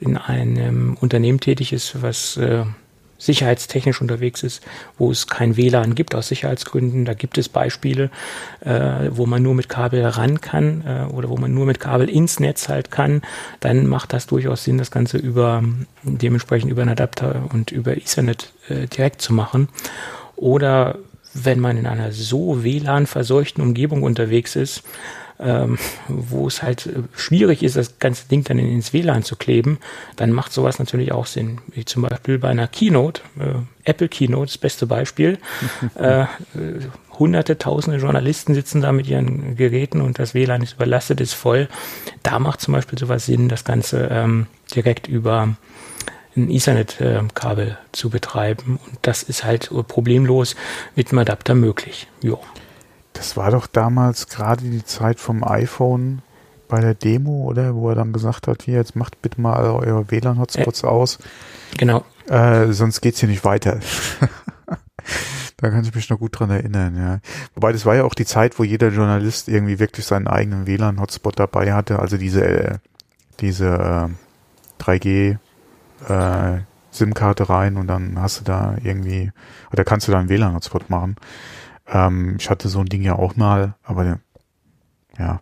in 0.00 0.16
einem 0.16 0.96
Unternehmen 1.00 1.40
tätig 1.40 1.72
ist, 1.72 2.02
was 2.02 2.36
äh, 2.36 2.64
sicherheitstechnisch 3.22 4.00
unterwegs 4.00 4.42
ist, 4.42 4.64
wo 4.98 5.10
es 5.10 5.28
kein 5.28 5.56
WLAN 5.56 5.94
gibt 5.94 6.14
aus 6.14 6.28
Sicherheitsgründen. 6.28 7.04
Da 7.04 7.14
gibt 7.14 7.38
es 7.38 7.48
Beispiele, 7.48 8.10
äh, 8.60 9.10
wo 9.10 9.26
man 9.26 9.42
nur 9.42 9.54
mit 9.54 9.68
Kabel 9.68 10.04
ran 10.04 10.40
kann 10.40 10.84
äh, 10.84 11.12
oder 11.12 11.28
wo 11.28 11.36
man 11.36 11.54
nur 11.54 11.64
mit 11.64 11.78
Kabel 11.78 12.08
ins 12.08 12.40
Netz 12.40 12.68
halt 12.68 12.90
kann. 12.90 13.22
Dann 13.60 13.86
macht 13.86 14.12
das 14.12 14.26
durchaus 14.26 14.64
Sinn, 14.64 14.78
das 14.78 14.90
Ganze 14.90 15.18
über 15.18 15.62
dementsprechend 16.02 16.70
über 16.70 16.82
einen 16.82 16.90
Adapter 16.90 17.48
und 17.52 17.70
über 17.70 17.96
Ethernet 17.96 18.52
äh, 18.68 18.88
direkt 18.88 19.22
zu 19.22 19.32
machen. 19.32 19.68
Oder 20.34 20.98
wenn 21.32 21.60
man 21.60 21.76
in 21.78 21.86
einer 21.86 22.10
so 22.10 22.64
WLAN-verseuchten 22.64 23.62
Umgebung 23.62 24.02
unterwegs 24.02 24.56
ist, 24.56 24.82
ähm, 25.42 25.78
wo 26.08 26.46
es 26.46 26.62
halt 26.62 26.86
äh, 26.86 27.02
schwierig 27.16 27.62
ist, 27.62 27.76
das 27.76 27.98
ganze 27.98 28.28
Ding 28.28 28.44
dann 28.44 28.58
ins 28.58 28.92
WLAN 28.92 29.22
zu 29.22 29.36
kleben, 29.36 29.78
dann 30.16 30.32
macht 30.32 30.52
sowas 30.52 30.78
natürlich 30.78 31.12
auch 31.12 31.26
Sinn. 31.26 31.60
Wie 31.68 31.84
zum 31.84 32.02
Beispiel 32.02 32.38
bei 32.38 32.48
einer 32.48 32.68
Keynote, 32.68 33.22
äh, 33.38 33.54
Apple 33.84 34.08
Keynote, 34.08 34.46
das 34.46 34.58
beste 34.58 34.86
Beispiel. 34.86 35.38
äh, 35.96 36.26
hunderte, 37.18 37.58
tausende 37.58 37.98
Journalisten 37.98 38.54
sitzen 38.54 38.80
da 38.80 38.92
mit 38.92 39.06
ihren 39.06 39.56
Geräten 39.56 40.00
und 40.00 40.18
das 40.18 40.34
WLAN 40.34 40.62
ist 40.62 40.74
überlastet, 40.74 41.20
ist 41.20 41.34
voll. 41.34 41.68
Da 42.22 42.38
macht 42.38 42.60
zum 42.60 42.72
Beispiel 42.72 42.98
sowas 42.98 43.26
Sinn, 43.26 43.48
das 43.48 43.64
Ganze 43.64 44.08
ähm, 44.10 44.46
direkt 44.74 45.08
über 45.08 45.56
ein 46.36 46.50
Ethernet-Kabel 46.50 47.68
äh, 47.68 47.74
zu 47.92 48.10
betreiben. 48.10 48.78
Und 48.86 48.98
das 49.02 49.22
ist 49.22 49.44
halt 49.44 49.70
problemlos 49.88 50.56
mit 50.96 51.10
einem 51.10 51.18
Adapter 51.18 51.54
möglich. 51.54 52.08
Jo. 52.22 52.40
Das 53.12 53.36
war 53.36 53.50
doch 53.50 53.66
damals 53.66 54.28
gerade 54.28 54.64
die 54.64 54.84
Zeit 54.84 55.20
vom 55.20 55.44
iPhone 55.44 56.22
bei 56.68 56.80
der 56.80 56.94
Demo, 56.94 57.44
oder? 57.44 57.74
Wo 57.74 57.90
er 57.90 57.94
dann 57.94 58.12
gesagt 58.12 58.48
hat, 58.48 58.62
hier, 58.62 58.76
jetzt 58.76 58.96
macht 58.96 59.20
bitte 59.20 59.40
mal 59.40 59.62
eure 59.62 60.10
WLAN-Hotspots 60.10 60.84
äh, 60.84 60.86
aus. 60.86 61.18
Genau. 61.76 62.04
Äh, 62.28 62.72
sonst 62.72 63.00
geht's 63.00 63.20
hier 63.20 63.28
nicht 63.28 63.44
weiter. 63.44 63.78
da 65.58 65.70
kann 65.70 65.84
ich 65.84 65.94
mich 65.94 66.08
noch 66.08 66.18
gut 66.18 66.38
dran 66.38 66.50
erinnern, 66.50 66.96
ja. 66.96 67.20
Wobei, 67.54 67.72
das 67.72 67.84
war 67.84 67.94
ja 67.94 68.04
auch 68.04 68.14
die 68.14 68.24
Zeit, 68.24 68.58
wo 68.58 68.64
jeder 68.64 68.88
Journalist 68.88 69.48
irgendwie 69.48 69.78
wirklich 69.78 70.06
seinen 70.06 70.26
eigenen 70.26 70.66
WLAN-Hotspot 70.66 71.38
dabei 71.38 71.74
hatte, 71.74 71.98
also 71.98 72.16
diese, 72.16 72.44
äh, 72.44 72.78
diese 73.40 74.10
äh, 74.80 74.82
3G 74.82 75.36
äh, 76.08 76.60
SIM-Karte 76.90 77.48
rein 77.48 77.76
und 77.76 77.86
dann 77.86 78.20
hast 78.20 78.40
du 78.40 78.44
da 78.44 78.76
irgendwie, 78.82 79.30
oder 79.72 79.84
kannst 79.84 80.08
du 80.08 80.12
da 80.12 80.18
einen 80.18 80.28
WLAN-Hotspot 80.28 80.90
machen. 80.90 81.16
Ähm, 81.92 82.36
ich 82.38 82.50
hatte 82.50 82.68
so 82.68 82.80
ein 82.80 82.86
Ding 82.86 83.02
ja 83.02 83.16
auch 83.16 83.36
mal, 83.36 83.74
aber 83.82 84.18
ja, 85.18 85.40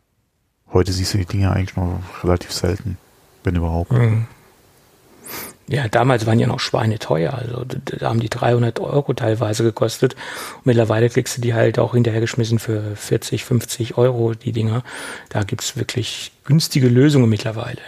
heute 0.72 0.92
siehst 0.92 1.14
du 1.14 1.18
die 1.18 1.26
Dinge 1.26 1.52
eigentlich 1.52 1.76
noch 1.76 2.00
relativ 2.24 2.52
selten, 2.52 2.98
wenn 3.44 3.56
überhaupt. 3.56 3.92
Mhm. 3.92 4.26
Ja, 5.68 5.86
damals 5.86 6.26
waren 6.26 6.40
ja 6.40 6.48
noch 6.48 6.58
Schweine 6.58 6.98
teuer. 6.98 7.32
Also 7.32 7.64
da 7.64 8.08
haben 8.08 8.18
die 8.18 8.28
300 8.28 8.80
Euro 8.80 9.12
teilweise 9.14 9.62
gekostet. 9.62 10.14
Und 10.56 10.66
mittlerweile 10.66 11.08
kriegst 11.08 11.36
du 11.36 11.40
die 11.40 11.54
halt 11.54 11.78
auch 11.78 11.94
hinterhergeschmissen 11.94 12.58
für 12.58 12.96
40, 12.96 13.44
50 13.44 13.96
Euro, 13.96 14.34
die 14.34 14.50
Dinger. 14.50 14.82
Da 15.28 15.44
gibt's 15.44 15.76
wirklich 15.76 16.32
günstige 16.44 16.88
Lösungen 16.88 17.30
mittlerweile. 17.30 17.78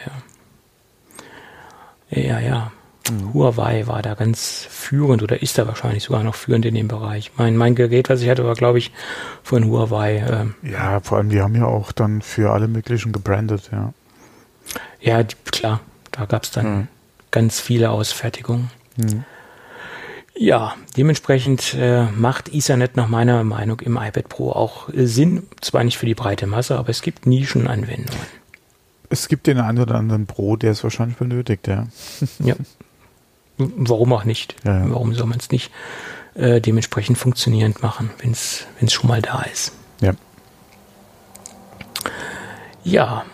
Ja, 2.11 2.23
ja. 2.23 2.39
ja. 2.39 2.73
Mhm. 3.11 3.35
Huawei 3.35 3.87
war 3.87 4.03
da 4.03 4.15
ganz 4.15 4.67
führend 4.69 5.23
oder 5.23 5.43
ist 5.43 5.59
da 5.59 5.67
wahrscheinlich 5.67 6.05
sogar 6.05 6.23
noch 6.23 6.35
führend 6.35 6.65
in 6.65 6.75
dem 6.75 6.89
Bereich. 6.89 7.33
Mein, 7.37 7.57
mein 7.57 7.75
Gerät, 7.75 8.09
was 8.09 8.23
ich 8.23 8.29
hatte, 8.29 8.45
war, 8.45 8.55
glaube 8.55 8.79
ich, 8.79 8.93
von 9.43 9.65
Huawei. 9.65 10.25
Ähm, 10.29 10.55
ja, 10.63 11.01
vor 11.01 11.19
allem, 11.19 11.29
die 11.29 11.41
haben 11.41 11.55
ja 11.55 11.67
auch 11.67 11.93
dann 11.93 12.23
für 12.23 12.53
alle 12.53 12.69
möglichen 12.69 13.13
gebrandet, 13.13 13.71
ja. 13.73 13.93
Ja, 15.01 15.23
die, 15.23 15.35
klar, 15.51 15.81
da 16.13 16.27
gab 16.27 16.45
es 16.45 16.53
dann 16.53 16.67
mhm. 16.67 16.89
ganz 17.31 17.61
viele 17.61 17.91
Ausfertigungen. 17.91 18.71
Mhm. 18.97 19.25
Ja, 20.35 20.75
dementsprechend 20.97 21.75
äh, 21.75 22.05
macht 22.05 22.53
Ethernet 22.55 22.97
nach 22.97 23.09
meiner 23.09 23.45
Meinung 23.45 23.81
im 23.81 23.97
iPad 23.97 24.29
Pro 24.29 24.53
auch 24.53 24.89
äh, 24.89 25.07
Sinn, 25.07 25.47
zwar 25.61 25.85
nicht 25.85 25.99
für 25.99 26.07
die 26.07 26.15
breite 26.15 26.47
Masse, 26.47 26.79
aber 26.79 26.89
es 26.89 27.03
gibt 27.03 27.27
Nischenanwendungen. 27.27 28.43
Es 29.11 29.29
gibt 29.29 29.47
den 29.47 29.61
einen 29.61 29.79
oder 29.79 29.97
anderen 29.97 30.27
Pro, 30.27 30.57
der 30.57 30.71
es 30.71 30.83
wahrscheinlich 30.83 31.19
benötigt, 31.19 31.69
ja. 31.69 31.87
Ja, 32.43 32.55
warum 33.59 34.13
auch 34.13 34.25
nicht? 34.25 34.57
Ja. 34.65 34.91
Warum 34.91 35.15
soll 35.15 35.27
man 35.27 35.39
es 35.39 35.51
nicht 35.51 35.71
äh, 36.35 36.61
dementsprechend 36.61 37.19
funktionierend 37.19 37.83
machen, 37.83 38.11
wenn 38.19 38.33
es 38.33 38.67
schon 38.93 39.09
mal 39.09 39.23
da 39.23 39.43
ist? 39.43 39.73
Ja. 40.01 40.13
Ja. 42.85 43.25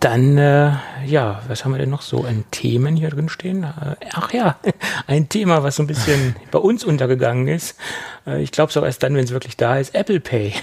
Dann, 0.00 0.38
äh, 0.38 0.70
ja, 1.06 1.42
was 1.48 1.64
haben 1.64 1.72
wir 1.72 1.78
denn 1.78 1.90
noch 1.90 2.02
so 2.02 2.22
an 2.22 2.44
Themen 2.52 2.94
hier 2.94 3.10
drin 3.10 3.28
stehen? 3.28 3.64
Äh, 3.64 3.96
ach 4.12 4.32
ja, 4.32 4.56
ein 5.08 5.28
Thema, 5.28 5.64
was 5.64 5.74
so 5.76 5.82
ein 5.82 5.88
bisschen 5.88 6.36
bei 6.52 6.60
uns 6.60 6.84
untergegangen 6.84 7.48
ist. 7.48 7.76
Äh, 8.24 8.40
ich 8.40 8.52
glaube 8.52 8.70
es 8.70 8.76
auch 8.76 8.84
erst 8.84 9.02
dann, 9.02 9.16
wenn 9.16 9.24
es 9.24 9.32
wirklich 9.32 9.56
da 9.56 9.76
ist. 9.78 9.96
Apple 9.96 10.20
Pay. 10.20 10.54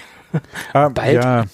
Ah, 0.73 0.89
bald, 0.93 1.15
ja. 1.15 1.45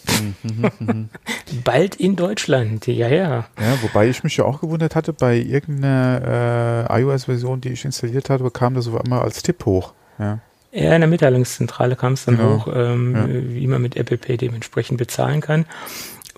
bald 1.63 1.95
in 1.95 2.15
Deutschland, 2.15 2.87
ja, 2.87 3.07
ja. 3.07 3.45
Ja, 3.59 3.81
wobei 3.81 4.09
ich 4.09 4.23
mich 4.23 4.37
ja 4.37 4.45
auch 4.45 4.61
gewundert 4.61 4.95
hatte, 4.95 5.13
bei 5.13 5.37
irgendeiner 5.37 6.87
äh, 6.89 7.01
iOS-Version, 7.01 7.61
die 7.61 7.69
ich 7.69 7.85
installiert 7.85 8.29
hatte, 8.29 8.49
kam 8.51 8.73
das 8.73 8.85
so 8.85 8.97
einmal 8.97 9.21
als 9.21 9.43
Tipp 9.43 9.65
hoch. 9.65 9.93
Ja. 10.19 10.39
Ja, 10.73 10.95
in 10.95 11.01
der 11.01 11.09
Mitteilungszentrale 11.09 11.97
kam 11.97 12.13
es 12.13 12.23
dann 12.23 12.37
genau. 12.37 12.65
hoch, 12.65 12.73
ähm, 12.73 13.15
ja. 13.15 13.27
wie 13.27 13.67
man 13.67 13.81
mit 13.81 13.97
Apple 13.97 14.17
Pay 14.17 14.37
dementsprechend 14.37 14.97
bezahlen 14.97 15.41
kann. 15.41 15.65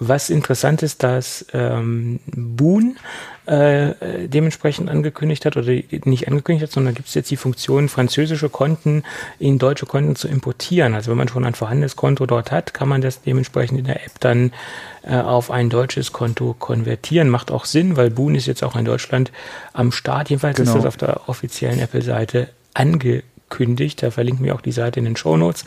Was 0.07 0.29
interessant 0.29 0.83
ist, 0.83 1.03
dass 1.03 1.45
ähm, 1.53 2.19
Boon 2.25 2.97
äh, 3.45 4.27
dementsprechend 4.27 4.89
angekündigt 4.89 5.45
hat 5.45 5.57
oder 5.57 5.71
nicht 5.71 6.27
angekündigt 6.27 6.63
hat, 6.63 6.71
sondern 6.71 6.93
gibt 6.93 7.09
es 7.09 7.13
jetzt 7.13 7.29
die 7.29 7.37
Funktion, 7.37 7.89
französische 7.89 8.49
Konten 8.49 9.03
in 9.39 9.59
deutsche 9.59 9.85
Konten 9.85 10.15
zu 10.15 10.27
importieren. 10.27 10.93
Also 10.93 11.11
wenn 11.11 11.17
man 11.17 11.27
schon 11.27 11.45
ein 11.45 11.53
vorhandenes 11.53 11.95
Konto 11.95 12.25
dort 12.25 12.51
hat, 12.51 12.73
kann 12.73 12.87
man 12.87 13.01
das 13.01 13.21
dementsprechend 13.21 13.79
in 13.79 13.85
der 13.85 14.05
App 14.05 14.19
dann 14.19 14.51
äh, 15.03 15.15
auf 15.17 15.51
ein 15.51 15.69
deutsches 15.69 16.13
Konto 16.13 16.55
konvertieren. 16.57 17.29
Macht 17.29 17.51
auch 17.51 17.65
Sinn, 17.65 17.97
weil 17.97 18.09
Boon 18.09 18.35
ist 18.35 18.47
jetzt 18.47 18.63
auch 18.63 18.75
in 18.75 18.85
Deutschland 18.85 19.31
am 19.73 19.91
Start. 19.91 20.29
Jedenfalls 20.29 20.57
genau. 20.57 20.69
ist 20.69 20.77
das 20.77 20.85
auf 20.85 20.97
der 20.97 21.27
offiziellen 21.27 21.79
Apple-Seite 21.79 22.49
angekündigt. 22.73 24.01
Da 24.01 24.11
verlinken 24.11 24.45
wir 24.45 24.55
auch 24.55 24.61
die 24.61 24.71
Seite 24.71 24.99
in 24.99 25.05
den 25.05 25.17
Show 25.17 25.35
Notes. 25.35 25.65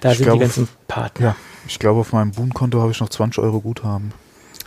Da 0.00 0.12
ich 0.12 0.18
sind 0.18 0.24
glaube, 0.24 0.38
die 0.38 0.44
ganzen 0.44 0.68
Partner. 0.86 1.26
Ja, 1.26 1.36
ich 1.68 1.78
glaube, 1.78 2.00
auf 2.00 2.12
meinem 2.12 2.32
Boon-Konto 2.32 2.80
habe 2.80 2.90
ich 2.90 3.00
noch 3.00 3.10
20 3.10 3.42
Euro 3.42 3.60
Guthaben. 3.60 4.12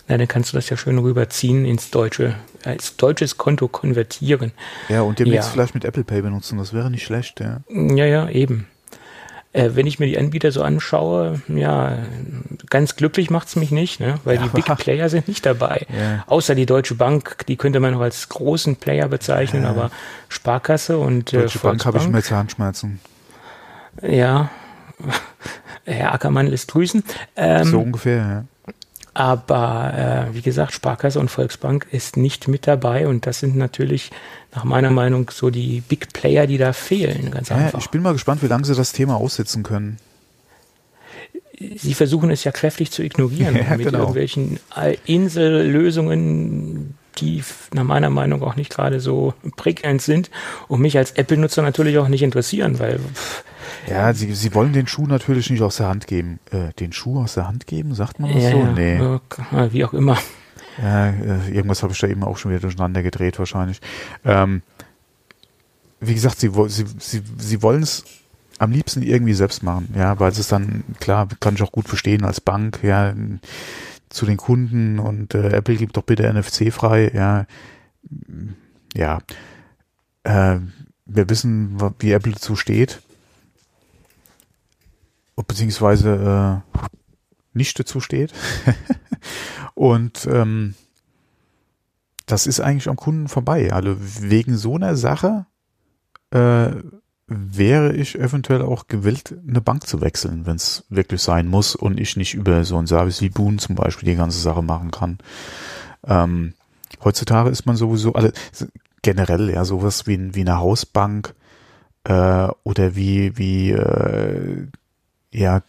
Na, 0.08 0.18
dann 0.18 0.28
kannst 0.28 0.54
du 0.54 0.58
das 0.58 0.70
ja 0.70 0.78
schön 0.78 0.97
rüberziehen 0.97 1.66
ins 1.66 1.89
deutsche, 1.89 2.36
als 2.64 2.95
deutsches 2.95 3.38
Konto 3.38 3.68
konvertieren. 3.68 4.52
Ja, 4.88 5.02
und 5.02 5.20
demnächst 5.20 5.49
ja. 5.49 5.54
vielleicht 5.54 5.74
mit 5.74 5.84
Apple 5.84 6.04
Pay 6.04 6.22
benutzen, 6.22 6.58
das 6.58 6.74
wäre 6.74 6.91
nicht 6.91 7.04
schlecht, 7.04 7.39
ja. 7.39 7.62
Ja, 7.70 8.06
ja, 8.06 8.30
eben. 8.30 8.68
Äh, 9.54 9.72
wenn 9.74 9.88
ich 9.88 9.99
mir 9.99 10.06
die 10.06 10.18
Anbieter 10.18 10.52
so 10.52 10.62
anschaue, 10.62 11.41
ja, 11.47 11.97
ganz 12.70 12.95
glücklich 12.95 13.30
macht's 13.30 13.56
mich 13.56 13.72
nicht, 13.72 13.99
ne? 13.99 14.16
weil 14.24 14.38
ja, 14.38 14.43
die 14.43 14.49
Big 14.49 14.66
Player 14.78 15.10
sind 15.10 15.28
nicht 15.28 15.45
dabei. 15.45 15.88
Ja. 15.89 16.24
Außer 16.28 16.56
die 16.56 16.66
Deutsche 16.66 16.95
Bank, 16.95 17.45
die 17.47 17.58
könnte 17.58 17.80
man 17.80 17.93
noch 17.93 18.02
als 18.02 18.30
großen 18.30 18.78
Player 18.78 19.08
bezeichnen, 19.08 19.66
aber 19.66 19.91
Sparkasse 20.30 20.97
und 20.97 21.34
äh, 21.34 21.41
Deutsche 21.41 21.60
äh, 21.60 21.64
Bank 21.64 21.86
habe 21.86 21.97
ich 21.97 22.06
immer 22.06 22.20
jetzt 22.20 22.32
Handschmerzen. 22.32 22.99
Ja, 24.02 24.49
Herr 25.86 26.14
Ackermann 26.14 26.48
lässt 26.48 26.72
grüßen. 26.72 27.04
Ähm, 27.36 27.66
so 27.66 27.80
ungefähr, 27.80 28.18
ja. 28.18 28.44
Aber 29.14 30.30
äh, 30.32 30.36
wie 30.36 30.42
gesagt, 30.42 30.72
Sparkasse 30.72 31.20
und 31.20 31.30
Volksbank 31.30 31.86
ist 31.92 32.16
nicht 32.16 32.48
mit 32.48 32.66
dabei 32.66 33.10
und 33.10 33.28
das 33.28 33.40
sind 33.40 33.58
natürlich 33.58 34.10
nach 34.56 34.64
meiner 34.64 34.90
Meinung 34.90 35.30
so 35.32 35.50
die 35.50 35.82
Big 35.82 36.14
Player, 36.14 36.48
die 36.48 36.58
da 36.58 36.72
fehlen. 36.72 37.30
Ganz 37.30 37.50
ja, 37.50 37.58
einfach. 37.58 37.80
Ich 37.80 37.90
bin 37.90 38.02
mal 38.02 38.14
gespannt, 38.14 38.42
wie 38.42 38.48
lange 38.48 38.64
sie 38.64 38.74
das 38.74 38.94
Thema 38.94 39.16
aussitzen 39.16 39.64
können. 39.64 39.98
Sie 41.76 41.94
versuchen 41.94 42.32
es 42.32 42.46
ja 42.46 42.52
kräftig 42.52 42.92
zu 42.92 43.04
ignorieren 43.04 43.56
ja, 43.70 43.76
mit 43.76 43.88
genau. 43.88 44.00
irgendwelchen 44.00 44.60
Insellösungen, 45.06 46.96
die 47.18 47.43
nach 47.74 47.84
meiner 47.84 48.09
Meinung 48.09 48.41
auch 48.43 48.55
nicht 48.55 48.72
gerade 48.72 48.99
so 48.99 49.34
prägend 49.55 50.01
sind 50.01 50.32
und 50.68 50.82
mich 50.82 50.97
als 50.97 51.12
Apple-Nutzer 51.12 51.62
natürlich 51.62 51.97
auch 51.97 52.07
nicht 52.07 52.24
interessieren, 52.24 52.80
weil 52.80 52.99
pff, 52.99 53.43
ja, 53.88 54.14
sie, 54.14 54.34
sie 54.34 54.53
wollen 54.53 54.74
den 54.74 54.88
Schuh 54.88 55.07
natürlich 55.07 55.49
nicht 55.49 55.62
aus 55.62 55.78
der 55.78 55.88
Hand 55.88 56.07
geben. 56.07 56.39
Äh, 56.51 56.74
den 56.80 56.93
Schuh 56.93 57.20
aus 57.22 57.34
der 57.34 57.47
Hand 57.47 57.68
geben, 57.68 57.95
sagt 57.95 58.20
man 58.20 58.34
das 58.34 58.43
ja, 58.43 58.51
so? 58.51 58.64
Nee. 58.64 58.99
Wie 59.72 59.86
auch 59.86 59.93
immer. 59.93 60.18
Ja, 60.82 61.09
äh, 61.09 61.49
irgendwas 61.51 61.84
habe 61.84 61.93
ich 61.93 61.99
da 61.99 62.07
eben 62.07 62.24
auch 62.24 62.38
schon 62.38 62.51
wieder 62.51 62.62
durcheinander 62.62 63.03
gedreht 63.03 63.39
wahrscheinlich. 63.39 63.82
Ähm, 64.24 64.62
wie 65.99 66.14
gesagt, 66.14 66.39
sie, 66.39 66.51
sie, 66.68 66.86
sie, 66.97 67.22
sie 67.38 67.62
wollen 67.62 67.84
es 67.84 68.03
am 68.57 68.72
liebsten 68.72 69.01
irgendwie 69.01 69.34
selbst 69.34 69.64
machen, 69.64 69.93
ja, 69.95 70.20
weil 70.20 70.32
es 70.32 70.47
dann, 70.47 70.84
klar, 70.99 71.28
kann 71.39 71.55
ich 71.55 71.64
auch 71.64 71.72
gut 71.72 71.88
verstehen 71.88 72.24
als 72.24 72.41
Bank, 72.41 72.80
ja, 72.84 73.14
zu 74.12 74.26
den 74.26 74.38
Kunden 74.38 74.99
und 74.99 75.34
äh, 75.34 75.49
Apple 75.49 75.76
gibt 75.76 75.97
doch 75.97 76.03
bitte 76.03 76.32
NFC 76.32 76.72
frei, 76.72 77.12
ja, 77.14 77.45
ja, 78.93 79.20
äh, 80.24 80.59
wir 81.05 81.30
wissen, 81.30 81.78
wie 81.99 82.12
Apple 82.12 82.34
dazu 82.34 82.55
steht 82.55 83.01
beziehungsweise 85.47 86.64
äh, 86.74 86.78
nicht 87.53 87.78
dazu 87.80 87.99
steht. 87.99 88.34
und 89.74 90.28
ähm, 90.32 90.76
das 92.26 92.47
ist 92.47 92.62
eigentlich 92.62 92.88
am 92.88 92.95
Kunden 92.95 93.28
vorbei. 93.28 93.74
Also 93.74 93.97
wegen 93.99 94.55
so 94.57 94.76
einer 94.76 94.95
Sache 94.95 95.45
äh, 96.32 96.72
wäre 97.32 97.94
ich 97.94 98.20
eventuell 98.20 98.62
auch 98.62 98.88
gewillt, 98.88 99.36
eine 99.48 99.62
Bank 99.62 99.88
zu 99.88 100.02
wechseln, 100.02 100.46
wenn 100.46 100.58
es 100.58 100.84
wirklich 100.90 101.22
sein 101.22 101.48
muss 101.48 101.76
und 101.76 102.00
ich 102.00 102.18
nicht 102.18 102.34
über 102.34 102.64
so 102.66 102.78
einen 102.78 102.88
Service 102.88 103.22
wie 103.22 103.30
Boon 103.30 103.60
zum 103.60 103.76
Beispiel 103.76 104.10
die 104.10 104.16
ganze 104.16 104.40
Sache 104.40 104.62
machen 104.62 104.92
kann. 104.92 105.18
Ähm, 106.06 106.54
heutzutage 107.04 107.50
ist 107.50 107.66
man 107.66 107.76
sowieso, 107.76 108.14
also 108.14 108.30
generell 109.02 109.50
ja 109.50 109.66
sowas 109.66 110.08
wie, 110.08 110.36
wie 110.36 110.42
eine 110.42 110.58
Hausbank 110.58 111.34
äh, 112.04 112.48
oder 112.64 112.96
wie, 112.96 113.38
wie 113.38 113.72
äh, 113.72 114.68
ja, 115.32 115.62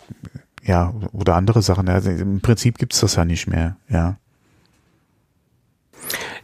ja, 0.65 0.93
oder 1.13 1.37
andere 1.37 1.63
Sachen. 1.63 1.89
Also 1.89 2.11
Im 2.11 2.41
Prinzip 2.41 2.79
gibt's 2.79 3.01
das 3.01 3.17
ja 3.17 3.25
nicht 3.25 3.47
mehr, 3.47 3.77
ja. 3.89 4.17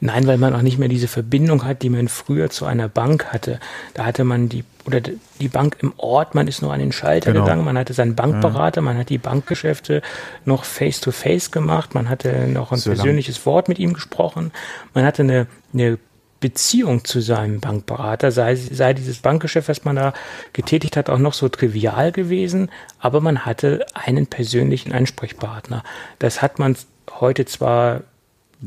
Nein, 0.00 0.26
weil 0.26 0.38
man 0.38 0.54
auch 0.54 0.62
nicht 0.62 0.78
mehr 0.78 0.88
diese 0.88 1.08
Verbindung 1.08 1.64
hat, 1.64 1.82
die 1.82 1.90
man 1.90 2.08
früher 2.08 2.50
zu 2.50 2.66
einer 2.66 2.88
Bank 2.88 3.26
hatte. 3.32 3.58
Da 3.94 4.04
hatte 4.04 4.22
man 4.24 4.48
die, 4.48 4.64
oder 4.86 5.00
die 5.00 5.48
Bank 5.48 5.76
im 5.80 5.92
Ort, 5.96 6.34
man 6.34 6.46
ist 6.46 6.62
nur 6.62 6.72
an 6.72 6.78
den 6.78 6.92
Schalter 6.92 7.32
genau. 7.32 7.44
gegangen, 7.44 7.64
man 7.64 7.76
hatte 7.76 7.94
seinen 7.94 8.14
Bankberater, 8.14 8.80
ja. 8.80 8.84
man 8.84 8.96
hat 8.96 9.08
die 9.08 9.18
Bankgeschäfte 9.18 10.02
noch 10.44 10.64
face 10.64 11.00
to 11.00 11.10
face 11.10 11.50
gemacht, 11.50 11.94
man 11.94 12.08
hatte 12.08 12.46
noch 12.46 12.70
ein 12.70 12.78
so 12.78 12.90
persönliches 12.90 13.36
lang. 13.38 13.46
Wort 13.46 13.68
mit 13.68 13.78
ihm 13.78 13.92
gesprochen, 13.92 14.52
man 14.94 15.04
hatte 15.04 15.22
eine, 15.22 15.46
eine 15.74 15.98
Beziehung 16.40 17.04
zu 17.04 17.20
seinem 17.20 17.58
Bankberater, 17.58 18.30
sei, 18.30 18.54
sei 18.54 18.94
dieses 18.94 19.18
Bankgeschäft, 19.18 19.68
was 19.68 19.84
man 19.84 19.96
da 19.96 20.12
getätigt 20.52 20.96
hat, 20.96 21.10
auch 21.10 21.18
noch 21.18 21.34
so 21.34 21.48
trivial 21.48 22.12
gewesen, 22.12 22.70
aber 23.00 23.20
man 23.20 23.44
hatte 23.44 23.84
einen 23.94 24.28
persönlichen 24.28 24.92
Ansprechpartner. 24.92 25.82
Das 26.20 26.40
hat 26.40 26.60
man 26.60 26.76
heute 27.20 27.44
zwar 27.46 28.02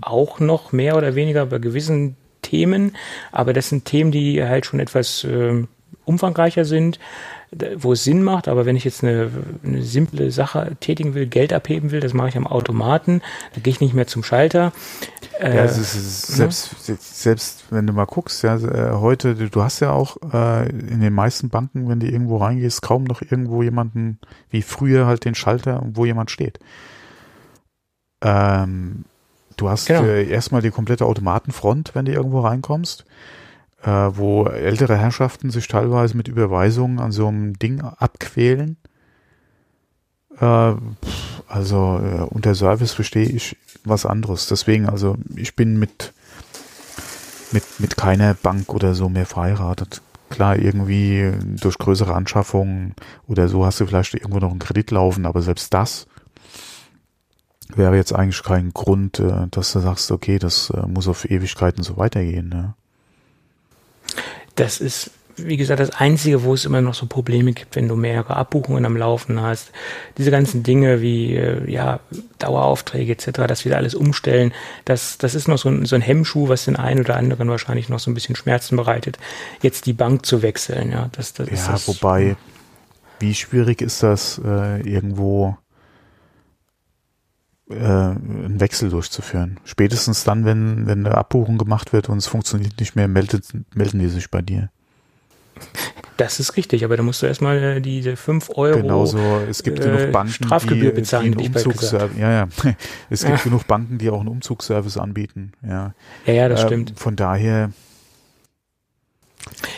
auch 0.01 0.39
noch 0.39 0.71
mehr 0.71 0.95
oder 0.97 1.15
weniger 1.15 1.45
bei 1.45 1.59
gewissen 1.59 2.15
Themen, 2.41 2.95
aber 3.31 3.53
das 3.53 3.69
sind 3.69 3.85
Themen, 3.85 4.11
die 4.11 4.43
halt 4.43 4.65
schon 4.65 4.79
etwas 4.79 5.23
äh, 5.23 5.63
umfangreicher 6.05 6.65
sind 6.65 6.99
wo 7.75 7.91
es 7.93 8.05
Sinn 8.05 8.23
macht, 8.23 8.47
aber 8.47 8.65
wenn 8.65 8.77
ich 8.77 8.85
jetzt 8.85 9.03
eine, 9.03 9.29
eine 9.63 9.81
simple 9.81 10.31
Sache 10.31 10.77
tätigen 10.79 11.15
will, 11.15 11.27
Geld 11.27 11.51
abheben 11.51 11.91
will, 11.91 11.99
das 11.99 12.13
mache 12.13 12.29
ich 12.29 12.37
am 12.37 12.47
Automaten, 12.47 13.21
da 13.53 13.59
gehe 13.59 13.71
ich 13.71 13.81
nicht 13.81 13.93
mehr 13.93 14.07
zum 14.07 14.23
Schalter. 14.23 14.71
Äh, 15.37 15.57
ja, 15.57 15.65
ist, 15.65 16.27
selbst, 16.27 16.87
ne? 16.87 16.97
selbst 16.99 17.65
wenn 17.69 17.87
du 17.87 17.93
mal 17.93 18.05
guckst, 18.05 18.43
ja, 18.43 18.55
äh, 18.55 18.93
heute, 18.93 19.35
du 19.35 19.61
hast 19.61 19.81
ja 19.81 19.91
auch 19.91 20.15
äh, 20.31 20.69
in 20.69 21.01
den 21.01 21.13
meisten 21.13 21.49
Banken, 21.49 21.89
wenn 21.89 21.99
du 21.99 22.07
irgendwo 22.07 22.37
reingehst, 22.37 22.81
kaum 22.81 23.03
noch 23.03 23.21
irgendwo 23.21 23.63
jemanden, 23.63 24.19
wie 24.49 24.61
früher 24.61 25.05
halt 25.05 25.25
den 25.25 25.35
Schalter, 25.35 25.83
wo 25.93 26.05
jemand 26.05 26.31
steht. 26.31 26.59
Ähm, 28.23 29.03
du 29.57 29.69
hast 29.69 29.87
genau. 29.87 30.03
äh, 30.03 30.27
erstmal 30.27 30.61
die 30.61 30.71
komplette 30.71 31.05
Automatenfront, 31.05 31.95
wenn 31.95 32.05
du 32.05 32.11
irgendwo 32.11 32.41
reinkommst 32.41 33.05
äh, 33.83 33.89
wo 33.89 34.45
ältere 34.45 34.97
Herrschaften 34.97 35.49
sich 35.49 35.67
teilweise 35.67 36.15
mit 36.15 36.27
Überweisungen 36.27 36.99
an 36.99 37.11
so 37.11 37.27
einem 37.27 37.57
Ding 37.57 37.81
abquälen. 37.81 38.77
Äh, 40.39 40.73
also 41.47 41.99
äh, 42.03 42.21
unter 42.29 42.55
Service 42.55 42.93
verstehe 42.93 43.27
ich 43.27 43.57
was 43.83 44.05
anderes. 44.05 44.47
Deswegen, 44.47 44.87
also 44.87 45.17
ich 45.35 45.55
bin 45.55 45.79
mit, 45.79 46.13
mit, 47.51 47.63
mit 47.79 47.97
keiner 47.97 48.33
Bank 48.35 48.73
oder 48.73 48.93
so 48.93 49.09
mehr 49.09 49.25
verheiratet. 49.25 50.01
Klar, 50.29 50.57
irgendwie 50.57 51.33
durch 51.59 51.77
größere 51.77 52.13
Anschaffungen 52.13 52.95
oder 53.27 53.49
so 53.49 53.65
hast 53.65 53.81
du 53.81 53.85
vielleicht 53.85 54.13
irgendwo 54.13 54.39
noch 54.39 54.51
einen 54.51 54.59
Kredit 54.59 54.91
laufen, 54.91 55.25
aber 55.25 55.41
selbst 55.41 55.73
das 55.73 56.07
wäre 57.77 57.95
jetzt 57.95 58.13
eigentlich 58.13 58.43
kein 58.43 58.71
Grund, 58.73 59.19
äh, 59.19 59.47
dass 59.51 59.73
du 59.73 59.79
sagst, 59.79 60.11
okay, 60.11 60.39
das 60.39 60.69
äh, 60.69 60.85
muss 60.87 61.07
auf 61.07 61.29
Ewigkeiten 61.29 61.83
so 61.83 61.97
weitergehen. 61.97 62.49
Ne? 62.49 62.73
Das 64.55 64.79
ist, 64.79 65.11
wie 65.37 65.57
gesagt, 65.57 65.79
das 65.79 65.91
Einzige, 65.91 66.43
wo 66.43 66.53
es 66.53 66.65
immer 66.65 66.81
noch 66.81 66.93
so 66.93 67.05
Probleme 67.05 67.53
gibt, 67.53 67.75
wenn 67.75 67.87
du 67.87 67.95
mehrere 67.95 68.35
Abbuchungen 68.35 68.85
am 68.85 68.97
Laufen 68.97 69.41
hast. 69.41 69.71
Diese 70.17 70.31
ganzen 70.31 70.63
Dinge 70.63 71.01
wie 71.01 71.35
äh, 71.35 71.69
ja, 71.69 71.99
Daueraufträge 72.39 73.13
etc., 73.13 73.31
dass 73.47 73.65
wir 73.65 73.71
da 73.71 73.77
alles 73.77 73.95
umstellen, 73.95 74.53
das, 74.85 75.17
das 75.17 75.35
ist 75.35 75.47
noch 75.47 75.57
so 75.57 75.69
ein, 75.69 75.85
so 75.85 75.95
ein 75.95 76.01
Hemmschuh, 76.01 76.49
was 76.49 76.65
den 76.65 76.75
einen 76.75 77.01
oder 77.01 77.15
anderen 77.15 77.49
wahrscheinlich 77.49 77.89
noch 77.89 77.99
so 77.99 78.11
ein 78.11 78.13
bisschen 78.13 78.35
Schmerzen 78.35 78.75
bereitet, 78.75 79.17
jetzt 79.61 79.85
die 79.85 79.93
Bank 79.93 80.25
zu 80.25 80.41
wechseln. 80.41 80.91
Ja, 80.91 81.09
das, 81.13 81.33
das 81.33 81.49
ja 81.49 81.71
das, 81.71 81.87
wobei, 81.87 82.35
wie 83.19 83.33
schwierig 83.33 83.81
ist 83.81 84.03
das 84.03 84.41
äh, 84.43 84.81
irgendwo 84.81 85.57
äh, 87.71 87.83
einen 87.83 88.59
Wechsel 88.59 88.89
durchzuführen. 88.89 89.59
Spätestens 89.63 90.23
dann, 90.23 90.45
wenn, 90.45 90.87
wenn 90.87 91.05
eine 91.05 91.17
Abbuchung 91.17 91.57
gemacht 91.57 91.93
wird 91.93 92.09
und 92.09 92.17
es 92.17 92.27
funktioniert 92.27 92.79
nicht 92.79 92.95
mehr, 92.95 93.07
meldet, 93.07 93.45
melden 93.73 93.99
die 93.99 94.07
sich 94.07 94.29
bei 94.29 94.41
dir. 94.41 94.69
Das 96.17 96.39
ist 96.39 96.55
richtig, 96.55 96.83
aber 96.85 96.97
da 96.97 97.03
musst 97.03 97.21
du 97.21 97.25
erstmal 97.25 97.57
äh, 97.57 97.81
diese 97.81 98.15
5 98.15 98.51
Euro 98.55 98.81
Genauso, 98.81 99.19
es 99.49 99.63
gibt 99.63 99.79
äh, 99.79 99.83
genug 99.83 100.11
Banken, 100.11 100.33
Strafgebühr 100.33 100.91
bezahlen, 100.91 101.31
die, 101.31 101.37
die 101.37 101.47
Umzugsservice, 101.47 102.17
ja, 102.19 102.31
ja. 102.31 102.47
Es 103.09 103.25
gibt 103.25 103.37
ja. 103.37 103.43
genug 103.43 103.65
Banken, 103.67 103.97
die 103.97 104.09
auch 104.09 104.19
einen 104.19 104.29
Umzugsservice 104.29 104.97
anbieten, 104.97 105.53
ja. 105.67 105.93
Ja, 106.25 106.33
ja, 106.33 106.49
das 106.49 106.61
ähm, 106.61 106.67
stimmt. 106.67 106.99
Von 106.99 107.15
daher, 107.15 107.71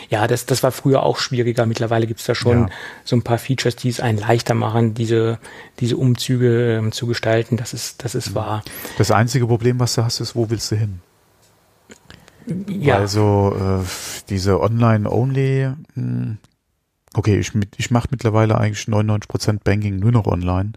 ja, 0.08 0.26
das, 0.26 0.46
das 0.46 0.62
war 0.62 0.72
früher 0.72 1.02
auch 1.02 1.18
schwieriger. 1.18 1.66
Mittlerweile 1.66 2.06
gibt's 2.06 2.24
da 2.24 2.34
schon 2.34 2.62
ja. 2.62 2.68
so 3.04 3.16
ein 3.16 3.22
paar 3.22 3.38
Features, 3.38 3.76
die 3.76 3.88
es 3.88 4.00
einen 4.00 4.18
leichter 4.18 4.54
machen, 4.54 4.94
diese, 4.94 5.38
diese 5.80 5.96
Umzüge 5.96 6.76
ähm, 6.76 6.92
zu 6.92 7.06
gestalten. 7.06 7.56
Das 7.56 7.74
ist, 7.74 8.04
das 8.04 8.14
ist 8.14 8.30
mhm. 8.30 8.34
wahr. 8.36 8.64
Das 8.98 9.10
einzige 9.10 9.46
Problem, 9.46 9.80
was 9.80 9.94
du 9.94 10.04
hast, 10.04 10.20
ist, 10.20 10.36
wo 10.36 10.50
willst 10.50 10.70
du 10.70 10.76
hin? 10.76 11.00
Ja. 12.68 12.98
Also 12.98 13.56
äh, 13.58 13.86
diese 14.28 14.60
Online-Only, 14.60 15.70
hm, 15.94 16.38
okay, 17.14 17.38
ich, 17.38 17.52
ich 17.76 17.90
mache 17.90 18.08
mittlerweile 18.10 18.58
eigentlich 18.58 18.84
99% 18.84 19.60
Banking 19.64 19.98
nur 19.98 20.12
noch 20.12 20.26
online. 20.26 20.72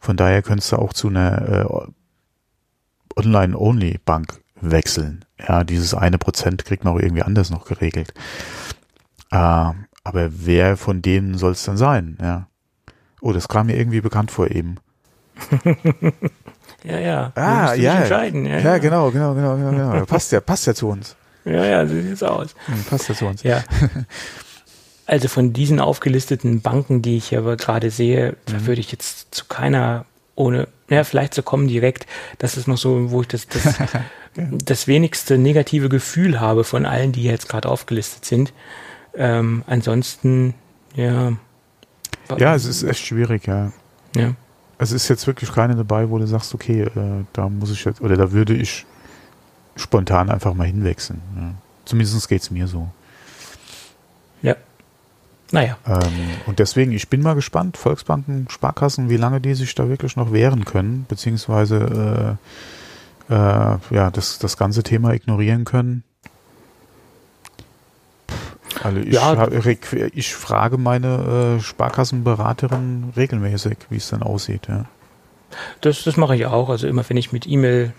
Von 0.00 0.16
daher 0.16 0.42
könntest 0.42 0.72
du 0.72 0.76
auch 0.76 0.92
zu 0.92 1.08
einer 1.08 1.48
äh, 1.70 3.20
Online-Only-Bank 3.20 4.40
wechseln. 4.60 5.25
Ja, 5.38 5.64
dieses 5.64 5.94
eine 5.94 6.18
Prozent 6.18 6.64
kriegt 6.64 6.84
man 6.84 6.94
auch 6.94 7.00
irgendwie 7.00 7.22
anders 7.22 7.50
noch 7.50 7.66
geregelt. 7.66 8.12
Äh, 9.30 9.36
aber 9.36 9.74
wer 10.30 10.76
von 10.76 11.02
denen 11.02 11.36
soll 11.36 11.52
es 11.52 11.64
dann 11.64 11.76
sein? 11.76 12.16
Ja. 12.20 12.48
Oh, 13.20 13.32
das 13.32 13.48
kam 13.48 13.66
mir 13.66 13.76
irgendwie 13.76 14.00
bekannt 14.00 14.30
vor 14.30 14.50
eben. 14.50 14.76
Ja, 16.84 16.98
ja. 16.98 17.32
Ah, 17.34 17.74
ja. 17.74 18.00
Entscheiden. 18.00 18.46
Ja, 18.46 18.58
ja, 18.58 18.78
genau, 18.78 19.10
genau, 19.10 19.34
genau, 19.34 19.56
genau, 19.56 19.70
genau. 19.70 20.04
passt 20.04 20.30
ja, 20.32 20.40
passt 20.40 20.66
ja 20.66 20.74
zu 20.74 20.88
uns. 20.88 21.16
Ja, 21.44 21.64
ja, 21.64 21.86
so 21.86 21.94
sieht's 22.00 22.22
aus. 22.22 22.54
Hm, 22.66 22.84
passt 22.84 23.08
ja 23.08 23.14
zu 23.14 23.26
uns. 23.26 23.42
Ja. 23.42 23.62
Also 25.08 25.28
von 25.28 25.52
diesen 25.52 25.78
aufgelisteten 25.78 26.62
Banken, 26.62 27.00
die 27.00 27.16
ich 27.16 27.36
aber 27.36 27.56
gerade 27.56 27.92
sehe, 27.92 28.36
mhm. 28.50 28.66
würde 28.66 28.80
ich 28.80 28.90
jetzt 28.90 29.32
zu 29.32 29.44
keiner 29.44 30.04
ohne, 30.34 30.66
ja, 30.88 31.04
vielleicht 31.04 31.34
zu 31.34 31.42
kommen 31.42 31.68
direkt. 31.68 32.06
Das 32.38 32.56
ist 32.56 32.68
noch 32.68 32.78
so, 32.78 33.10
wo 33.10 33.22
ich 33.22 33.28
das, 33.28 33.46
das, 33.48 33.74
das 34.64 34.86
wenigste 34.86 35.38
negative 35.38 35.88
Gefühl 35.88 36.40
habe 36.40 36.64
von 36.64 36.86
allen, 36.86 37.12
die 37.12 37.24
jetzt 37.24 37.48
gerade 37.48 37.68
aufgelistet 37.68 38.24
sind. 38.24 38.52
Ähm, 39.14 39.64
ansonsten, 39.66 40.54
ja. 40.94 41.32
Ja, 42.38 42.54
es 42.54 42.64
ist 42.64 42.82
echt 42.82 43.04
schwierig, 43.04 43.46
ja. 43.46 43.72
Ja. 44.14 44.34
Es 44.78 44.92
ist 44.92 45.08
jetzt 45.08 45.26
wirklich 45.26 45.52
keine 45.52 45.74
dabei, 45.74 46.10
wo 46.10 46.18
du 46.18 46.26
sagst, 46.26 46.54
okay, 46.54 46.82
äh, 46.82 47.24
da 47.32 47.48
muss 47.48 47.70
ich 47.70 47.84
jetzt, 47.84 48.00
oder 48.00 48.16
da 48.16 48.32
würde 48.32 48.54
ich 48.54 48.84
spontan 49.74 50.30
einfach 50.30 50.54
mal 50.54 50.66
hinwechseln. 50.66 51.20
Ja. 51.36 51.54
Zumindest 51.84 52.28
geht 52.28 52.42
es 52.42 52.50
mir 52.50 52.66
so. 52.66 52.88
Ja. 55.52 55.60
Naja. 55.60 55.76
Ähm, 55.86 56.30
und 56.46 56.58
deswegen, 56.58 56.92
ich 56.92 57.08
bin 57.08 57.22
mal 57.22 57.34
gespannt, 57.34 57.76
Volksbanken, 57.76 58.48
Sparkassen, 58.50 59.08
wie 59.10 59.16
lange 59.16 59.40
die 59.40 59.54
sich 59.54 59.74
da 59.74 59.88
wirklich 59.88 60.16
noch 60.16 60.32
wehren 60.32 60.64
können, 60.64 61.06
beziehungsweise 61.08 62.38
äh, 63.28 63.32
äh, 63.34 63.78
ja, 63.90 64.10
das, 64.10 64.38
das 64.38 64.56
ganze 64.56 64.82
Thema 64.82 65.12
ignorieren 65.12 65.64
können. 65.64 66.04
Also 68.82 68.98
ich, 68.98 69.14
ja. 69.14 69.48
ich 70.12 70.34
frage 70.34 70.76
meine 70.76 71.56
äh, 71.58 71.62
Sparkassenberaterin 71.62 73.12
regelmäßig, 73.16 73.78
wie 73.88 73.96
es 73.96 74.10
dann 74.10 74.22
aussieht. 74.22 74.68
Ja. 74.68 74.84
Das, 75.80 76.04
das 76.04 76.16
mache 76.16 76.36
ich 76.36 76.46
auch. 76.46 76.68
Also 76.68 76.86
immer 76.86 77.08
wenn 77.08 77.16
ich 77.16 77.32
mit 77.32 77.46
E-Mail 77.46 77.92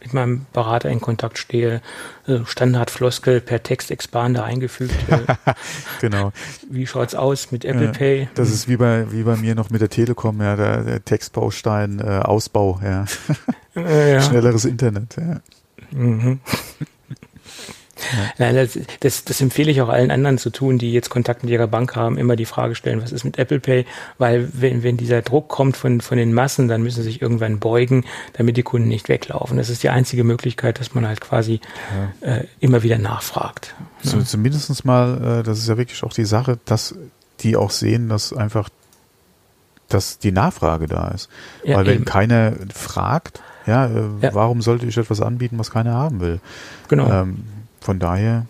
mit 0.00 0.14
meinem 0.14 0.46
Berater 0.52 0.88
in 0.88 1.00
Kontakt 1.00 1.38
stehe, 1.38 1.80
äh, 2.26 2.38
Standardfloskel 2.44 3.40
per 3.40 3.62
Textexpander 3.62 4.44
eingefügt. 4.44 4.94
Äh, 5.08 5.34
genau. 6.00 6.32
Wie 6.70 6.86
schaut's 6.86 7.14
aus 7.14 7.50
mit 7.52 7.64
Apple 7.64 7.86
ja, 7.86 7.92
Pay? 7.92 8.28
Das 8.34 8.50
ist 8.50 8.68
wie 8.68 8.76
bei 8.76 9.10
wie 9.10 9.22
bei 9.22 9.36
mir 9.36 9.54
noch 9.54 9.70
mit 9.70 9.80
der 9.80 9.88
Telekom, 9.88 10.40
ja, 10.40 10.56
der, 10.56 10.82
der 10.82 11.04
Textbaustein 11.04 12.00
äh, 12.00 12.20
Ausbau, 12.22 12.80
ja. 12.82 13.06
ja. 13.74 14.20
Schnelleres 14.20 14.64
Internet, 14.64 15.16
ja. 15.16 15.40
Mhm. 15.90 16.40
Nein, 18.38 18.54
das, 18.54 18.78
das, 19.00 19.24
das, 19.24 19.40
empfehle 19.40 19.70
ich 19.70 19.80
auch 19.80 19.88
allen 19.88 20.10
anderen 20.10 20.38
zu 20.38 20.50
tun, 20.50 20.78
die 20.78 20.92
jetzt 20.92 21.08
Kontakt 21.08 21.42
mit 21.42 21.52
ihrer 21.52 21.66
Bank 21.66 21.96
haben, 21.96 22.18
immer 22.18 22.36
die 22.36 22.44
Frage 22.44 22.74
stellen, 22.74 23.02
was 23.02 23.12
ist 23.12 23.24
mit 23.24 23.38
Apple 23.38 23.60
Pay? 23.60 23.86
Weil 24.18 24.48
wenn, 24.52 24.82
wenn 24.82 24.96
dieser 24.96 25.22
Druck 25.22 25.48
kommt 25.48 25.76
von, 25.76 26.00
von 26.00 26.18
den 26.18 26.34
Massen, 26.34 26.68
dann 26.68 26.82
müssen 26.82 27.02
sie 27.02 27.10
sich 27.10 27.22
irgendwann 27.22 27.58
beugen, 27.58 28.04
damit 28.34 28.56
die 28.56 28.62
Kunden 28.62 28.88
nicht 28.88 29.08
weglaufen. 29.08 29.56
Das 29.56 29.70
ist 29.70 29.82
die 29.82 29.90
einzige 29.90 30.24
Möglichkeit, 30.24 30.78
dass 30.78 30.94
man 30.94 31.06
halt 31.06 31.20
quasi 31.20 31.60
ja. 32.22 32.34
äh, 32.34 32.44
immer 32.60 32.82
wieder 32.82 32.98
nachfragt. 32.98 33.74
So, 34.02 34.18
ja. 34.18 34.24
Zumindest 34.24 34.84
mal, 34.84 35.40
äh, 35.40 35.42
das 35.42 35.58
ist 35.58 35.68
ja 35.68 35.78
wirklich 35.78 36.02
auch 36.02 36.12
die 36.12 36.24
Sache, 36.24 36.58
dass 36.64 36.94
die 37.40 37.56
auch 37.56 37.70
sehen, 37.70 38.08
dass 38.08 38.32
einfach 38.32 38.68
dass 39.88 40.18
die 40.18 40.32
Nachfrage 40.32 40.86
da 40.86 41.08
ist. 41.08 41.28
Ja, 41.62 41.76
Weil 41.76 41.86
wenn 41.86 41.94
eben. 41.94 42.04
keiner 42.04 42.54
fragt, 42.74 43.40
ja, 43.66 43.86
äh, 43.86 44.02
ja, 44.20 44.34
warum 44.34 44.62
sollte 44.62 44.86
ich 44.86 44.96
etwas 44.96 45.20
anbieten, 45.20 45.58
was 45.58 45.70
keiner 45.70 45.94
haben 45.94 46.20
will? 46.20 46.40
Genau. 46.88 47.08
Ähm, 47.08 47.44
von 47.80 47.98
daher. 47.98 48.46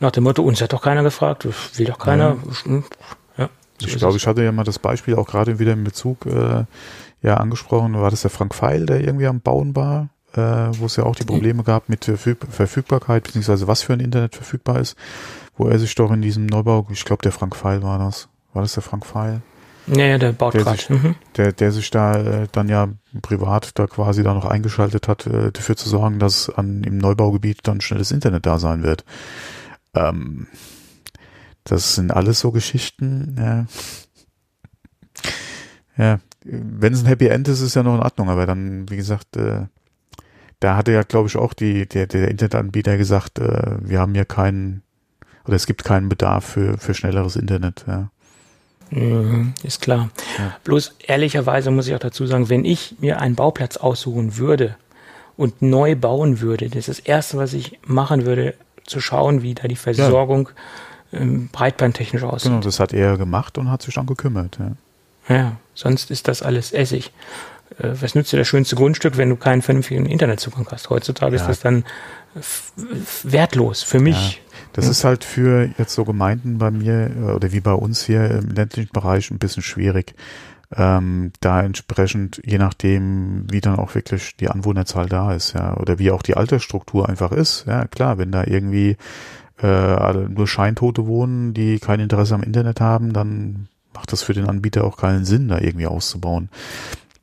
Nach 0.00 0.10
dem 0.10 0.24
Motto, 0.24 0.42
uns 0.42 0.60
hat 0.60 0.72
doch 0.72 0.82
keiner 0.82 1.02
gefragt, 1.02 1.46
will 1.76 1.86
doch 1.86 1.98
keiner. 1.98 2.36
Ja. 2.66 2.74
ja 3.38 3.48
so 3.78 3.86
ich 3.86 3.96
glaube, 3.96 4.16
ich 4.16 4.26
hatte 4.26 4.44
ja 4.44 4.52
mal 4.52 4.64
das 4.64 4.78
Beispiel 4.78 5.16
auch 5.16 5.26
gerade 5.26 5.58
wieder 5.58 5.72
in 5.72 5.84
Bezug 5.84 6.26
äh, 6.26 6.64
ja 7.22 7.36
angesprochen, 7.36 7.94
war 7.94 8.10
das 8.10 8.22
der 8.22 8.30
Frank 8.30 8.54
Feil, 8.54 8.86
der 8.86 9.00
irgendwie 9.00 9.26
am 9.26 9.40
Bauen 9.40 9.74
war, 9.74 10.08
äh, 10.34 10.40
wo 10.40 10.86
es 10.86 10.96
ja 10.96 11.04
auch 11.04 11.16
die 11.16 11.24
Probleme 11.24 11.64
gab 11.64 11.88
mit 11.88 12.04
Verfügbarkeit, 12.04 13.24
beziehungsweise 13.24 13.66
was 13.66 13.82
für 13.82 13.92
ein 13.92 14.00
Internet 14.00 14.36
verfügbar 14.36 14.78
ist, 14.78 14.96
wo 15.56 15.66
er 15.66 15.78
sich 15.78 15.94
doch 15.96 16.12
in 16.12 16.22
diesem 16.22 16.46
Neubau, 16.46 16.86
ich 16.90 17.04
glaube, 17.04 17.22
der 17.22 17.32
Frank 17.32 17.56
Feil 17.56 17.82
war 17.82 17.98
das. 17.98 18.28
War 18.52 18.62
das 18.62 18.74
der 18.74 18.82
Frank 18.82 19.04
Feil? 19.04 19.42
Ja, 19.94 20.04
ja, 20.04 20.18
der 20.18 20.32
baut 20.32 20.54
gerade. 20.54 20.82
Mhm. 20.88 21.14
Der, 21.36 21.52
der 21.52 21.72
sich 21.72 21.90
da 21.90 22.14
äh, 22.14 22.48
dann 22.52 22.68
ja 22.68 22.88
privat 23.22 23.78
da 23.78 23.86
quasi 23.86 24.22
da 24.22 24.34
noch 24.34 24.44
eingeschaltet 24.44 25.08
hat, 25.08 25.26
äh, 25.26 25.52
dafür 25.52 25.76
zu 25.76 25.88
sorgen, 25.88 26.18
dass 26.18 26.50
an 26.50 26.84
im 26.84 26.98
Neubaugebiet 26.98 27.60
dann 27.64 27.80
schnelles 27.80 28.10
Internet 28.10 28.46
da 28.46 28.58
sein 28.58 28.82
wird. 28.82 29.04
Ähm, 29.94 30.46
das 31.64 31.94
sind 31.94 32.10
alles 32.10 32.40
so 32.40 32.50
Geschichten, 32.50 33.36
ja. 33.38 33.66
Ja, 35.96 36.20
wenn 36.44 36.92
es 36.92 37.02
ein 37.02 37.06
Happy 37.06 37.26
End 37.26 37.48
ist, 37.48 37.60
ist 37.60 37.74
ja 37.74 37.82
noch 37.82 37.96
in 37.96 38.02
Ordnung, 38.02 38.30
aber 38.30 38.46
dann, 38.46 38.88
wie 38.88 38.96
gesagt, 38.96 39.36
äh, 39.36 39.66
da 40.60 40.76
hatte 40.76 40.92
ja, 40.92 41.02
glaube 41.02 41.28
ich, 41.28 41.36
auch 41.36 41.52
die, 41.54 41.86
der, 41.86 42.06
der 42.06 42.28
Internetanbieter 42.28 42.96
gesagt, 42.96 43.38
äh, 43.38 43.76
wir 43.80 43.98
haben 44.00 44.14
ja 44.14 44.24
keinen, 44.24 44.82
oder 45.44 45.56
es 45.56 45.66
gibt 45.66 45.84
keinen 45.84 46.08
Bedarf 46.08 46.44
für, 46.44 46.78
für 46.78 46.94
schnelleres 46.94 47.36
Internet, 47.36 47.84
ja. 47.86 48.10
Mhm, 48.90 49.54
ist 49.62 49.80
klar. 49.80 50.10
Ja. 50.38 50.56
Bloß 50.64 50.94
ehrlicherweise 51.06 51.70
muss 51.70 51.86
ich 51.86 51.94
auch 51.94 52.00
dazu 52.00 52.26
sagen, 52.26 52.48
wenn 52.48 52.64
ich 52.64 52.96
mir 53.00 53.20
einen 53.20 53.34
Bauplatz 53.34 53.76
aussuchen 53.76 54.36
würde 54.36 54.76
und 55.36 55.62
neu 55.62 55.94
bauen 55.94 56.40
würde, 56.40 56.68
das 56.68 56.88
ist 56.88 56.88
das 56.88 56.98
Erste, 57.00 57.36
was 57.36 57.52
ich 57.52 57.78
machen 57.84 58.24
würde, 58.24 58.54
zu 58.84 59.00
schauen, 59.00 59.42
wie 59.42 59.54
da 59.54 59.68
die 59.68 59.76
Versorgung 59.76 60.48
ja. 61.12 61.20
ähm, 61.20 61.48
breitbandtechnisch 61.52 62.22
aussieht. 62.22 62.50
Genau, 62.50 62.62
das 62.62 62.80
hat 62.80 62.92
er 62.92 63.18
gemacht 63.18 63.58
und 63.58 63.70
hat 63.70 63.82
sich 63.82 63.94
dann 63.94 64.06
gekümmert. 64.06 64.58
Ja, 64.58 65.34
ja 65.34 65.56
sonst 65.74 66.10
ist 66.10 66.28
das 66.28 66.42
alles 66.42 66.72
Essig. 66.72 67.12
Äh, 67.78 67.90
was 68.00 68.14
nützt 68.14 68.32
dir 68.32 68.38
das 68.38 68.48
schönste 68.48 68.76
Grundstück, 68.76 69.16
wenn 69.16 69.28
du 69.28 69.36
keinen 69.36 69.62
vernünftigen 69.62 70.06
Internetzugang 70.06 70.66
hast? 70.70 70.90
Heutzutage 70.90 71.36
ist 71.36 71.46
das 71.46 71.60
dann 71.60 71.84
wertlos 73.22 73.82
für 73.82 74.00
mich. 74.00 74.40
Das 74.72 74.86
ja. 74.86 74.90
ist 74.90 75.04
halt 75.04 75.24
für 75.24 75.70
jetzt 75.78 75.94
so 75.94 76.04
Gemeinden 76.04 76.58
bei 76.58 76.70
mir 76.70 77.10
äh, 77.16 77.32
oder 77.32 77.52
wie 77.52 77.60
bei 77.60 77.72
uns 77.72 78.04
hier 78.04 78.30
im 78.30 78.48
ländlichen 78.48 78.92
Bereich 78.92 79.30
ein 79.30 79.38
bisschen 79.38 79.62
schwierig. 79.62 80.14
Ähm, 80.70 81.32
da 81.40 81.62
entsprechend, 81.62 82.42
je 82.44 82.58
nachdem, 82.58 83.46
wie 83.50 83.62
dann 83.62 83.76
auch 83.76 83.94
wirklich 83.94 84.36
die 84.36 84.50
Anwohnerzahl 84.50 85.06
da 85.06 85.32
ist, 85.32 85.54
ja, 85.54 85.76
oder 85.78 85.98
wie 85.98 86.10
auch 86.10 86.22
die 86.22 86.36
Altersstruktur 86.36 87.08
einfach 87.08 87.32
ist, 87.32 87.64
ja, 87.66 87.86
klar, 87.86 88.18
wenn 88.18 88.30
da 88.30 88.44
irgendwie 88.44 88.98
äh, 89.62 90.12
nur 90.28 90.46
Scheintote 90.46 91.06
wohnen, 91.06 91.54
die 91.54 91.78
kein 91.78 92.00
Interesse 92.00 92.34
am 92.34 92.42
Internet 92.42 92.80
haben, 92.80 93.14
dann 93.14 93.68
macht 93.94 94.12
das 94.12 94.22
für 94.22 94.34
den 94.34 94.48
Anbieter 94.48 94.84
auch 94.84 94.96
keinen 94.96 95.24
Sinn, 95.24 95.48
da 95.48 95.58
irgendwie 95.58 95.86
auszubauen. 95.86 96.50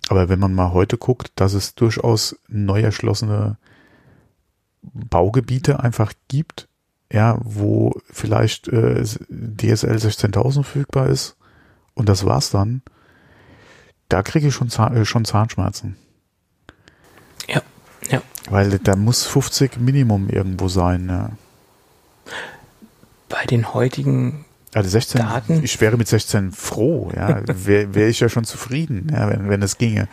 Aber 0.09 0.27
wenn 0.29 0.39
man 0.39 0.53
mal 0.53 0.73
heute 0.73 0.97
guckt, 0.97 1.31
dass 1.35 1.53
es 1.53 1.75
durchaus 1.75 2.37
neu 2.47 2.81
erschlossene 2.81 3.57
Baugebiete 4.81 5.79
einfach 5.79 6.13
gibt, 6.27 6.67
ja, 7.11 7.37
wo 7.43 7.93
vielleicht 8.11 8.67
äh, 8.67 9.03
DSL 9.03 9.97
16.000 9.97 10.63
verfügbar 10.63 11.07
ist 11.07 11.35
und 11.93 12.09
das 12.09 12.25
war's 12.25 12.49
dann, 12.49 12.81
da 14.09 14.21
kriege 14.21 14.47
ich 14.47 14.53
schon, 14.53 14.69
Zahn, 14.69 14.95
äh, 14.95 15.05
schon 15.05 15.25
Zahnschmerzen. 15.25 15.95
Ja, 17.47 17.61
ja. 18.09 18.21
Weil 18.49 18.79
da 18.79 18.95
muss 18.95 19.25
50 19.25 19.79
Minimum 19.79 20.29
irgendwo 20.29 20.67
sein, 20.67 21.07
ja. 21.09 21.29
Bei 23.29 23.45
den 23.45 23.73
heutigen 23.73 24.45
also 24.73 24.89
16, 24.89 25.21
Daten? 25.21 25.63
ich 25.63 25.79
wäre 25.79 25.97
mit 25.97 26.07
16 26.07 26.51
froh, 26.51 27.11
ja, 27.15 27.41
wäre 27.47 27.95
wär 27.95 28.07
ich 28.09 28.19
ja 28.19 28.29
schon 28.29 28.43
zufrieden, 28.43 29.09
ja, 29.11 29.29
wenn, 29.29 29.49
wenn 29.49 29.61
es 29.61 29.77
ginge. 29.77 30.07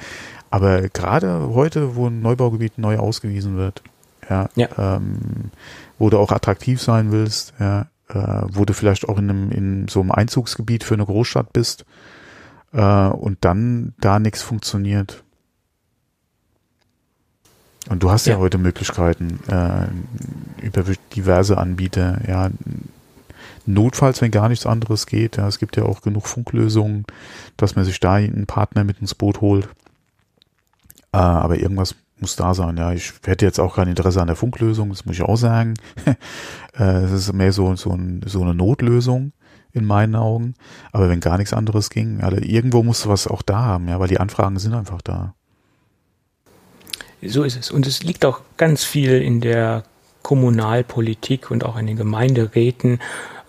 Aber 0.51 0.89
gerade 0.89 1.49
heute, 1.55 1.97
wo 1.97 2.09
ein 2.09 2.21
Neubaugebiet 2.21 2.79
neu 2.79 2.99
ausgewiesen 2.99 3.57
wird, 3.57 3.83
ja, 4.29 4.49
ja. 4.55 4.69
Ähm, 4.79 5.51
wo 5.99 6.11
du 6.11 6.19
auch 6.19 6.33
attraktiv 6.33 6.81
sein 6.81 7.13
willst, 7.13 7.55
ja, 7.59 7.87
äh, 8.09 8.43
wo 8.49 8.65
du 8.65 8.75
vielleicht 8.75 9.09
auch 9.09 9.19
in 9.19 9.31
einem 9.31 9.51
in 9.51 9.89
so 9.89 10.01
einem 10.01 10.13
Einzugsgebiet 10.13 10.85
für 10.85 10.95
eine 10.95 11.07
Großstadt 11.07 11.53
bist 11.53 11.85
äh, 12.73 13.07
und 13.09 13.39
dann 13.43 13.95
da 14.01 14.19
nichts 14.19 14.43
funktioniert. 14.43 15.23
Und 17.89 18.03
du 18.03 18.11
hast 18.11 18.27
ja, 18.27 18.35
ja 18.35 18.39
heute 18.39 18.59
Möglichkeiten 18.59 19.41
äh, 19.49 20.65
über 20.65 20.85
diverse 21.15 21.59
Anbieter, 21.59 22.21
ja, 22.29 22.51
notfalls, 23.67 24.21
wenn 24.21 24.31
gar 24.31 24.49
nichts 24.49 24.67
anderes 24.67 25.07
geht, 25.07 25.37
ja, 25.37 25.49
es 25.49 25.59
gibt 25.59 25.77
ja 25.77 25.85
auch 25.85 26.01
genug 26.01 26.27
Funklösungen, 26.27 27.05
dass 27.57 27.75
man 27.75 27.85
sich 27.85 28.01
da 28.01 28.15
einen 28.15 28.47
Partner 28.47 28.85
mit 28.85 29.01
ins 29.01 29.15
Boot 29.15 29.41
holt. 29.41 29.69
Äh, 31.13 31.19
aber 31.19 31.59
irgendwas 31.59 31.95
muss 32.23 32.37
da 32.37 32.55
sein. 32.55 32.79
Ja, 32.79 32.93
ich 32.93 33.13
hätte 33.25 33.45
jetzt 33.45 33.61
auch 33.61 33.77
kein 33.77 33.89
Interesse 33.89 34.21
an 34.21 34.29
der 34.29 34.37
Funklösung, 34.37 34.89
das 34.89 35.05
muss 35.05 35.17
ich 35.17 35.23
auch 35.23 35.37
sagen. 35.37 35.75
Es 36.75 37.11
äh, 37.11 37.15
ist 37.15 37.33
mehr 37.35 37.53
so, 37.53 37.77
so, 37.77 37.91
ein, 37.91 38.23
so 38.25 38.41
eine 38.41 38.55
Notlösung 38.55 39.33
in 39.73 39.85
meinen 39.85 40.17
Augen. 40.17 40.55
Aber 40.91 41.11
wenn 41.11 41.21
gar 41.21 41.37
nichts 41.37 41.53
anderes 41.53 41.91
ging, 41.91 42.23
also 42.23 42.39
irgendwo 42.39 42.83
musst 42.83 43.05
du 43.05 43.11
was 43.11 43.27
auch 43.27 43.43
da 43.43 43.59
haben, 43.59 43.89
ja, 43.89 44.01
weil 44.01 44.09
die 44.09 44.19
Anfragen 44.19 44.59
sind 44.59 44.73
einfach 44.73 45.03
da. 45.03 45.35
So 47.23 47.45
ist 47.45 47.59
es. 47.59 47.71
Und 47.71 47.87
es 47.87 48.03
liegt 48.03 48.25
auch 48.25 48.41
ganz 48.57 48.85
viel 48.85 49.21
in 49.21 49.43
der 49.43 49.85
Kommunalpolitik 50.23 51.51
und 51.51 51.65
auch 51.65 51.77
in 51.77 51.87
den 51.87 51.97
Gemeinderäten, 51.97 53.01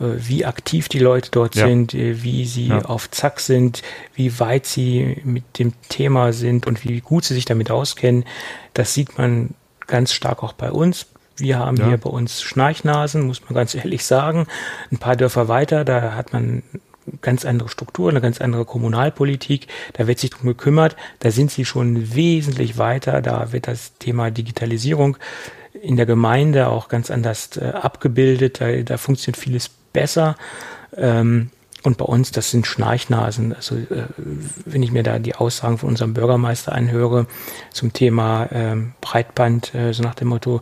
wie 0.03 0.45
aktiv 0.45 0.89
die 0.89 0.99
Leute 0.99 1.31
dort 1.31 1.55
ja. 1.55 1.67
sind, 1.67 1.93
äh, 1.93 2.23
wie 2.23 2.45
sie 2.45 2.67
ja. 2.67 2.85
auf 2.85 3.09
Zack 3.11 3.39
sind, 3.39 3.81
wie 4.15 4.39
weit 4.39 4.65
sie 4.65 5.21
mit 5.23 5.59
dem 5.59 5.73
Thema 5.89 6.33
sind 6.33 6.67
und 6.67 6.83
wie 6.83 7.01
gut 7.01 7.25
sie 7.25 7.33
sich 7.33 7.45
damit 7.45 7.71
auskennen. 7.71 8.25
Das 8.73 8.93
sieht 8.93 9.17
man 9.17 9.51
ganz 9.87 10.13
stark 10.13 10.43
auch 10.43 10.53
bei 10.53 10.71
uns. 10.71 11.07
Wir 11.37 11.59
haben 11.59 11.77
ja. 11.77 11.87
hier 11.87 11.97
bei 11.97 12.09
uns 12.09 12.41
Schnarchnasen, 12.41 13.23
muss 13.23 13.41
man 13.41 13.53
ganz 13.53 13.75
ehrlich 13.75 14.05
sagen. 14.05 14.47
Ein 14.91 14.97
paar 14.97 15.15
Dörfer 15.15 15.47
weiter, 15.47 15.83
da 15.85 16.15
hat 16.15 16.33
man 16.33 16.63
ganz 17.21 17.45
andere 17.45 17.69
Struktur, 17.69 18.09
eine 18.09 18.21
ganz 18.21 18.39
andere 18.39 18.65
Kommunalpolitik. 18.65 19.67
Da 19.93 20.07
wird 20.07 20.19
sich 20.19 20.29
drum 20.29 20.47
gekümmert. 20.47 20.95
Da 21.19 21.31
sind 21.31 21.51
sie 21.51 21.65
schon 21.65 22.15
wesentlich 22.15 22.77
weiter. 22.77 23.21
Da 23.21 23.51
wird 23.51 23.67
das 23.67 23.97
Thema 23.97 24.31
Digitalisierung 24.31 25.17
in 25.81 25.97
der 25.97 26.05
Gemeinde 26.05 26.69
auch 26.69 26.87
ganz 26.87 27.11
anders 27.11 27.57
äh, 27.57 27.65
abgebildet. 27.65 28.61
Da, 28.61 28.71
da 28.83 28.97
funktioniert 28.97 29.37
vieles 29.37 29.69
besser. 29.93 30.35
Ähm, 30.95 31.49
und 31.83 31.97
bei 31.97 32.05
uns, 32.05 32.31
das 32.31 32.49
sind 32.49 32.65
Schnarchnasen. 32.65 33.53
Also 33.53 33.75
äh, 33.75 34.07
wenn 34.65 34.83
ich 34.83 34.91
mir 34.91 35.03
da 35.03 35.19
die 35.19 35.35
Aussagen 35.35 35.77
von 35.77 35.89
unserem 35.89 36.13
Bürgermeister 36.13 36.71
anhöre 36.71 37.27
zum 37.71 37.91
Thema 37.93 38.47
ähm, 38.51 38.93
Breitband, 39.01 39.75
äh, 39.75 39.93
so 39.93 40.01
nach 40.01 40.15
dem 40.15 40.29
Motto, 40.29 40.61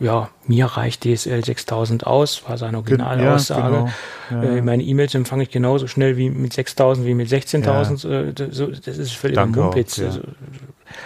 ja, 0.00 0.30
mir 0.46 0.66
reicht 0.66 1.04
DSL 1.04 1.44
6000 1.44 2.06
aus, 2.06 2.48
war 2.48 2.56
seine 2.56 2.76
Originalaussage. 2.76 3.74
Ja, 3.74 3.90
genau. 4.30 4.44
ja. 4.46 4.56
Äh, 4.56 4.62
meine 4.62 4.82
E-Mails 4.82 5.14
empfange 5.14 5.42
ich 5.42 5.50
genauso 5.50 5.88
schnell 5.88 6.16
wie 6.16 6.30
mit 6.30 6.52
6000 6.52 7.06
wie 7.06 7.14
mit 7.14 7.28
16.000. 7.28 8.08
Ja. 8.08 8.20
Äh, 8.20 8.52
so, 8.52 8.66
das 8.66 8.98
ist 8.98 9.12
völlig 9.12 9.38
Mumpitz. 9.38 9.98
Auch, 9.98 10.04
also, 10.04 10.20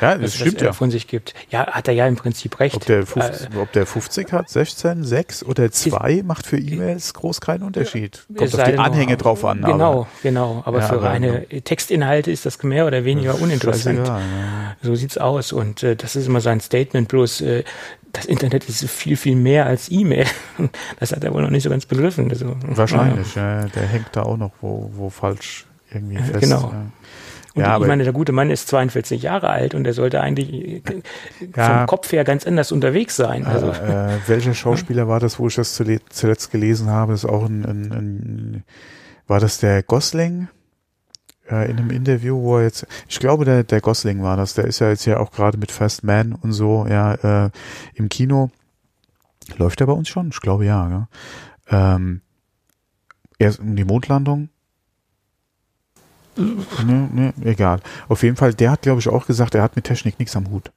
ja, 0.00 0.16
das 0.16 0.34
stimmt 0.34 0.60
ja. 0.60 0.72
von 0.72 0.90
sich 0.90 1.06
gibt. 1.06 1.34
Ja, 1.50 1.66
hat 1.66 1.88
er 1.88 1.94
ja 1.94 2.06
im 2.06 2.16
Prinzip 2.16 2.58
recht. 2.60 2.76
Ob 2.76 2.86
der, 2.86 3.06
50, 3.06 3.54
äh, 3.54 3.58
ob 3.58 3.72
der 3.72 3.86
50 3.86 4.32
hat, 4.32 4.48
16, 4.48 5.04
6 5.04 5.44
oder 5.44 5.70
2 5.70 6.22
macht 6.24 6.46
für 6.46 6.58
E-Mails 6.58 7.14
groß 7.14 7.40
keinen 7.40 7.62
Unterschied. 7.62 8.24
Kommt 8.36 8.54
auf 8.54 8.64
die 8.64 8.78
Anhänge 8.78 9.16
drauf 9.16 9.44
an. 9.44 9.62
Genau, 9.62 9.92
aber, 9.92 10.08
genau. 10.22 10.62
Aber 10.64 10.80
ja, 10.80 10.86
für 10.86 10.94
aber 10.94 11.04
reine 11.04 11.46
ja. 11.50 11.60
Textinhalte 11.60 12.30
ist 12.30 12.46
das 12.46 12.62
mehr 12.62 12.86
oder 12.86 13.04
weniger 13.04 13.40
uninteressant. 13.40 14.06
Ja, 14.06 14.20
so 14.82 14.94
sieht's 14.94 15.18
aus. 15.18 15.52
Und 15.52 15.82
äh, 15.82 15.96
das 15.96 16.16
ist 16.16 16.26
immer 16.26 16.40
sein 16.40 16.60
Statement. 16.60 17.08
Bloß 17.08 17.40
äh, 17.42 17.64
das 18.12 18.26
Internet 18.26 18.68
ist 18.68 18.88
viel, 18.88 19.16
viel 19.16 19.36
mehr 19.36 19.66
als 19.66 19.90
E-Mail. 19.90 20.26
Das 21.00 21.12
hat 21.12 21.24
er 21.24 21.32
wohl 21.34 21.42
noch 21.42 21.50
nicht 21.50 21.64
so 21.64 21.70
ganz 21.70 21.86
begriffen. 21.86 22.30
Also, 22.30 22.54
Wahrscheinlich, 22.64 23.34
ja. 23.34 23.64
Der 23.64 23.86
hängt 23.86 24.08
da 24.12 24.22
auch 24.22 24.36
noch 24.36 24.52
wo, 24.60 24.90
wo 24.94 25.10
falsch 25.10 25.66
irgendwie 25.90 26.18
fest. 26.18 26.40
Genau. 26.40 26.72
Und 27.54 27.62
ja, 27.62 27.78
ich 27.78 27.86
meine, 27.86 28.04
der 28.04 28.12
gute 28.12 28.32
Mann 28.32 28.50
ist 28.50 28.68
42 28.68 29.22
Jahre 29.22 29.50
alt 29.50 29.74
und 29.74 29.86
er 29.86 29.92
sollte 29.92 30.20
eigentlich 30.20 30.52
äh, 30.52 30.82
ja, 31.54 31.78
vom 31.78 31.86
Kopf 31.86 32.10
her 32.12 32.24
ganz 32.24 32.46
anders 32.46 32.72
unterwegs 32.72 33.16
sein. 33.16 33.44
Also. 33.46 33.68
Äh, 33.68 34.18
welcher 34.26 34.54
Schauspieler 34.54 35.06
war 35.06 35.20
das, 35.20 35.38
wo 35.38 35.48
ich 35.48 35.54
das 35.54 35.74
zuletzt 35.74 36.50
gelesen 36.50 36.88
habe? 36.88 37.12
Ist 37.12 37.26
auch 37.26 37.44
ein, 37.44 37.64
ein, 37.64 37.92
ein 37.92 38.64
war 39.26 39.38
das 39.38 39.58
der 39.58 39.82
Gosling? 39.82 40.48
Äh, 41.50 41.70
in 41.70 41.78
einem 41.78 41.90
Interview, 41.90 42.40
wo 42.40 42.58
er 42.58 42.64
jetzt, 42.64 42.86
ich 43.08 43.18
glaube, 43.18 43.44
der, 43.44 43.64
der 43.64 43.80
Gosling 43.80 44.22
war 44.22 44.36
das, 44.36 44.54
der 44.54 44.64
ist 44.64 44.78
ja 44.78 44.88
jetzt 44.88 45.04
ja 45.04 45.18
auch 45.18 45.32
gerade 45.32 45.58
mit 45.58 45.70
First 45.70 46.04
Man 46.04 46.32
und 46.32 46.52
so, 46.52 46.86
ja, 46.88 47.46
äh, 47.46 47.50
im 47.94 48.08
Kino. 48.08 48.50
Läuft 49.58 49.80
er 49.80 49.88
bei 49.88 49.92
uns 49.92 50.08
schon? 50.08 50.28
Ich 50.28 50.40
glaube 50.40 50.64
ja, 50.64 50.88
ja. 50.88 51.96
Ähm, 51.96 52.22
erst 53.38 53.60
um 53.60 53.76
die 53.76 53.84
Mondlandung 53.84 54.48
Ne, 56.36 57.08
ne, 57.12 57.34
egal. 57.44 57.80
Auf 58.08 58.22
jeden 58.22 58.36
Fall, 58.36 58.54
der 58.54 58.70
hat, 58.70 58.82
glaube 58.82 59.00
ich, 59.00 59.08
auch 59.08 59.26
gesagt, 59.26 59.54
er 59.54 59.62
hat 59.62 59.76
mit 59.76 59.84
Technik 59.84 60.18
nichts 60.18 60.36
am 60.36 60.50
Hut. 60.50 60.70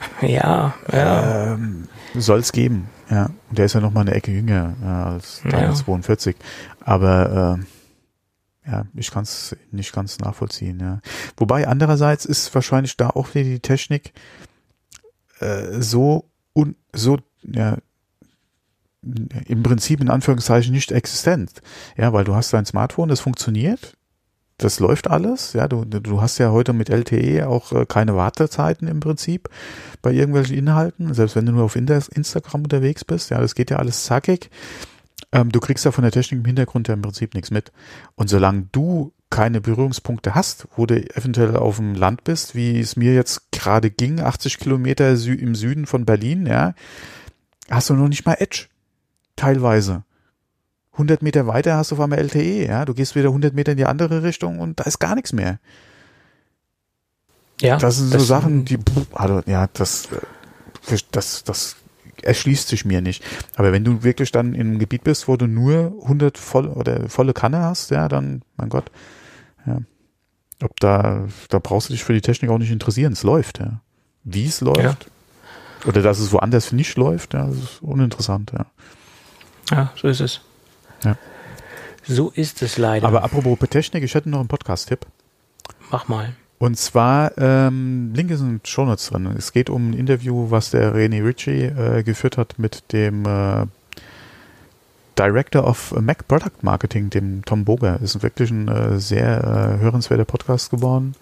Ja, 0.22 0.74
ja. 0.90 1.52
Ähm, 1.52 1.88
Soll 2.14 2.38
es 2.40 2.52
geben, 2.52 2.88
ja. 3.10 3.26
Und 3.50 3.58
der 3.58 3.66
ist 3.66 3.74
ja 3.74 3.80
noch 3.80 3.92
mal 3.92 4.00
eine 4.00 4.14
Ecke 4.14 4.32
jünger 4.32 4.74
ja, 4.82 5.04
als 5.04 5.42
ja. 5.44 5.74
42. 5.74 6.36
Aber 6.80 7.58
äh, 8.66 8.70
ja, 8.70 8.86
ich 8.94 9.10
kann 9.10 9.24
es 9.24 9.56
nicht 9.70 9.92
ganz 9.92 10.18
nachvollziehen, 10.18 10.80
ja. 10.80 11.00
Wobei 11.36 11.68
andererseits 11.68 12.24
ist 12.24 12.54
wahrscheinlich 12.54 12.96
da 12.96 13.10
auch 13.10 13.34
wieder 13.34 13.44
die 13.44 13.60
Technik 13.60 14.12
äh, 15.40 15.80
so 15.80 16.30
und 16.52 16.76
so, 16.92 17.18
ja, 17.42 17.76
im 19.02 19.62
Prinzip 19.62 20.00
in 20.00 20.10
Anführungszeichen 20.10 20.72
nicht 20.72 20.92
existent. 20.92 21.62
Ja, 21.96 22.12
weil 22.12 22.24
du 22.24 22.34
hast 22.34 22.52
dein 22.52 22.66
Smartphone, 22.66 23.08
das 23.08 23.20
funktioniert, 23.20 23.96
das 24.60 24.78
läuft 24.80 25.08
alles. 25.08 25.54
Ja, 25.54 25.68
du, 25.68 25.84
du 25.84 26.20
hast 26.20 26.38
ja 26.38 26.50
heute 26.50 26.72
mit 26.72 26.88
LTE 26.88 27.48
auch 27.48 27.72
äh, 27.72 27.86
keine 27.86 28.14
Wartezeiten 28.14 28.88
im 28.88 29.00
Prinzip 29.00 29.48
bei 30.02 30.12
irgendwelchen 30.12 30.56
Inhalten, 30.56 31.14
selbst 31.14 31.36
wenn 31.36 31.46
du 31.46 31.52
nur 31.52 31.64
auf 31.64 31.76
Instagram 31.76 32.62
unterwegs 32.62 33.04
bist. 33.04 33.30
Ja, 33.30 33.40
das 33.40 33.54
geht 33.54 33.70
ja 33.70 33.78
alles 33.78 34.04
zackig. 34.04 34.50
Ähm, 35.32 35.50
du 35.50 35.60
kriegst 35.60 35.84
ja 35.84 35.92
von 35.92 36.02
der 36.02 36.12
Technik 36.12 36.40
im 36.40 36.44
Hintergrund 36.44 36.88
ja 36.88 36.94
im 36.94 37.02
Prinzip 37.02 37.34
nichts 37.34 37.50
mit. 37.50 37.72
Und 38.16 38.28
solange 38.28 38.68
du 38.72 39.12
keine 39.30 39.60
Berührungspunkte 39.60 40.34
hast, 40.34 40.66
wo 40.76 40.86
du 40.86 40.96
eventuell 41.16 41.56
auf 41.56 41.76
dem 41.76 41.94
Land 41.94 42.24
bist, 42.24 42.54
wie 42.54 42.80
es 42.80 42.96
mir 42.96 43.14
jetzt 43.14 43.52
gerade 43.52 43.90
ging, 43.90 44.20
80 44.20 44.58
Kilometer 44.58 45.10
im 45.10 45.54
Süden 45.54 45.86
von 45.86 46.04
Berlin, 46.04 46.46
ja, 46.46 46.74
hast 47.70 47.90
du 47.90 47.94
noch 47.94 48.08
nicht 48.08 48.26
mal 48.26 48.36
Edge. 48.38 48.66
Teilweise. 49.36 50.02
100 50.92 51.22
Meter 51.22 51.46
weiter 51.46 51.76
hast 51.76 51.90
du 51.90 51.96
auf 51.96 52.00
einmal 52.00 52.18
LTE, 52.18 52.66
ja, 52.66 52.84
du 52.84 52.94
gehst 52.94 53.14
wieder 53.14 53.28
100 53.28 53.54
Meter 53.54 53.72
in 53.72 53.78
die 53.78 53.86
andere 53.86 54.22
Richtung 54.22 54.58
und 54.58 54.80
da 54.80 54.84
ist 54.84 54.98
gar 54.98 55.14
nichts 55.14 55.32
mehr. 55.32 55.58
Ja. 57.60 57.76
Das 57.76 57.98
sind 57.98 58.08
so 58.08 58.18
das 58.18 58.26
Sachen, 58.26 58.64
die, 58.64 58.78
also, 59.12 59.42
ja, 59.46 59.68
das, 59.72 60.06
äh, 60.06 60.96
das, 61.12 61.44
das 61.44 61.76
erschließt 62.22 62.68
sich 62.68 62.84
mir 62.84 63.00
nicht. 63.00 63.24
Aber 63.56 63.72
wenn 63.72 63.84
du 63.84 64.02
wirklich 64.02 64.32
dann 64.32 64.54
in 64.54 64.68
einem 64.68 64.78
Gebiet 64.78 65.04
bist, 65.04 65.28
wo 65.28 65.36
du 65.36 65.46
nur 65.46 65.94
100 66.02 66.38
voll 66.38 66.68
oder 66.68 67.08
volle 67.08 67.32
Kanne 67.32 67.60
hast, 67.60 67.90
ja, 67.90 68.08
dann, 68.08 68.42
mein 68.56 68.68
Gott, 68.68 68.90
ja. 69.66 69.78
Ob 70.62 70.78
da, 70.78 71.26
da 71.48 71.58
brauchst 71.58 71.88
du 71.88 71.94
dich 71.94 72.04
für 72.04 72.12
die 72.12 72.20
Technik 72.20 72.50
auch 72.50 72.58
nicht 72.58 72.70
interessieren. 72.70 73.14
Es 73.14 73.22
läuft, 73.22 73.60
ja. 73.60 73.80
Wie 74.24 74.44
es 74.44 74.60
läuft. 74.60 74.78
Ja. 74.82 75.88
Oder 75.88 76.02
dass 76.02 76.18
es 76.18 76.32
woanders 76.32 76.72
nicht 76.72 76.98
läuft, 76.98 77.32
ja, 77.32 77.46
das 77.46 77.56
ist 77.56 77.82
uninteressant, 77.82 78.52
ja. 78.52 78.66
Ja, 79.70 79.92
so 79.96 80.08
ist 80.08 80.20
es. 80.20 80.42
Ja. 81.04 81.16
So 82.06 82.30
ist 82.30 82.62
es 82.62 82.78
leider. 82.78 83.06
Aber 83.06 83.22
apropos 83.22 83.58
Technik, 83.68 84.02
ich 84.02 84.14
hätte 84.14 84.28
noch 84.28 84.40
einen 84.40 84.48
Podcast-Tipp. 84.48 85.06
Mach 85.90 86.08
mal. 86.08 86.34
Und 86.58 86.76
zwar, 86.76 87.38
ähm, 87.38 88.12
Link 88.14 88.30
ist 88.30 88.40
in 88.40 88.58
den 88.58 88.60
Shownotes 88.64 89.08
drin. 89.08 89.26
Es 89.38 89.52
geht 89.52 89.70
um 89.70 89.90
ein 89.90 89.94
Interview, 89.94 90.50
was 90.50 90.70
der 90.70 90.94
René 90.94 91.24
Ritchie 91.24 91.64
äh, 91.64 92.02
geführt 92.02 92.36
hat 92.36 92.58
mit 92.58 92.92
dem 92.92 93.24
äh, 93.24 93.66
Director 95.18 95.66
of 95.66 95.94
Mac 96.00 96.28
Product 96.28 96.62
Marketing, 96.62 97.08
dem 97.08 97.44
Tom 97.46 97.64
Boger. 97.64 97.98
Ist 98.02 98.22
wirklich 98.22 98.50
ein 98.50 98.68
äh, 98.68 98.98
sehr 98.98 99.38
äh, 99.38 99.82
hörenswerter 99.82 100.26
Podcast 100.26 100.70
geworden. 100.70 101.14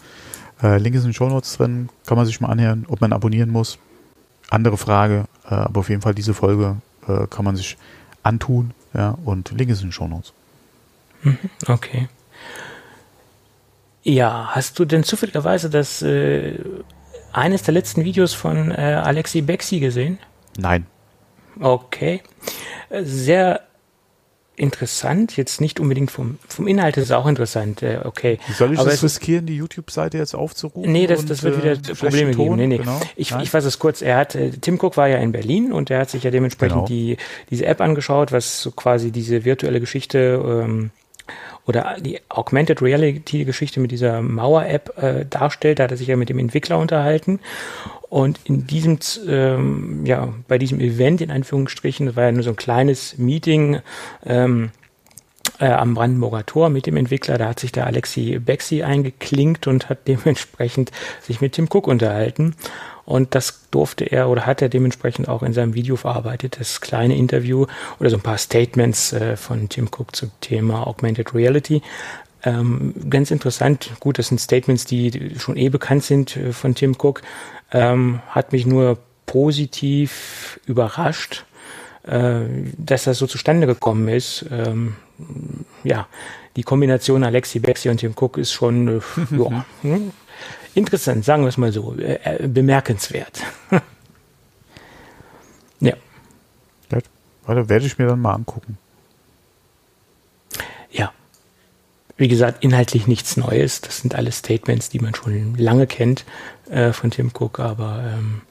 Äh, 0.61 0.79
Link 0.79 0.97
ist 0.97 1.03
in 1.03 1.11
den 1.11 1.15
Shownotes 1.15 1.57
drin. 1.57 1.89
Kann 2.05 2.17
man 2.17 2.27
sich 2.27 2.41
mal 2.41 2.49
anhören, 2.49 2.87
ob 2.89 3.01
man 3.01 3.13
abonnieren 3.13 3.51
muss. 3.51 3.79
Andere 4.51 4.77
Frage, 4.77 5.27
äh, 5.45 5.55
aber 5.55 5.81
auf 5.81 5.89
jeden 5.89 6.03
Fall 6.03 6.15
diese 6.15 6.35
Folge 6.35 6.77
kann 7.31 7.43
man 7.43 7.57
sich 7.57 7.79
antun. 8.23 8.75
Ja, 8.95 9.17
und 9.25 9.51
Link 9.53 9.71
ist 9.71 9.81
in 9.81 9.89
den 9.89 9.93
Shownotes. 9.93 10.33
Mhm, 11.23 11.39
okay. 11.67 12.09
Ja, 14.03 14.51
hast 14.53 14.79
du 14.79 14.85
denn 14.85 15.03
zufälligerweise 15.03 15.69
das 15.69 16.03
äh, 16.03 16.59
eines 17.33 17.63
der 17.63 17.75
letzten 17.75 18.05
Videos 18.05 18.33
von 18.33 18.71
äh, 18.71 18.75
Alexi 19.05 19.43
Bexi 19.43 19.81
gesehen? 19.81 20.19
Nein. 20.57 20.87
Okay. 21.61 22.23
Sehr 23.03 23.68
interessant, 24.59 25.37
jetzt 25.37 25.61
nicht 25.61 25.81
unbedingt 25.81 26.11
vom, 26.11 26.39
vom 26.49 26.67
Inhalt 26.67 26.97
ist 26.97 27.05
es 27.05 27.11
auch 27.13 27.27
interessant, 27.27 27.83
äh, 27.83 28.01
okay. 28.05 28.39
Soll 28.57 28.73
ich 28.73 28.79
Aber 28.79 28.91
das 28.91 29.03
riskieren, 29.03 29.47
die 29.47 29.57
YouTube-Seite 29.57 30.19
jetzt 30.19 30.35
aufzurufen? 30.35 30.91
Nee, 30.91 31.07
das, 31.07 31.25
das 31.25 31.43
wird 31.43 31.59
wieder 31.59 31.73
äh, 31.73 31.95
Probleme 31.95 32.33
geben. 32.33 32.57
Nee, 32.57 32.67
nee. 32.67 32.79
Genau. 32.79 33.01
Ich, 33.17 33.35
ich 33.35 33.51
fasse 33.51 33.69
es 33.69 33.79
kurz, 33.79 34.03
er 34.03 34.17
hat, 34.17 34.35
äh, 34.35 34.51
Tim 34.51 34.79
Cook 34.81 34.97
war 34.97 35.09
ja 35.09 35.19
in 35.19 35.33
Berlin 35.33 35.73
und 35.73 35.91
er 35.91 36.01
hat 36.01 36.11
sich 36.11 36.23
ja 36.23 36.31
dementsprechend 36.31 36.87
genau. 36.87 36.87
die, 36.87 37.17
diese 37.51 37.67
App 37.67 37.81
angeschaut, 37.81 38.33
was 38.33 38.63
so 38.63 38.71
quasi 38.71 39.11
diese 39.11 39.45
virtuelle 39.45 39.81
Geschichte 39.81 40.43
ähm, 40.45 40.91
oder 41.69 41.97
die 42.01 42.19
Augmented 42.29 42.83
Reality 42.83 43.45
Geschichte 43.45 43.79
mit 43.79 43.93
dieser 43.93 44.23
Mauer-App 44.23 44.99
äh, 45.01 45.27
darstellt. 45.29 45.79
Da 45.79 45.85
hat 45.85 45.91
er 45.91 45.97
sich 45.97 46.09
ja 46.09 46.17
mit 46.17 46.31
dem 46.31 46.39
Entwickler 46.39 46.79
unterhalten. 46.79 47.41
Und 48.09 48.41
in 48.45 48.67
diesem, 48.67 48.99
ähm, 49.29 50.07
ja, 50.07 50.33
bei 50.49 50.57
diesem 50.57 50.81
Event 50.81 51.21
in 51.21 51.31
Anführungsstrichen, 51.31 52.07
das 52.07 52.17
war 52.17 52.25
ja 52.25 52.33
nur 52.33 52.43
so 52.43 52.51
ein 52.51 52.57
kleines 52.57 53.19
Meeting, 53.19 53.81
ähm, 54.25 54.71
äh, 55.61 55.67
am 55.67 55.95
Brandenburger 55.95 56.47
Tor 56.47 56.71
mit 56.71 56.87
dem 56.87 56.97
Entwickler. 56.97 57.37
Da 57.37 57.49
hat 57.49 57.61
sich 57.61 57.73
der 57.73 57.87
Alexi 57.87 58.39
Bexi 58.39 58.83
eingeklinkt 58.83 59.67
und 59.67 59.89
hat 59.89 60.09
dementsprechend 60.09 60.91
sich 61.21 61.41
mit 61.41 61.53
Tim 61.53 61.69
Cook 61.71 61.87
unterhalten. 61.87 62.55
Und 63.09 63.35
das 63.35 63.71
durfte 63.71 64.05
er 64.05 64.29
oder 64.29 64.45
hat 64.45 64.61
er 64.61 64.69
dementsprechend 64.69 65.31
auch 65.31 65.43
in 65.43 65.55
seinem 65.55 65.73
Video 65.73 65.97
verarbeitet. 65.97 66.59
Das 66.61 66.83
kleine 66.83 67.17
Interview 67.17 67.65
oder 67.99 68.11
so 68.11 68.17
ein 68.17 68.23
paar 68.23 68.37
Statements 68.37 69.15
äh, 69.15 69.39
von 69.39 69.71
Tim 69.71 69.87
Cook 69.87 70.15
zum 70.15 70.31
Thema 70.43 70.87
Augmented 70.87 71.35
Reality. 71.35 71.81
Ähm, 72.45 72.93
ganz 73.09 73.31
interessant. 73.31 73.93
Gut, 73.99 74.19
das 74.19 74.29
sind 74.29 74.43
Statements, 74.43 74.85
die 74.85 75.33
schon 75.39 75.57
eh 75.57 75.71
bekannt 75.71 76.05
sind 76.05 76.37
äh, 76.37 76.53
von 76.53 76.75
Tim 76.75 76.97
Cook. 76.99 77.23
Ähm, 77.73 78.21
hat 78.29 78.53
mich 78.53 78.67
nur 78.67 78.99
positiv 79.25 80.61
überrascht, 80.67 81.47
äh, 82.03 82.41
dass 82.77 83.05
das 83.05 83.17
so 83.17 83.27
zustande 83.27 83.67
gekommen 83.67 84.07
ist. 84.09 84.45
Ähm, 84.53 84.97
ja, 85.83 86.09
die 86.57 86.63
Kombination 86.63 87.25
Alexi 87.25 87.59
Bexi 87.59 87.89
und 87.89 88.01
Tim 88.01 88.13
Cook 88.15 88.37
ist 88.37 88.53
schon 88.53 88.99
äh, 88.99 89.01
ja, 89.31 89.65
hm, 89.81 90.13
interessant, 90.79 91.25
sagen 91.25 91.43
wir 91.43 91.49
es 91.49 91.59
mal 91.59 91.73
so, 91.73 91.95
äh, 91.97 92.19
äh 92.25 92.49
bemerkenswert. 92.49 93.43
ja. 95.81 95.95
Also 97.45 97.69
werde 97.69 97.87
ich 97.87 97.99
mir 97.99 98.07
dann 98.07 98.21
mal 98.21 98.35
angucken. 98.35 98.79
Ja. 100.91 101.13
Wie 102.17 102.29
gesagt, 102.29 102.63
inhaltlich 102.65 103.07
nichts 103.07 103.37
Neues. 103.37 103.81
Das 103.81 104.01
sind 104.01 104.15
alles 104.15 104.39
Statements, 104.39 104.89
die 104.89 104.99
man 104.99 105.15
schon 105.15 105.55
lange 105.57 105.87
kennt 105.87 106.25
äh, 106.71 106.93
von 106.93 107.11
Tim 107.11 107.31
Cook, 107.33 107.61
aber 107.61 108.05
ähm, 108.07 108.43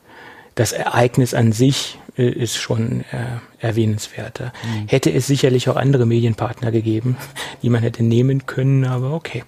das 0.56 0.72
Ereignis 0.72 1.36
an 1.36 1.52
sich 1.52 2.00
äh, 2.18 2.28
ist 2.30 2.58
schon 2.58 3.02
äh, 3.12 3.38
erwähnenswerter. 3.60 4.52
Mhm. 4.64 4.88
Hätte 4.88 5.12
es 5.12 5.28
sicherlich 5.28 5.70
auch 5.70 5.76
andere 5.76 6.08
Medienpartner 6.08 6.72
gegeben, 6.72 7.16
die 7.62 7.70
man 7.70 7.84
hätte 7.84 8.04
nehmen 8.04 8.48
können, 8.48 8.86
aber 8.86 9.14
okay. 9.14 9.44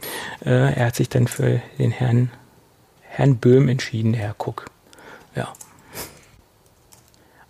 Äh, 0.45 0.73
er 0.75 0.85
hat 0.87 0.95
sich 0.95 1.09
dann 1.09 1.27
für 1.27 1.61
den 1.79 1.91
Herrn, 1.91 2.29
Herrn 3.19 3.35
Böhm 3.35 3.67
entschieden, 3.67 4.13
Herr 4.13 4.33
Cook. 4.39 4.67
Ja. 5.35 5.51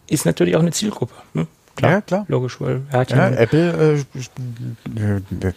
Ist 0.08 0.26
natürlich 0.26 0.56
auch 0.56 0.62
eine 0.62 0.72
Zielgruppe. 0.72 1.14
Ne? 1.36 1.46
Klar, 1.76 1.92
ja, 1.92 2.02
klar. 2.02 2.26
Logisch, 2.28 2.60
weil 2.60 2.82
er 2.90 3.00
hat 3.02 3.12
ja, 3.12 3.30
ja 3.30 3.36
Apple, 3.36 4.04
äh, 4.98 5.00
äh, 5.00 5.18
äh, 5.48 5.54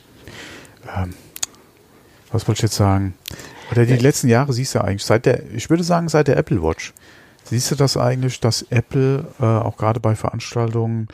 was 2.31 2.47
wollte 2.47 2.59
ich 2.59 2.63
jetzt 2.63 2.75
sagen? 2.75 3.15
Oder 3.71 3.87
die 3.87 3.97
letzten 3.97 4.29
Jahre 4.29 4.53
siehst 4.53 4.75
du 4.75 4.85
eigentlich, 4.85 5.03
seit 5.03 5.25
der, 5.25 5.51
ich 5.51 5.71
würde 5.71 5.83
sagen, 5.83 6.11
seit 6.11 6.29
der 6.29 6.37
Apple 6.37 6.63
Watch 6.63 6.93
Siehst 7.45 7.71
du 7.71 7.75
das 7.75 7.97
eigentlich, 7.97 8.39
dass 8.39 8.63
Apple 8.69 9.25
äh, 9.41 9.45
auch 9.45 9.79
gerade 9.79 9.99
bei 9.99 10.15
Veranstaltungen 10.15 11.09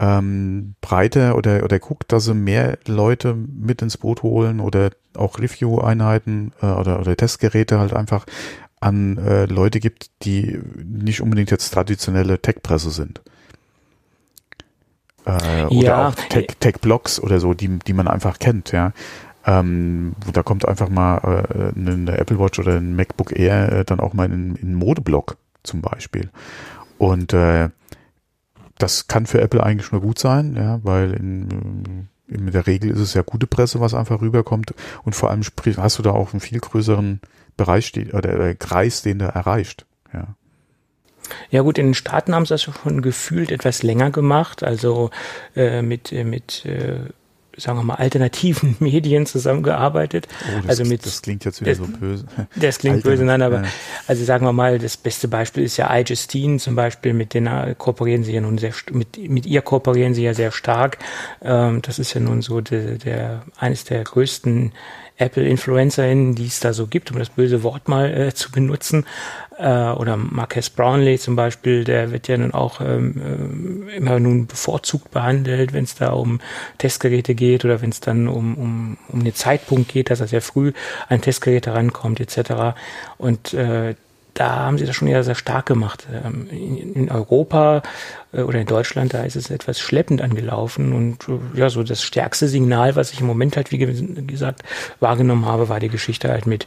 ähm, 0.00 0.74
breiter 0.80 1.36
oder, 1.36 1.62
oder 1.62 1.78
guckt, 1.78 2.10
dass 2.10 2.24
sie 2.24 2.34
mehr 2.34 2.78
Leute 2.86 3.34
mit 3.34 3.82
ins 3.82 3.98
Boot 3.98 4.22
holen 4.22 4.58
oder 4.58 4.90
auch 5.14 5.38
Review-Einheiten 5.38 6.52
äh, 6.62 6.66
oder, 6.66 7.00
oder 7.00 7.16
Testgeräte 7.16 7.78
halt 7.78 7.92
einfach 7.92 8.24
an 8.80 9.18
äh, 9.18 9.44
Leute 9.44 9.78
gibt, 9.78 10.10
die 10.22 10.58
nicht 10.82 11.20
unbedingt 11.20 11.50
jetzt 11.50 11.70
traditionelle 11.70 12.40
Tech-Presse 12.40 12.90
sind. 12.90 13.20
Äh, 15.26 15.64
oder 15.66 15.82
ja. 15.82 16.08
auch 16.08 16.14
Tech-Blogs 16.14 17.16
Tech 17.16 17.24
oder 17.24 17.38
so, 17.38 17.52
die, 17.52 17.68
die 17.68 17.92
man 17.92 18.08
einfach 18.08 18.38
kennt, 18.38 18.72
ja. 18.72 18.92
Ähm, 19.44 20.14
da 20.32 20.42
kommt 20.42 20.66
einfach 20.66 20.88
mal 20.88 21.18
äh, 21.18 21.78
eine 21.78 22.18
Apple 22.18 22.38
Watch 22.38 22.58
oder 22.58 22.76
ein 22.76 22.96
MacBook 22.96 23.38
Air 23.38 23.72
äh, 23.72 23.84
dann 23.84 24.00
auch 24.00 24.14
mal 24.14 24.26
in, 24.26 24.56
in 24.56 24.68
einen 24.68 24.74
Modeblog 24.74 25.36
zum 25.62 25.82
Beispiel. 25.82 26.30
Und 26.98 27.32
äh, 27.34 27.68
das 28.82 29.08
kann 29.08 29.26
für 29.26 29.40
Apple 29.40 29.62
eigentlich 29.62 29.92
nur 29.92 30.00
gut 30.00 30.18
sein, 30.18 30.56
ja, 30.56 30.80
weil 30.82 31.12
in, 31.12 32.08
in 32.28 32.50
der 32.50 32.66
Regel 32.66 32.90
ist 32.90 33.00
es 33.00 33.14
ja 33.14 33.22
gute 33.22 33.46
Presse, 33.46 33.80
was 33.80 33.94
einfach 33.94 34.20
rüberkommt. 34.20 34.74
Und 35.04 35.14
vor 35.14 35.30
allem 35.30 35.42
hast 35.42 35.98
du 35.98 36.02
da 36.02 36.10
auch 36.10 36.32
einen 36.32 36.40
viel 36.40 36.60
größeren 36.60 37.20
Bereich 37.56 37.92
oder, 38.12 38.34
oder 38.34 38.54
Kreis, 38.54 39.02
den 39.02 39.18
der 39.18 39.30
erreicht. 39.30 39.86
Ja. 40.12 40.28
Ja 41.50 41.62
gut, 41.62 41.78
in 41.78 41.88
den 41.88 41.94
Staaten 41.94 42.34
haben 42.34 42.44
sie 42.44 42.54
das 42.54 42.62
schon 42.62 43.02
gefühlt 43.02 43.52
etwas 43.52 43.82
länger 43.82 44.10
gemacht, 44.10 44.64
also 44.64 45.10
äh, 45.54 45.80
mit, 45.82 46.10
mit 46.10 46.64
äh, 46.64 47.00
sagen 47.56 47.78
wir 47.78 47.82
mal, 47.82 47.94
alternativen 47.94 48.76
Medien 48.80 49.26
zusammengearbeitet. 49.26 50.28
Oh, 50.30 50.60
das, 50.60 50.70
also 50.70 50.84
mit, 50.84 51.04
das 51.04 51.22
klingt 51.22 51.44
jetzt 51.44 51.60
wieder 51.60 51.72
das, 51.72 51.78
so 51.78 51.86
böse. 51.86 52.24
Das 52.56 52.78
klingt 52.78 52.96
Alter, 52.96 53.10
böse, 53.10 53.24
nein, 53.24 53.42
aber 53.42 53.62
ja. 53.62 53.68
also 54.06 54.24
sagen 54.24 54.46
wir 54.46 54.52
mal, 54.52 54.78
das 54.78 54.96
beste 54.96 55.28
Beispiel 55.28 55.64
ist 55.64 55.76
ja 55.76 55.94
iJustine 55.94 56.58
zum 56.58 56.76
Beispiel, 56.76 57.12
mit 57.12 57.34
denen 57.34 57.76
kooperieren 57.78 58.24
sie 58.24 58.32
ja 58.32 58.40
nun 58.40 58.58
sehr, 58.58 58.72
mit, 58.92 59.18
mit 59.18 59.46
ihr 59.46 59.62
kooperieren 59.62 60.14
sie 60.14 60.24
ja 60.24 60.34
sehr 60.34 60.52
stark. 60.52 60.98
Ähm, 61.42 61.82
das 61.82 61.98
ist 61.98 62.14
ja 62.14 62.20
nun 62.20 62.42
so 62.42 62.60
der, 62.60 62.98
der 62.98 63.42
eines 63.58 63.84
der 63.84 64.04
größten 64.04 64.72
Apple-InfluencerInnen, 65.20 66.34
die 66.34 66.46
es 66.46 66.60
da 66.60 66.72
so 66.72 66.86
gibt, 66.86 67.10
um 67.10 67.18
das 67.18 67.30
böse 67.30 67.62
Wort 67.62 67.88
mal 67.88 68.12
äh, 68.12 68.34
zu 68.34 68.50
benutzen. 68.50 69.04
Äh, 69.58 69.90
oder 69.90 70.16
Marques 70.16 70.70
Brownlee 70.70 71.18
zum 71.18 71.36
Beispiel, 71.36 71.84
der 71.84 72.12
wird 72.12 72.28
ja 72.28 72.38
nun 72.38 72.52
auch 72.52 72.80
ähm, 72.80 73.88
äh, 73.88 73.96
immer 73.96 74.18
nun 74.18 74.46
bevorzugt 74.46 75.10
behandelt, 75.10 75.72
wenn 75.72 75.84
es 75.84 75.94
da 75.94 76.10
um 76.10 76.40
Testgeräte 76.78 77.34
geht 77.34 77.64
oder 77.64 77.82
wenn 77.82 77.90
es 77.90 78.00
dann 78.00 78.28
um, 78.28 78.56
um, 78.56 78.98
um 79.08 79.22
den 79.22 79.34
Zeitpunkt 79.34 79.92
geht, 79.92 80.10
dass 80.10 80.20
er 80.20 80.28
sehr 80.28 80.42
früh 80.42 80.72
an 81.08 81.20
Testgeräte 81.20 81.74
rankommt 81.74 82.20
etc. 82.20 82.76
Und 83.18 83.52
äh, 83.54 83.94
da 84.34 84.60
haben 84.60 84.78
sie 84.78 84.86
das 84.86 84.96
schon 84.96 85.08
eher 85.08 85.24
sehr 85.24 85.34
stark 85.34 85.66
gemacht. 85.66 86.06
Ähm, 86.24 86.48
in, 86.50 87.10
Europa 87.10 87.82
äh, 88.32 88.42
oder 88.42 88.60
in 88.60 88.66
Deutschland, 88.66 89.14
da 89.14 89.22
ist 89.22 89.36
es 89.36 89.50
etwas 89.50 89.78
schleppend 89.78 90.22
angelaufen 90.22 90.92
und 90.92 91.28
äh, 91.28 91.58
ja, 91.58 91.70
so 91.70 91.82
das 91.82 92.02
stärkste 92.02 92.48
Signal, 92.48 92.96
was 92.96 93.12
ich 93.12 93.20
im 93.20 93.26
Moment 93.26 93.56
halt, 93.56 93.70
wie 93.72 93.78
gesagt, 93.78 94.62
wahrgenommen 95.00 95.46
habe, 95.46 95.68
war 95.68 95.80
die 95.80 95.88
Geschichte 95.88 96.28
halt 96.28 96.46
mit 96.46 96.66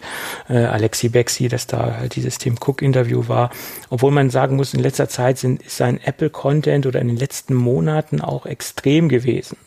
äh, 0.50 0.58
Alexi 0.58 1.10
Bexi, 1.10 1.48
dass 1.48 1.68
da 1.68 1.98
halt 2.00 2.16
dieses 2.16 2.38
Tim 2.38 2.56
Cook 2.60 2.82
Interview 2.82 3.28
war. 3.28 3.50
Obwohl 3.90 4.12
man 4.12 4.30
sagen 4.30 4.56
muss, 4.56 4.74
in 4.74 4.80
letzter 4.80 5.10
Zeit 5.10 5.38
sind, 5.38 5.62
ist 5.62 5.78
sein 5.78 6.00
Apple 6.04 6.30
Content 6.30 6.86
oder 6.86 7.00
in 7.00 7.08
den 7.08 7.18
letzten 7.18 7.54
Monaten 7.54 8.22
auch 8.22 8.46
extrem 8.46 9.10
gewesen 9.10 9.58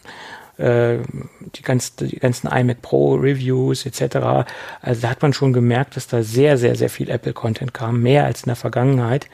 äh, 0.58 0.98
die, 1.54 1.62
ganz, 1.62 1.96
die 1.96 2.18
ganzen 2.18 2.48
iMac 2.48 2.82
Pro 2.82 3.14
Reviews 3.14 3.86
etc. 3.86 4.48
Also 4.80 5.02
da 5.02 5.10
hat 5.10 5.22
man 5.22 5.32
schon 5.32 5.52
gemerkt, 5.52 5.96
dass 5.96 6.06
da 6.06 6.22
sehr, 6.22 6.58
sehr, 6.58 6.76
sehr 6.76 6.90
viel 6.90 7.10
Apple-Content 7.10 7.74
kam, 7.74 8.02
mehr 8.02 8.24
als 8.24 8.42
in 8.42 8.48
der 8.48 8.56
Vergangenheit. 8.56 9.28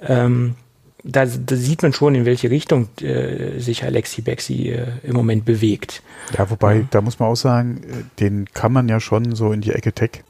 Ähm, 0.00 0.56
da, 1.04 1.24
da 1.24 1.56
sieht 1.56 1.82
man 1.82 1.92
schon, 1.92 2.14
in 2.14 2.24
welche 2.24 2.50
Richtung 2.50 2.88
äh, 3.00 3.58
sich 3.58 3.84
Alexi 3.84 4.20
Bexi 4.20 4.70
äh, 4.70 4.86
im 5.02 5.14
Moment 5.14 5.44
bewegt. 5.44 6.02
Ja, 6.36 6.50
wobei, 6.50 6.76
ja. 6.76 6.84
da 6.90 7.00
muss 7.00 7.18
man 7.18 7.28
auch 7.28 7.36
sagen, 7.36 7.82
äh, 7.84 8.20
den 8.20 8.46
kann 8.52 8.72
man 8.72 8.88
ja 8.88 9.00
schon 9.00 9.34
so 9.34 9.52
in 9.52 9.60
die 9.60 9.72
Ecke 9.72 9.92
Tech 9.92 10.22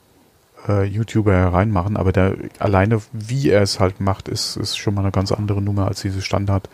äh, 0.68 0.84
YouTuber 0.84 1.34
reinmachen, 1.34 1.96
aber 1.96 2.12
der 2.12 2.36
alleine, 2.58 3.00
wie 3.12 3.50
er 3.50 3.62
es 3.62 3.80
halt 3.80 4.00
macht, 4.00 4.28
ist, 4.28 4.56
ist 4.56 4.76
schon 4.76 4.94
mal 4.94 5.00
eine 5.00 5.10
ganz 5.10 5.32
andere 5.32 5.62
Nummer 5.62 5.88
als 5.88 6.02
diese 6.02 6.22
Standard 6.22 6.68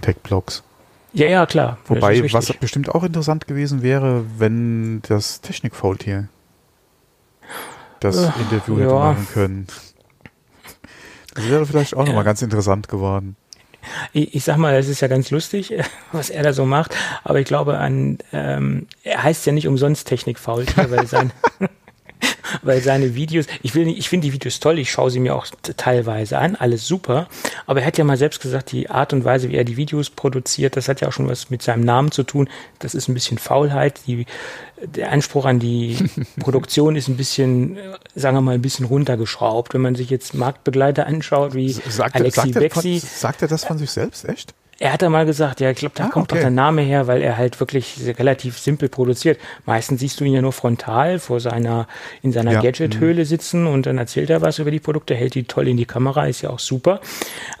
Tech-Blogs. 0.00 0.62
Ja, 1.16 1.28
ja, 1.28 1.46
klar. 1.46 1.78
Wobei, 1.86 2.30
was 2.30 2.52
bestimmt 2.52 2.94
auch 2.94 3.02
interessant 3.02 3.46
gewesen 3.46 3.82
wäre, 3.82 4.24
wenn 4.36 5.00
das 5.08 5.40
Technik-Faultier 5.40 6.28
das 8.00 8.16
äh, 8.16 8.30
Interview 8.38 8.76
hätte 8.76 8.88
ja. 8.88 8.98
machen 8.98 9.26
können. 9.32 9.66
Das 11.34 11.48
wäre 11.48 11.64
vielleicht 11.64 11.96
auch 11.96 12.00
ja. 12.00 12.08
nochmal 12.08 12.24
ganz 12.24 12.42
interessant 12.42 12.88
geworden. 12.88 13.36
Ich, 14.12 14.34
ich 14.34 14.44
sag 14.44 14.58
mal, 14.58 14.74
es 14.74 14.88
ist 14.88 15.00
ja 15.00 15.08
ganz 15.08 15.30
lustig, 15.30 15.72
was 16.12 16.28
er 16.28 16.42
da 16.42 16.52
so 16.52 16.66
macht, 16.66 16.94
aber 17.24 17.40
ich 17.40 17.46
glaube 17.46 17.78
an, 17.78 18.18
ähm, 18.34 18.86
er 19.02 19.22
heißt 19.22 19.46
ja 19.46 19.52
nicht 19.52 19.68
umsonst 19.68 20.06
Technik-Faultier, 20.08 20.90
weil 20.90 21.06
sein 21.06 21.32
weil 22.62 22.80
seine 22.80 23.14
Videos, 23.14 23.46
ich 23.62 23.74
will 23.74 23.84
nicht, 23.84 23.98
ich 23.98 24.08
finde 24.08 24.26
die 24.26 24.32
Videos 24.32 24.60
toll, 24.60 24.78
ich 24.78 24.90
schaue 24.90 25.10
sie 25.10 25.20
mir 25.20 25.34
auch 25.34 25.46
teilweise 25.76 26.38
an, 26.38 26.56
alles 26.56 26.86
super, 26.86 27.28
aber 27.66 27.80
er 27.80 27.86
hat 27.86 27.98
ja 27.98 28.04
mal 28.04 28.16
selbst 28.16 28.40
gesagt, 28.40 28.72
die 28.72 28.90
Art 28.90 29.12
und 29.12 29.24
Weise, 29.24 29.48
wie 29.48 29.56
er 29.56 29.64
die 29.64 29.76
Videos 29.76 30.10
produziert, 30.10 30.76
das 30.76 30.88
hat 30.88 31.00
ja 31.00 31.08
auch 31.08 31.12
schon 31.12 31.28
was 31.28 31.50
mit 31.50 31.62
seinem 31.62 31.84
Namen 31.84 32.10
zu 32.10 32.22
tun, 32.22 32.48
das 32.78 32.94
ist 32.94 33.08
ein 33.08 33.14
bisschen 33.14 33.38
Faulheit, 33.38 34.00
die, 34.06 34.26
der 34.80 35.12
Anspruch 35.12 35.44
an 35.44 35.58
die 35.58 35.96
Produktion 36.40 36.96
ist 36.96 37.08
ein 37.08 37.16
bisschen, 37.16 37.78
sagen 38.14 38.36
wir 38.36 38.42
mal, 38.42 38.54
ein 38.54 38.62
bisschen 38.62 38.86
runtergeschraubt, 38.86 39.74
wenn 39.74 39.82
man 39.82 39.94
sich 39.94 40.10
jetzt 40.10 40.34
Marktbegleiter 40.34 41.06
anschaut, 41.06 41.54
wie 41.54 41.70
sagt 41.70 42.16
Alexi 42.16 42.40
sagt 42.40 42.54
Bexi. 42.54 42.94
Er 42.96 43.00
von, 43.00 43.08
sagt 43.08 43.42
er 43.42 43.48
das 43.48 43.64
von 43.64 43.78
sich 43.78 43.90
selbst, 43.90 44.28
echt? 44.28 44.54
Er 44.78 44.92
hat 44.92 45.00
da 45.00 45.08
mal 45.08 45.24
gesagt, 45.24 45.60
ja, 45.60 45.70
ich 45.70 45.78
glaube, 45.78 45.94
da 45.96 46.04
ah, 46.04 46.08
kommt 46.08 46.30
okay. 46.30 46.40
doch 46.40 46.42
der 46.42 46.50
Name 46.50 46.82
her, 46.82 47.06
weil 47.06 47.22
er 47.22 47.38
halt 47.38 47.58
wirklich 47.60 47.96
relativ 48.18 48.58
simpel 48.58 48.90
produziert. 48.90 49.40
Meistens 49.64 50.00
siehst 50.00 50.20
du 50.20 50.24
ihn 50.24 50.34
ja 50.34 50.42
nur 50.42 50.52
frontal 50.52 51.18
vor 51.18 51.40
seiner, 51.40 51.88
in 52.22 52.32
seiner 52.32 52.52
ja. 52.52 52.60
Gadget-Höhle 52.60 53.22
mhm. 53.22 53.26
sitzen 53.26 53.66
und 53.66 53.86
dann 53.86 53.96
erzählt 53.96 54.28
er 54.28 54.42
was 54.42 54.58
über 54.58 54.70
die 54.70 54.80
Produkte, 54.80 55.14
hält 55.14 55.34
die 55.34 55.44
toll 55.44 55.68
in 55.68 55.78
die 55.78 55.86
Kamera, 55.86 56.26
ist 56.26 56.42
ja 56.42 56.50
auch 56.50 56.58
super. 56.58 57.00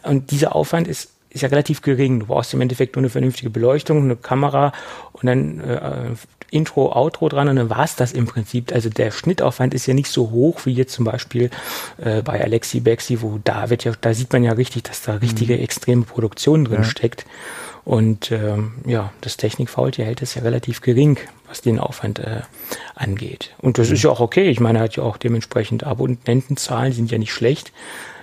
Und 0.02 0.30
dieser 0.30 0.54
Aufwand 0.54 0.88
ist 0.88 1.12
ist 1.36 1.42
ja 1.42 1.48
relativ 1.50 1.82
gering. 1.82 2.20
Du 2.20 2.26
brauchst 2.26 2.54
im 2.54 2.62
Endeffekt 2.62 2.96
nur 2.96 3.02
eine 3.02 3.10
vernünftige 3.10 3.50
Beleuchtung, 3.50 4.02
eine 4.02 4.16
Kamera 4.16 4.72
und 5.12 5.26
dann 5.26 5.60
äh, 5.60 6.10
Intro, 6.50 6.92
Outro 6.92 7.28
dran 7.28 7.48
und 7.48 7.56
dann 7.56 7.70
war 7.70 7.84
es 7.84 7.96
das 7.96 8.12
im 8.12 8.26
Prinzip. 8.26 8.72
Also 8.72 8.88
der 8.88 9.10
Schnittaufwand 9.10 9.74
ist 9.74 9.86
ja 9.86 9.94
nicht 9.94 10.10
so 10.10 10.30
hoch 10.30 10.60
wie 10.64 10.72
jetzt 10.72 10.92
zum 10.92 11.04
Beispiel 11.04 11.50
äh, 11.98 12.22
bei 12.22 12.40
Alexi 12.42 12.80
Bexi, 12.80 13.22
wo 13.22 13.38
da 13.42 13.70
wird 13.70 13.84
ja, 13.84 13.92
da 14.00 14.14
sieht 14.14 14.32
man 14.32 14.44
ja 14.44 14.52
richtig, 14.52 14.84
dass 14.84 15.02
da 15.02 15.14
richtige 15.16 15.56
mhm. 15.56 15.62
extreme 15.62 16.02
Produktion 16.02 16.64
drin 16.64 16.82
ja. 16.82 16.84
steckt. 16.84 17.26
Und 17.84 18.32
ähm, 18.32 18.72
ja, 18.84 19.12
das 19.20 19.36
Technikfaultier 19.36 20.04
hält 20.04 20.20
es 20.20 20.34
ja 20.34 20.42
relativ 20.42 20.80
gering, 20.80 21.18
was 21.46 21.60
den 21.60 21.78
Aufwand 21.78 22.18
äh, 22.18 22.40
angeht. 22.96 23.54
Und 23.58 23.78
das 23.78 23.88
mhm. 23.88 23.94
ist 23.94 24.02
ja 24.02 24.10
auch 24.10 24.20
okay. 24.20 24.50
Ich 24.50 24.58
meine, 24.58 24.78
er 24.78 24.84
hat 24.84 24.96
ja 24.96 25.04
auch 25.04 25.16
dementsprechend 25.16 25.84
Abonnentenzahlen, 25.84 26.92
sind 26.92 27.12
ja 27.12 27.18
nicht 27.18 27.32
schlecht. 27.32 27.72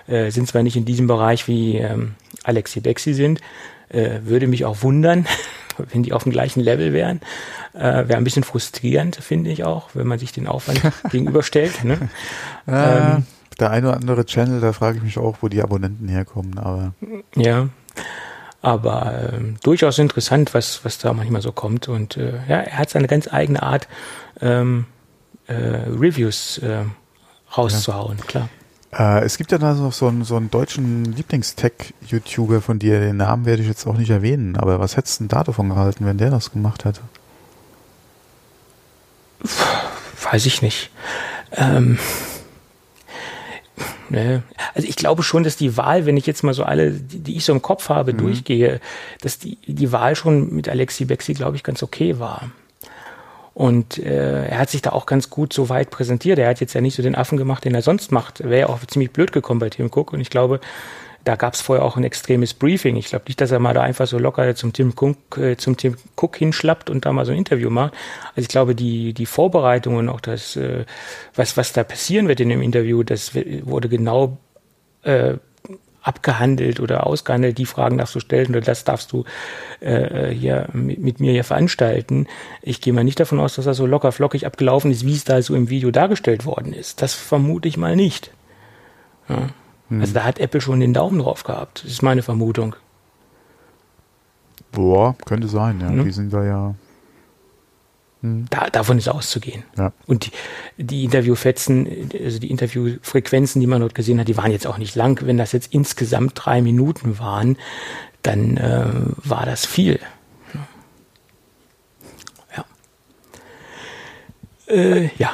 Äh, 0.07 0.31
sind 0.31 0.47
zwar 0.47 0.63
nicht 0.63 0.75
in 0.75 0.85
diesem 0.85 1.07
Bereich 1.07 1.47
wie 1.47 1.77
ähm, 1.77 2.15
Alexi 2.43 2.81
Bexi 2.81 3.13
sind, 3.13 3.39
äh, 3.89 4.19
würde 4.23 4.47
mich 4.47 4.65
auch 4.65 4.81
wundern, 4.81 5.25
wenn 5.77 6.03
die 6.03 6.13
auf 6.13 6.23
dem 6.23 6.31
gleichen 6.31 6.61
Level 6.61 6.93
wären. 6.93 7.21
Äh, 7.73 8.07
Wäre 8.07 8.17
ein 8.17 8.23
bisschen 8.23 8.43
frustrierend, 8.43 9.15
finde 9.15 9.51
ich 9.51 9.63
auch, 9.63 9.89
wenn 9.93 10.07
man 10.07 10.19
sich 10.19 10.31
den 10.31 10.47
Aufwand 10.47 10.81
gegenüberstellt. 11.09 11.83
Ne? 11.83 12.09
Äh, 12.67 13.15
ähm, 13.15 13.25
der 13.59 13.71
eine 13.71 13.89
oder 13.89 13.97
andere 13.97 14.25
Channel, 14.25 14.61
da 14.61 14.73
frage 14.73 14.97
ich 14.97 15.03
mich 15.03 15.17
auch, 15.17 15.37
wo 15.41 15.47
die 15.47 15.61
Abonnenten 15.61 16.07
herkommen, 16.07 16.57
aber. 16.57 16.93
Ja. 17.35 17.69
Aber 18.61 19.33
äh, 19.33 19.39
durchaus 19.61 19.99
interessant, 19.99 20.53
was, 20.53 20.85
was 20.85 20.97
da 20.97 21.13
manchmal 21.13 21.41
so 21.41 21.51
kommt. 21.51 21.89
Und 21.89 22.17
äh, 22.17 22.33
ja, 22.47 22.61
er 22.61 22.77
hat 22.77 22.89
seine 22.89 23.07
ganz 23.07 23.31
eigene 23.31 23.61
Art, 23.61 23.89
ähm, 24.39 24.85
äh, 25.47 25.53
Reviews 25.53 26.59
äh, 26.59 26.85
rauszuhauen, 27.55 28.17
ja. 28.19 28.23
klar. 28.23 28.49
Äh, 28.97 29.23
es 29.23 29.37
gibt 29.37 29.51
ja 29.51 29.57
da 29.57 29.73
noch 29.73 29.93
so 29.93 30.07
einen, 30.07 30.23
so 30.23 30.35
einen 30.35 30.51
deutschen 30.51 31.05
Lieblingstech-YouTuber 31.05 32.61
von 32.61 32.79
dir, 32.79 32.99
den 32.99 33.17
Namen 33.17 33.45
werde 33.45 33.61
ich 33.61 33.67
jetzt 33.67 33.87
auch 33.87 33.97
nicht 33.97 34.11
erwähnen, 34.11 34.55
aber 34.55 34.79
was 34.79 34.97
hättest 34.97 35.19
du 35.19 35.23
denn 35.23 35.29
da 35.29 35.43
davon 35.43 35.69
gehalten, 35.69 36.05
wenn 36.05 36.17
der 36.17 36.29
das 36.29 36.51
gemacht 36.51 36.85
hätte? 36.85 37.01
Weiß 40.31 40.45
ich 40.45 40.61
nicht. 40.61 40.91
Ähm, 41.51 41.97
ne. 44.09 44.43
Also 44.73 44.87
ich 44.87 44.95
glaube 44.95 45.23
schon, 45.23 45.43
dass 45.43 45.57
die 45.57 45.75
Wahl, 45.75 46.05
wenn 46.05 46.17
ich 46.17 46.25
jetzt 46.25 46.43
mal 46.43 46.53
so 46.53 46.63
alle, 46.63 46.91
die, 46.91 47.19
die 47.19 47.37
ich 47.37 47.45
so 47.45 47.51
im 47.51 47.61
Kopf 47.61 47.89
habe, 47.89 48.13
mhm. 48.13 48.17
durchgehe, 48.19 48.79
dass 49.21 49.39
die, 49.39 49.57
die 49.65 49.91
Wahl 49.91 50.15
schon 50.15 50.53
mit 50.53 50.69
Alexi 50.69 51.05
Bexi, 51.05 51.33
glaube 51.33 51.57
ich, 51.57 51.63
ganz 51.63 51.83
okay 51.83 52.19
war. 52.19 52.51
Und 53.53 53.99
äh, 53.99 54.47
er 54.47 54.57
hat 54.57 54.69
sich 54.69 54.81
da 54.81 54.91
auch 54.91 55.05
ganz 55.05 55.29
gut 55.29 55.53
so 55.53 55.69
weit 55.69 55.91
präsentiert. 55.91 56.39
Er 56.39 56.49
hat 56.49 56.59
jetzt 56.59 56.73
ja 56.73 56.81
nicht 56.81 56.95
so 56.95 57.03
den 57.03 57.15
Affen 57.15 57.37
gemacht, 57.37 57.65
den 57.65 57.75
er 57.75 57.83
sonst 57.83 58.11
macht. 58.11 58.43
Wäre 58.43 58.61
ja 58.61 58.69
auch 58.69 58.79
ziemlich 58.85 59.11
blöd 59.11 59.31
gekommen 59.31 59.59
bei 59.59 59.69
Tim 59.69 59.91
Cook. 59.93 60.11
Und 60.11 60.21
ich 60.21 60.31
glaube, 60.31 60.59
da 61.23 61.35
gab 61.35 61.53
es 61.53 61.61
vorher 61.61 61.85
auch 61.85 61.95
ein 61.95 62.03
extremes 62.03 62.53
Briefing. 62.53 62.95
Ich 62.95 63.07
glaube 63.07 63.25
nicht, 63.27 63.39
dass 63.39 63.51
er 63.51 63.59
mal 63.59 63.73
da 63.73 63.81
einfach 63.81 64.07
so 64.07 64.17
locker 64.17 64.55
zum 64.55 64.73
Tim 64.73 64.93
Cook, 64.99 65.37
äh, 65.37 65.55
zum 65.55 65.77
Tim 65.77 65.95
Cook 66.17 66.35
hinschlappt 66.37 66.89
und 66.89 67.05
da 67.05 67.13
mal 67.13 67.25
so 67.25 67.31
ein 67.31 67.37
Interview 67.37 67.69
macht. 67.69 67.93
Also 68.29 68.41
ich 68.41 68.47
glaube, 68.49 68.75
die, 68.75 69.13
die 69.13 69.25
Vorbereitungen, 69.25 70.09
auch 70.09 70.19
das, 70.19 70.55
äh, 70.55 70.85
was, 71.35 71.55
was 71.55 71.73
da 71.73 71.83
passieren 71.83 72.27
wird 72.27 72.39
in 72.39 72.49
dem 72.49 72.61
Interview, 72.61 73.03
das 73.03 73.35
wurde 73.35 73.87
genau 73.87 74.37
äh, 75.03 75.35
abgehandelt 76.03 76.79
oder 76.79 77.07
ausgehandelt, 77.07 77.57
die 77.57 77.65
Fragen 77.65 77.97
darfst 77.97 78.13
du 78.13 78.19
stellen 78.19 78.49
oder 78.49 78.61
das 78.61 78.83
darfst 78.83 79.11
du 79.11 79.23
äh, 79.79 80.29
hier 80.29 80.67
mit, 80.73 80.99
mit, 80.99 81.19
mir 81.19 81.31
hier 81.31 81.43
veranstalten. 81.43 82.27
Ich 82.61 82.81
gehe 82.81 82.93
mal 82.93 83.03
nicht 83.03 83.19
davon 83.19 83.39
aus, 83.39 83.55
dass 83.55 83.65
das 83.65 83.77
so 83.77 83.85
locker 83.85 84.11
flockig 84.11 84.45
abgelaufen 84.45 84.91
ist, 84.91 85.05
wie 85.05 85.13
es 85.13 85.23
da 85.23 85.41
so 85.41 85.55
im 85.55 85.69
Video 85.69 85.91
dargestellt 85.91 86.45
worden 86.45 86.73
ist. 86.73 87.01
Das 87.01 87.13
vermute 87.13 87.67
ich 87.67 87.77
mal 87.77 87.95
nicht. 87.95 88.31
Ja. 89.29 89.49
Hm. 89.89 90.01
Also 90.01 90.13
da 90.13 90.23
hat 90.23 90.39
Apple 90.39 90.61
schon 90.61 90.79
den 90.79 90.93
Daumen 90.93 91.19
drauf 91.19 91.43
gehabt. 91.43 91.83
Das 91.83 91.91
ist 91.91 92.03
meine 92.03 92.21
Vermutung. 92.21 92.75
Boah, 94.71 95.15
könnte 95.25 95.47
sein, 95.47 95.79
ja. 95.81 95.89
Mhm. 95.89 96.05
Die 96.05 96.11
sind 96.11 96.33
da 96.33 96.43
ja. 96.43 96.75
Da, 98.49 98.69
davon 98.69 98.97
ist 98.97 99.09
auszugehen. 99.09 99.63
Ja. 99.77 99.91
Und 100.07 100.31
die, 100.77 100.83
die 100.85 101.03
Interviewfetzen, 101.03 102.09
also 102.23 102.39
die 102.39 102.51
Interviewfrequenzen, 102.51 103.59
die 103.59 103.67
man 103.67 103.81
dort 103.81 103.95
gesehen 103.95 104.17
hat, 104.17 104.29
die 104.29 104.37
waren 104.37 104.49
jetzt 104.49 104.65
auch 104.65 104.77
nicht 104.77 104.95
lang. 104.95 105.19
Wenn 105.25 105.37
das 105.37 105.51
jetzt 105.51 105.73
insgesamt 105.73 106.31
drei 106.35 106.61
Minuten 106.61 107.19
waren, 107.19 107.57
dann 108.21 108.55
äh, 108.55 108.85
war 109.17 109.45
das 109.45 109.65
viel. 109.65 109.99
Ja. 112.55 112.65
Äh, 114.73 115.09
ja. 115.17 115.31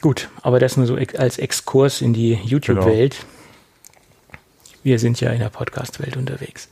Gut, 0.00 0.28
aber 0.42 0.60
das 0.60 0.76
nur 0.76 0.86
so 0.86 0.94
als 0.94 1.38
Exkurs 1.38 2.02
in 2.02 2.12
die 2.12 2.34
YouTube-Welt. 2.34 3.16
Genau. 3.18 4.42
Wir 4.84 5.00
sind 5.00 5.20
ja 5.20 5.32
in 5.32 5.40
der 5.40 5.48
Podcast-Welt 5.48 6.16
unterwegs. 6.16 6.68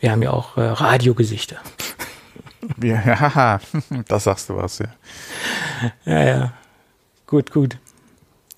Wir 0.00 0.12
haben 0.12 0.22
ja 0.22 0.30
auch 0.30 0.56
äh, 0.56 0.62
Radiogesichter. 0.62 1.58
Ja, 2.82 3.60
das 4.08 4.24
sagst 4.24 4.48
du 4.48 4.56
was, 4.56 4.78
ja. 4.78 4.88
Ja, 6.04 6.24
ja. 6.24 6.52
Gut, 7.26 7.52
gut. 7.52 7.78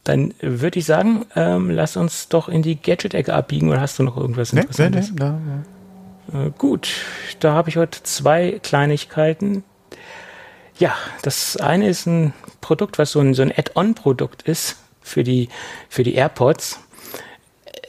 Dann 0.04 0.32
würde 0.40 0.78
ich 0.78 0.86
sagen, 0.86 1.26
ähm, 1.36 1.70
lass 1.70 1.96
uns 1.96 2.28
doch 2.28 2.48
in 2.48 2.62
die 2.62 2.80
Gadget-Ecke 2.80 3.34
abbiegen 3.34 3.68
oder 3.68 3.80
hast 3.80 3.98
du 3.98 4.02
noch 4.02 4.16
irgendwas 4.16 4.52
Interessantes? 4.52 5.12
Nee, 5.12 5.24
nee, 5.24 5.62
nee, 6.32 6.46
äh, 6.46 6.50
gut, 6.56 6.88
da 7.40 7.52
habe 7.52 7.68
ich 7.68 7.76
heute 7.76 8.02
zwei 8.02 8.60
Kleinigkeiten. 8.62 9.64
Ja, 10.78 10.94
das 11.22 11.56
eine 11.58 11.88
ist 11.88 12.06
ein 12.06 12.32
Produkt, 12.60 12.98
was 12.98 13.12
so 13.12 13.20
ein, 13.20 13.34
so 13.34 13.42
ein 13.42 13.52
Add-on-Produkt 13.52 14.42
ist 14.42 14.76
für 15.02 15.24
die, 15.24 15.48
für 15.88 16.02
die 16.02 16.14
AirPods 16.14 16.80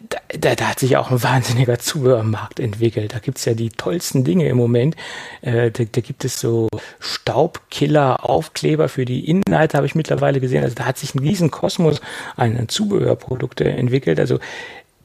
da, 0.10 0.56
da, 0.56 0.66
hat 0.66 0.80
sich 0.80 0.97
auch 0.97 1.12
ein 1.12 1.22
wahnsinniger 1.24 1.80
Zubehörmarkt 1.80 2.60
entwickelt. 2.60 3.14
Da 3.14 3.20
gibt's 3.20 3.45
ja 3.45 3.54
die 3.54 3.70
tollsten 3.70 4.24
Dinge 4.24 4.47
im 4.47 4.58
Moment. 4.58 4.95
Äh, 5.41 5.72
da, 5.72 5.84
da, 5.84 6.02
gibt 6.02 6.26
es 6.26 6.39
so 6.39 6.68
Staubkiller-Aufkleber 6.99 8.89
für 8.89 9.06
die 9.06 9.28
Innenleiter, 9.30 9.78
habe 9.78 9.88
ich 9.88 9.95
mittlerweile 9.95 10.39
gesehen. 10.39 10.64
Also 10.64 10.76
da 10.76 10.86
hat 10.86 10.97
sich 10.97 11.16
ein 11.16 11.20
riesen 11.20 11.52
Kosmos 11.52 12.02
an 12.36 12.68
Zubehörprodukte 12.68 13.70
entwickelt. 13.70 14.20
Also 14.20 14.39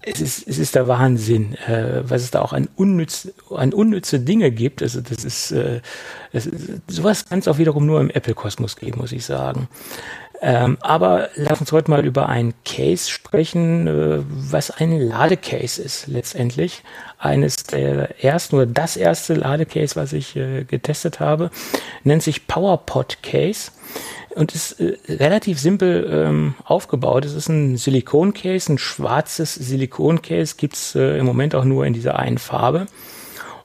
es 0.08 0.20
ist, 0.20 0.46
es 0.46 0.58
ist 0.58 0.76
der 0.76 0.86
Wahnsinn, 0.86 1.56
äh, 1.66 2.08
was 2.08 2.22
es 2.22 2.30
da 2.30 2.40
auch 2.40 2.52
an, 2.52 2.68
unnütz, 2.76 3.28
an 3.50 3.72
unnütze 3.72 4.20
Dinge 4.20 4.52
gibt. 4.52 4.80
Also 4.80 5.00
das 5.00 5.24
ist, 5.24 5.50
äh, 5.50 5.80
das 6.32 6.46
ist 6.46 6.82
sowas 6.86 7.28
kann 7.28 7.40
es 7.40 7.48
auch 7.48 7.58
wiederum 7.58 7.86
nur 7.86 8.00
im 8.00 8.10
Apple-Kosmos 8.10 8.76
geben, 8.76 9.00
muss 9.00 9.10
ich 9.10 9.24
sagen. 9.24 9.68
Ähm, 10.42 10.76
aber 10.80 11.30
lass 11.34 11.60
uns 11.60 11.72
heute 11.72 11.90
mal 11.90 12.04
über 12.04 12.28
ein 12.28 12.52
Case 12.64 13.10
sprechen, 13.10 13.86
äh, 13.86 14.22
was 14.28 14.70
ein 14.70 14.98
Ladecase 14.98 15.80
ist 15.82 16.06
letztendlich. 16.06 16.82
Eines 17.18 17.56
der 17.64 18.22
ersten 18.22 18.56
oder 18.56 18.66
das 18.66 18.96
erste 18.96 19.34
Ladecase, 19.34 19.96
was 19.96 20.12
ich 20.12 20.36
äh, 20.36 20.64
getestet 20.64 21.20
habe, 21.20 21.50
nennt 22.04 22.22
sich 22.22 22.46
PowerPod 22.46 23.22
Case 23.22 23.70
und 24.34 24.54
ist 24.54 24.78
äh, 24.80 24.98
relativ 25.08 25.58
simpel 25.58 26.08
ähm, 26.12 26.54
aufgebaut. 26.64 27.24
Es 27.24 27.32
ist 27.32 27.48
ein 27.48 27.78
Silikoncase, 27.78 28.74
ein 28.74 28.78
schwarzes 28.78 29.54
Silikoncase, 29.54 30.56
gibt's 30.58 30.94
äh, 30.94 31.18
im 31.18 31.24
Moment 31.24 31.54
auch 31.54 31.64
nur 31.64 31.86
in 31.86 31.94
dieser 31.94 32.18
einen 32.18 32.38
Farbe. 32.38 32.86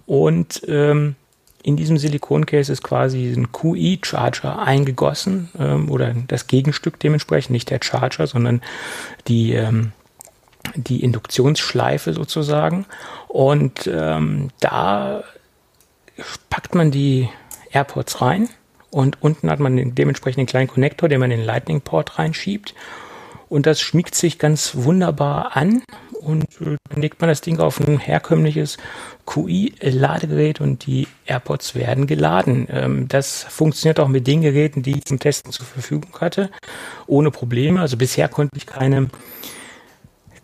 Und 0.05 0.61
ähm, 0.67 1.15
in 1.63 1.75
diesem 1.75 1.97
Silikoncase 1.97 2.73
ist 2.73 2.83
quasi 2.83 3.31
ein 3.31 3.51
QI-Charger 3.51 4.59
eingegossen 4.59 5.49
ähm, 5.59 5.89
oder 5.89 6.13
das 6.27 6.47
Gegenstück 6.47 6.99
dementsprechend, 6.99 7.51
nicht 7.51 7.69
der 7.69 7.79
Charger, 7.81 8.27
sondern 8.27 8.61
die, 9.27 9.53
ähm, 9.53 9.91
die 10.75 11.03
Induktionsschleife 11.03 12.13
sozusagen. 12.13 12.85
Und 13.27 13.87
ähm, 13.87 14.49
da 14.59 15.23
packt 16.49 16.75
man 16.75 16.91
die 16.91 17.29
AirPods 17.71 18.21
rein 18.21 18.49
und 18.89 19.21
unten 19.21 19.49
hat 19.49 19.59
man 19.59 19.77
den, 19.77 19.95
dementsprechend 19.95 20.39
einen 20.39 20.47
kleinen 20.47 20.67
Konnektor, 20.67 21.09
den 21.09 21.19
man 21.19 21.31
in 21.31 21.39
den 21.39 21.45
Lightning-Port 21.45 22.19
reinschiebt. 22.19 22.75
Und 23.49 23.65
das 23.65 23.81
schmiegt 23.81 24.15
sich 24.15 24.39
ganz 24.39 24.75
wunderbar 24.75 25.57
an 25.57 25.83
und 26.21 26.43
äh, 26.61 26.77
dann 26.89 27.01
legt 27.01 27.19
man 27.19 27.29
das 27.29 27.41
Ding 27.41 27.59
auf 27.59 27.79
ein 27.79 27.97
herkömmliches 27.97 28.77
QI-Ladegerät 29.25 30.61
und 30.61 30.85
die 30.85 31.07
AirPods 31.25 31.75
werden 31.75 32.07
geladen. 32.07 32.67
Ähm, 32.69 33.07
das 33.07 33.43
funktioniert 33.43 33.99
auch 33.99 34.07
mit 34.07 34.27
den 34.27 34.41
Geräten, 34.41 34.83
die 34.83 34.97
ich 34.97 35.05
zum 35.05 35.19
Testen 35.19 35.51
zur 35.51 35.65
Verfügung 35.65 36.11
hatte, 36.19 36.49
ohne 37.07 37.31
Probleme. 37.31 37.81
Also 37.81 37.97
bisher 37.97 38.27
konnte 38.27 38.57
ich 38.57 38.65
keine 38.65 39.09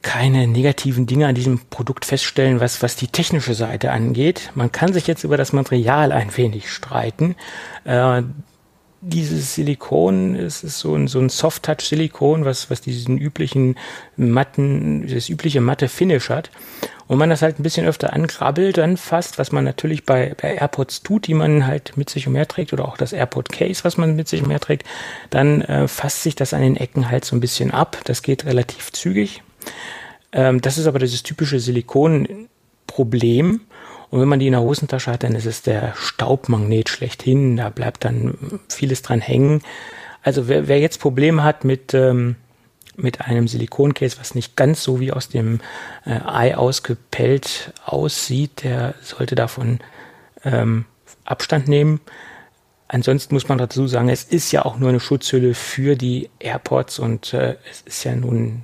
keine 0.03 0.47
negativen 0.47 1.05
Dinge 1.05 1.27
an 1.27 1.35
diesem 1.35 1.59
Produkt 1.69 2.05
feststellen, 2.05 2.61
was, 2.61 2.81
was 2.81 2.95
die 2.95 3.07
technische 3.07 3.53
Seite 3.53 3.91
angeht. 3.91 4.51
Man 4.55 4.71
kann 4.71 4.93
sich 4.93 5.05
jetzt 5.05 5.25
über 5.25 5.35
das 5.35 5.51
Material 5.51 6.13
ein 6.13 6.35
wenig 6.37 6.71
streiten. 6.71 7.35
Äh, 7.83 8.23
dieses 9.01 9.55
Silikon, 9.55 10.35
es 10.35 10.63
ist 10.63 10.79
so 10.79 10.95
ein, 10.95 11.07
so 11.07 11.19
ein 11.19 11.29
Soft-Touch-Silikon, 11.29 12.45
was, 12.45 12.69
was 12.69 12.81
diesen 12.81 13.17
üblichen 13.17 13.77
matten, 14.15 15.07
das 15.07 15.29
übliche 15.29 15.61
matte 15.61 15.87
Finish 15.87 16.29
hat. 16.29 16.51
Und 17.07 17.19
man 17.19 17.29
das 17.29 17.41
halt 17.41 17.59
ein 17.59 17.63
bisschen 17.63 17.85
öfter 17.85 18.11
ankrabbelt, 18.11 18.77
dann 18.77 18.97
fast, 18.97 19.39
was 19.39 19.53
man 19.53 19.63
natürlich 19.63 20.03
bei, 20.03 20.35
bei 20.41 20.55
AirPods 20.55 21.03
tut, 21.03 21.27
die 21.27 21.35
man 21.35 21.65
halt 21.65 21.95
mit 21.95 22.09
sich 22.09 22.27
umherträgt, 22.27 22.73
oder 22.73 22.85
auch 22.85 22.97
das 22.97 23.13
AirPod 23.13 23.49
Case, 23.49 23.83
was 23.83 23.97
man 23.97 24.15
mit 24.15 24.27
sich 24.27 24.43
umherträgt, 24.43 24.85
dann 25.29 25.61
äh, 25.61 25.87
fasst 25.87 26.23
sich 26.23 26.35
das 26.35 26.53
an 26.53 26.61
den 26.61 26.75
Ecken 26.75 27.09
halt 27.09 27.23
so 27.23 27.35
ein 27.35 27.39
bisschen 27.39 27.71
ab. 27.71 27.99
Das 28.05 28.23
geht 28.23 28.45
relativ 28.45 28.91
zügig. 28.91 29.43
Ähm, 30.33 30.59
das 30.59 30.77
ist 30.77 30.87
aber 30.87 30.99
dieses 30.99 31.23
typische 31.23 31.59
Silikon-Problem. 31.59 33.61
Und 34.09 34.21
wenn 34.21 34.27
man 34.27 34.39
die 34.39 34.47
in 34.47 34.53
der 34.53 34.61
Hosentasche 34.61 35.11
hat, 35.11 35.23
dann 35.23 35.35
ist 35.35 35.45
es 35.45 35.61
der 35.61 35.93
Staubmagnet 35.95 36.89
schlechthin. 36.89 37.57
Da 37.57 37.69
bleibt 37.69 38.05
dann 38.05 38.59
vieles 38.69 39.01
dran 39.01 39.19
hängen. 39.19 39.61
Also 40.23 40.47
wer, 40.47 40.67
wer 40.67 40.79
jetzt 40.79 40.99
Probleme 40.99 41.43
hat 41.43 41.63
mit, 41.63 41.93
ähm, 41.93 42.35
mit 42.95 43.21
einem 43.21 43.47
Silikoncase, 43.47 44.17
was 44.19 44.35
nicht 44.35 44.55
ganz 44.55 44.83
so 44.83 44.99
wie 44.99 45.11
aus 45.11 45.29
dem 45.29 45.59
äh, 46.05 46.19
Ei 46.25 46.55
ausgepellt 46.55 47.73
aussieht, 47.85 48.63
der 48.63 48.95
sollte 49.01 49.35
davon 49.35 49.79
ähm, 50.43 50.85
Abstand 51.25 51.67
nehmen. 51.67 51.99
Ansonsten 52.87 53.35
muss 53.35 53.49
man 53.49 53.57
dazu 53.57 53.87
sagen, 53.87 54.07
es 54.07 54.23
ist 54.23 54.51
ja 54.53 54.63
auch 54.63 54.77
nur 54.77 54.89
eine 54.89 55.01
Schutzhülle 55.01 55.53
für 55.53 55.95
die 55.97 56.29
AirPods 56.39 56.99
und 56.99 57.33
äh, 57.33 57.57
es 57.69 57.81
ist 57.81 58.05
ja 58.05 58.15
nun 58.15 58.63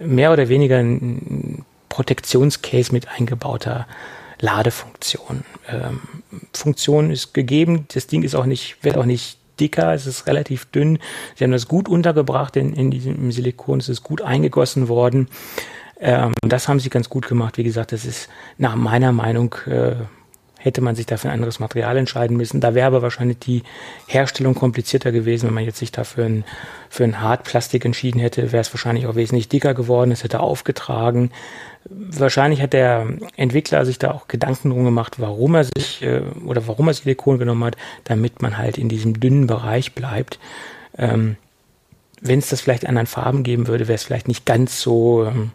mehr 0.00 0.32
oder 0.32 0.48
weniger 0.48 0.78
ein 0.78 1.64
Protektionscase 1.88 2.92
mit 2.92 3.08
eingebauter 3.08 3.86
Ladefunktion. 4.40 5.44
Ähm, 5.68 6.00
Funktion 6.52 7.10
ist 7.10 7.34
gegeben, 7.34 7.86
das 7.92 8.06
Ding 8.06 8.22
ist 8.22 8.34
auch 8.34 8.46
nicht, 8.46 8.76
wird 8.82 8.96
auch 8.96 9.04
nicht 9.04 9.38
dicker, 9.60 9.92
es 9.92 10.06
ist 10.06 10.26
relativ 10.26 10.66
dünn. 10.66 10.98
Sie 11.34 11.44
haben 11.44 11.52
das 11.52 11.68
gut 11.68 11.88
untergebracht 11.88 12.56
in, 12.56 12.72
in 12.74 12.90
diesem 12.90 13.32
Silikon, 13.32 13.80
es 13.80 13.88
ist 13.88 14.02
gut 14.02 14.22
eingegossen 14.22 14.88
worden. 14.88 15.28
Ähm, 16.00 16.32
das 16.42 16.68
haben 16.68 16.80
sie 16.80 16.90
ganz 16.90 17.08
gut 17.08 17.26
gemacht. 17.26 17.58
Wie 17.58 17.64
gesagt, 17.64 17.92
das 17.92 18.04
ist 18.04 18.28
nach 18.56 18.76
meiner 18.76 19.12
Meinung 19.12 19.54
äh, 19.66 19.96
hätte 20.58 20.80
man 20.80 20.96
sich 20.96 21.06
dafür 21.06 21.30
ein 21.30 21.34
anderes 21.34 21.60
Material 21.60 21.96
entscheiden 21.96 22.36
müssen. 22.36 22.60
Da 22.60 22.74
wäre 22.74 22.88
aber 22.88 23.02
wahrscheinlich 23.02 23.38
die 23.38 23.62
Herstellung 24.06 24.54
komplizierter 24.54 25.12
gewesen, 25.12 25.46
wenn 25.46 25.54
man 25.54 25.64
jetzt 25.64 25.78
sich 25.78 25.92
dafür 25.92 26.26
ein, 26.26 26.44
für 26.90 27.04
ein 27.04 27.20
Hartplastik 27.20 27.84
entschieden 27.84 28.18
hätte, 28.18 28.52
wäre 28.52 28.60
es 28.60 28.72
wahrscheinlich 28.72 29.06
auch 29.06 29.14
wesentlich 29.14 29.48
dicker 29.48 29.72
geworden, 29.72 30.10
es 30.10 30.24
hätte 30.24 30.40
aufgetragen. 30.40 31.30
Wahrscheinlich 31.84 32.60
hat 32.60 32.72
der 32.72 33.06
Entwickler 33.36 33.86
sich 33.86 33.98
da 33.98 34.10
auch 34.10 34.28
Gedanken 34.28 34.70
drum 34.70 34.84
gemacht, 34.84 35.14
warum 35.18 35.54
er 35.54 35.64
sich 35.64 36.02
äh, 36.02 36.20
oder 36.44 36.66
warum 36.66 36.88
er 36.88 36.94
Silikon 36.94 37.38
genommen 37.38 37.64
hat, 37.64 37.76
damit 38.04 38.42
man 38.42 38.58
halt 38.58 38.78
in 38.78 38.88
diesem 38.88 39.18
dünnen 39.20 39.46
Bereich 39.46 39.94
bleibt. 39.94 40.38
Ähm, 40.96 41.36
wenn 42.20 42.40
es 42.40 42.48
das 42.48 42.60
vielleicht 42.60 42.86
anderen 42.86 43.06
Farben 43.06 43.42
geben 43.42 43.68
würde, 43.68 43.88
wäre 43.88 43.94
es 43.94 44.02
vielleicht 44.02 44.28
nicht 44.28 44.44
ganz 44.44 44.80
so 44.80 45.24
ähm, 45.24 45.52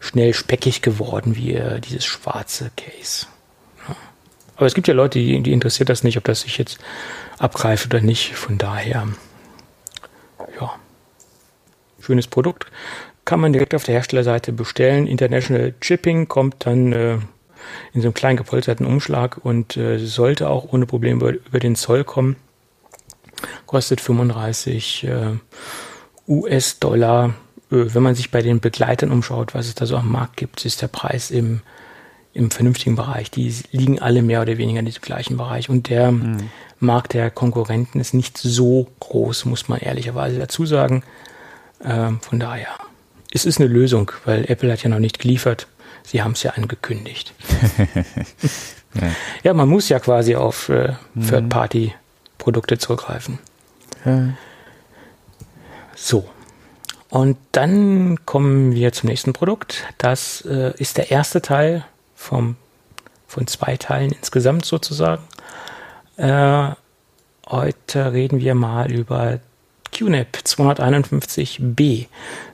schnell 0.00 0.34
speckig 0.34 0.82
geworden 0.82 1.36
wie 1.36 1.54
äh, 1.54 1.80
dieses 1.80 2.04
schwarze 2.04 2.70
Case. 2.76 3.26
Aber 4.56 4.66
es 4.66 4.74
gibt 4.74 4.88
ja 4.88 4.94
Leute, 4.94 5.18
die, 5.18 5.42
die 5.42 5.52
interessiert 5.52 5.88
das 5.88 6.04
nicht, 6.04 6.18
ob 6.18 6.24
das 6.24 6.42
sich 6.42 6.58
jetzt 6.58 6.78
abgreift 7.38 7.86
oder 7.86 8.00
nicht. 8.00 8.34
Von 8.34 8.58
daher, 8.58 9.08
ja, 10.60 10.74
schönes 12.00 12.26
Produkt. 12.26 12.66
Kann 13.24 13.40
man 13.40 13.52
direkt 13.52 13.74
auf 13.74 13.84
der 13.84 13.94
Herstellerseite 13.94 14.52
bestellen. 14.52 15.06
International 15.06 15.74
Shipping 15.80 16.28
kommt 16.28 16.66
dann 16.66 16.92
äh, 16.92 17.14
in 17.92 18.00
so 18.00 18.08
einem 18.08 18.14
kleinen 18.14 18.36
gepolsterten 18.36 18.86
Umschlag 18.86 19.38
und 19.44 19.76
äh, 19.76 19.98
sollte 19.98 20.48
auch 20.48 20.72
ohne 20.72 20.86
Probleme 20.86 21.20
über, 21.20 21.32
über, 21.32 21.60
den 21.60 21.76
Zoll 21.76 22.04
kommen. 22.04 22.36
Kostet 23.66 24.00
35 24.00 25.04
äh, 25.04 25.36
US-Dollar. 26.28 27.34
Äh, 27.70 27.94
wenn 27.94 28.02
man 28.02 28.14
sich 28.14 28.30
bei 28.30 28.42
den 28.42 28.60
Begleitern 28.60 29.12
umschaut, 29.12 29.54
was 29.54 29.68
es 29.68 29.74
da 29.74 29.86
so 29.86 29.96
am 29.96 30.10
Markt 30.10 30.36
gibt, 30.36 30.64
ist 30.64 30.82
der 30.82 30.88
Preis 30.88 31.30
im 31.30 31.62
im 32.34 32.50
vernünftigen 32.50 32.96
Bereich. 32.96 33.30
Die 33.30 33.54
liegen 33.72 34.00
alle 34.00 34.22
mehr 34.22 34.42
oder 34.42 34.56
weniger 34.58 34.80
in 34.80 34.86
diesem 34.86 35.02
gleichen 35.02 35.36
Bereich. 35.36 35.68
Und 35.68 35.88
der 35.88 36.12
mhm. 36.12 36.50
Markt 36.80 37.14
der 37.14 37.30
Konkurrenten 37.30 38.00
ist 38.00 38.14
nicht 38.14 38.38
so 38.38 38.88
groß, 39.00 39.44
muss 39.44 39.68
man 39.68 39.80
ehrlicherweise 39.80 40.38
dazu 40.38 40.64
sagen. 40.64 41.02
Ähm, 41.84 42.20
von 42.20 42.40
daher, 42.40 42.68
es 43.34 43.44
ist 43.44 43.60
eine 43.60 43.68
Lösung, 43.68 44.12
weil 44.24 44.44
Apple 44.50 44.70
hat 44.70 44.82
ja 44.82 44.90
noch 44.90 44.98
nicht 44.98 45.18
geliefert. 45.18 45.66
Sie 46.04 46.22
haben 46.22 46.32
es 46.32 46.42
ja 46.42 46.52
angekündigt. 46.52 47.32
ja. 48.94 49.10
ja. 49.42 49.54
man 49.54 49.68
muss 49.68 49.88
ja 49.88 49.98
quasi 50.00 50.36
auf 50.36 50.68
äh, 50.68 50.94
mhm. 51.14 51.28
Third-Party-Produkte 51.28 52.78
zurückgreifen. 52.78 53.38
Ja. 54.04 54.28
So. 55.94 56.28
Und 57.08 57.36
dann 57.52 58.24
kommen 58.26 58.74
wir 58.74 58.92
zum 58.92 59.08
nächsten 59.08 59.32
Produkt. 59.32 59.84
Das 59.98 60.42
äh, 60.42 60.72
ist 60.78 60.96
der 60.96 61.10
erste 61.10 61.42
Teil 61.42 61.84
vom, 62.14 62.56
von 63.26 63.46
zwei 63.46 63.76
Teilen 63.76 64.12
insgesamt 64.12 64.64
sozusagen. 64.64 65.22
Äh, 66.16 66.70
heute 67.48 68.12
reden 68.12 68.40
wir 68.40 68.54
mal 68.54 68.90
über 68.90 69.40
QNAP 69.92 70.38
251b. 70.44 72.06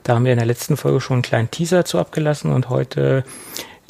Da 0.03 0.15
haben 0.15 0.25
wir 0.25 0.33
in 0.33 0.37
der 0.37 0.47
letzten 0.47 0.77
Folge 0.77 1.01
schon 1.01 1.15
einen 1.15 1.21
kleinen 1.23 1.51
Teaser 1.51 1.85
zu 1.85 1.97
abgelassen 1.97 2.51
und 2.51 2.69
heute 2.69 3.23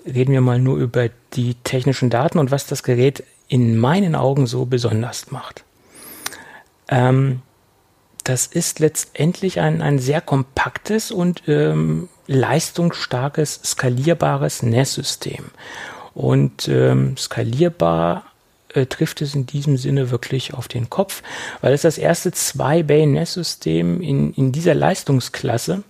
reden 0.06 0.32
wir 0.32 0.41
mal 0.41 0.60
nur 0.60 0.78
über 0.78 1.10
die 1.34 1.56
technischen 1.64 2.10
Daten 2.10 2.39
und 2.39 2.52
was 2.52 2.68
das 2.68 2.84
Gerät 2.84 3.24
in 3.47 3.78
meinen 3.78 4.16
Augen 4.16 4.47
so 4.47 4.66
besonders 4.66 5.32
macht. 5.32 5.64
Ähm, 6.88 7.41
das 8.24 8.45
ist 8.45 8.80
letztendlich 8.80 9.60
ein, 9.60 9.82
ein 9.82 9.97
sehr 9.97 10.22
kompaktes 10.22 11.12
und 11.12 11.43
ähm, 11.47 12.10
leistungsstarkes, 12.28 13.60
skalierbares 13.64 14.62
NAS-System. 14.62 15.45
Und 16.14 16.68
ähm, 16.68 17.18
skalierbar 17.18 18.29
äh, 18.74 18.86
trifft 18.86 19.22
es 19.22 19.36
in 19.36 19.46
diesem 19.46 19.78
Sinne 19.78 20.12
wirklich 20.12 20.54
auf 20.54 20.68
den 20.68 20.90
Kopf, 20.90 21.24
weil 21.62 21.74
es 21.74 21.82
das 21.82 21.98
erste 21.98 22.30
2-Bay-NAS-System 22.30 24.02
in, 24.02 24.34
in 24.34 24.52
dieser 24.52 24.76
Leistungsklasse, 24.76 25.84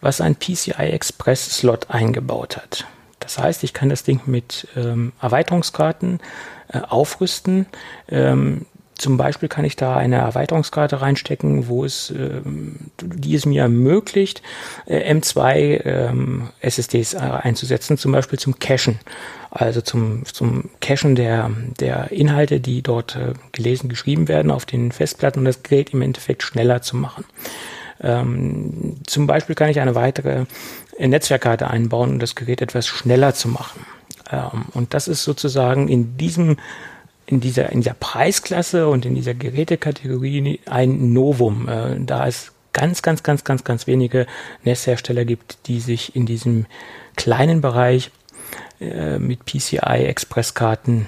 was 0.00 0.20
ein 0.20 0.36
PCI 0.36 0.90
Express 0.90 1.58
Slot 1.58 1.90
eingebaut 1.90 2.56
hat. 2.56 2.86
Das 3.20 3.38
heißt, 3.38 3.64
ich 3.64 3.74
kann 3.74 3.90
das 3.90 4.02
Ding 4.02 4.22
mit 4.26 4.66
ähm, 4.76 5.12
Erweiterungskarten 5.20 6.20
äh, 6.68 6.80
aufrüsten. 6.80 7.66
Ähm, 8.08 8.66
zum 9.00 9.16
Beispiel 9.16 9.48
kann 9.48 9.64
ich 9.64 9.76
da 9.76 9.96
eine 9.96 10.16
Erweiterungskarte 10.16 11.00
reinstecken, 11.00 11.68
wo 11.68 11.84
es, 11.84 12.10
äh, 12.10 12.42
die 13.00 13.34
es 13.34 13.46
mir 13.46 13.62
ermöglicht, 13.62 14.42
äh, 14.86 15.12
M2 15.14 15.84
ähm, 15.84 16.48
SSDs 16.60 17.14
äh, 17.14 17.18
einzusetzen, 17.18 17.96
zum 17.96 18.12
Beispiel 18.12 18.38
zum 18.38 18.58
Cachen. 18.58 18.98
Also 19.50 19.80
zum, 19.80 20.24
zum 20.26 20.70
Cachen 20.80 21.16
der, 21.16 21.50
der 21.80 22.12
Inhalte, 22.12 22.60
die 22.60 22.82
dort 22.82 23.16
äh, 23.16 23.32
gelesen, 23.52 23.88
geschrieben 23.88 24.28
werden 24.28 24.50
auf 24.50 24.66
den 24.66 24.92
Festplatten 24.92 25.40
und 25.40 25.44
das 25.46 25.62
Gerät 25.62 25.92
im 25.92 26.02
Endeffekt 26.02 26.42
schneller 26.42 26.82
zu 26.82 26.96
machen. 26.96 27.24
Ähm, 28.02 28.96
zum 29.06 29.26
Beispiel 29.26 29.54
kann 29.54 29.70
ich 29.70 29.80
eine 29.80 29.94
weitere 29.94 30.44
Netzwerkkarte 30.98 31.68
einbauen, 31.68 32.10
um 32.10 32.18
das 32.18 32.34
Gerät 32.34 32.60
etwas 32.62 32.86
schneller 32.86 33.34
zu 33.34 33.48
machen. 33.48 33.84
Ähm, 34.30 34.66
und 34.72 34.94
das 34.94 35.08
ist 35.08 35.24
sozusagen 35.24 35.88
in 35.88 36.16
diesem 36.16 36.56
in 37.30 37.40
dieser, 37.40 37.70
in 37.70 37.80
dieser 37.80 37.94
Preisklasse 37.94 38.88
und 38.88 39.06
in 39.06 39.14
dieser 39.14 39.34
Gerätekategorie 39.34 40.60
ein 40.66 41.12
Novum, 41.12 41.68
äh, 41.68 41.96
da 42.00 42.26
es 42.26 42.52
ganz, 42.72 43.02
ganz, 43.02 43.22
ganz, 43.22 43.44
ganz, 43.44 43.64
ganz 43.64 43.86
wenige 43.86 44.26
NES-Hersteller 44.64 45.24
gibt, 45.24 45.66
die 45.66 45.80
sich 45.80 46.16
in 46.16 46.26
diesem 46.26 46.66
kleinen 47.16 47.60
Bereich 47.60 48.10
äh, 48.80 49.18
mit 49.18 49.44
PCI-Expresskarten 49.44 51.06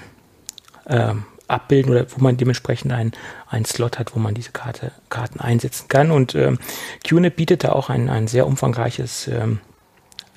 äh, 0.85 1.13
abbilden 1.47 1.91
oder 1.91 2.05
wo 2.11 2.21
man 2.21 2.37
dementsprechend 2.37 2.91
einen, 2.93 3.11
einen 3.49 3.65
Slot 3.65 3.99
hat, 3.99 4.15
wo 4.15 4.19
man 4.19 4.33
diese 4.33 4.51
Karte, 4.51 4.91
Karten 5.09 5.39
einsetzen 5.39 5.87
kann. 5.87 6.11
Und 6.11 6.35
ähm, 6.35 6.59
QNAP 7.07 7.35
bietet 7.35 7.63
da 7.63 7.73
auch 7.73 7.89
ein, 7.89 8.09
ein 8.09 8.27
sehr 8.27 8.47
umfangreiches 8.47 9.27
ähm, 9.27 9.59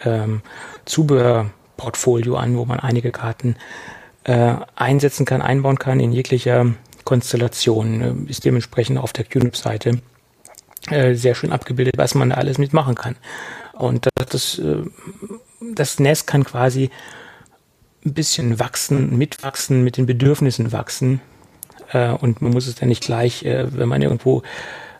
ähm, 0.04 0.42
Zubehörportfolio 0.84 2.36
an, 2.36 2.56
wo 2.56 2.64
man 2.64 2.80
einige 2.80 3.12
Karten 3.12 3.56
äh, 4.26 4.56
einsetzen 4.74 5.24
kann, 5.24 5.40
einbauen 5.40 5.78
kann 5.78 6.00
in 6.00 6.12
jeglicher 6.12 6.74
Konstellation. 7.04 8.26
Äh, 8.26 8.30
ist 8.30 8.44
dementsprechend 8.44 8.98
auf 8.98 9.12
der 9.12 9.24
QNIP-Seite 9.24 10.00
äh, 10.90 11.14
sehr 11.14 11.34
schön 11.34 11.52
abgebildet, 11.52 11.94
was 11.96 12.14
man 12.14 12.30
da 12.30 12.36
alles 12.36 12.58
mitmachen 12.58 12.94
kann. 12.96 13.16
Und 13.72 14.08
das, 14.16 14.28
das, 14.28 14.58
äh, 14.58 14.82
das 15.74 16.00
NES 16.00 16.26
kann 16.26 16.44
quasi 16.44 16.90
ein 18.04 18.14
bisschen 18.14 18.58
wachsen, 18.58 19.16
mitwachsen, 19.16 19.84
mit 19.84 19.96
den 19.96 20.06
Bedürfnissen 20.06 20.72
wachsen. 20.72 21.20
Äh, 21.92 22.10
und 22.10 22.42
man 22.42 22.52
muss 22.52 22.66
es 22.66 22.74
dann 22.74 22.88
nicht 22.88 23.04
gleich, 23.04 23.44
äh, 23.44 23.66
wenn 23.76 23.88
man 23.88 24.02
irgendwo 24.02 24.42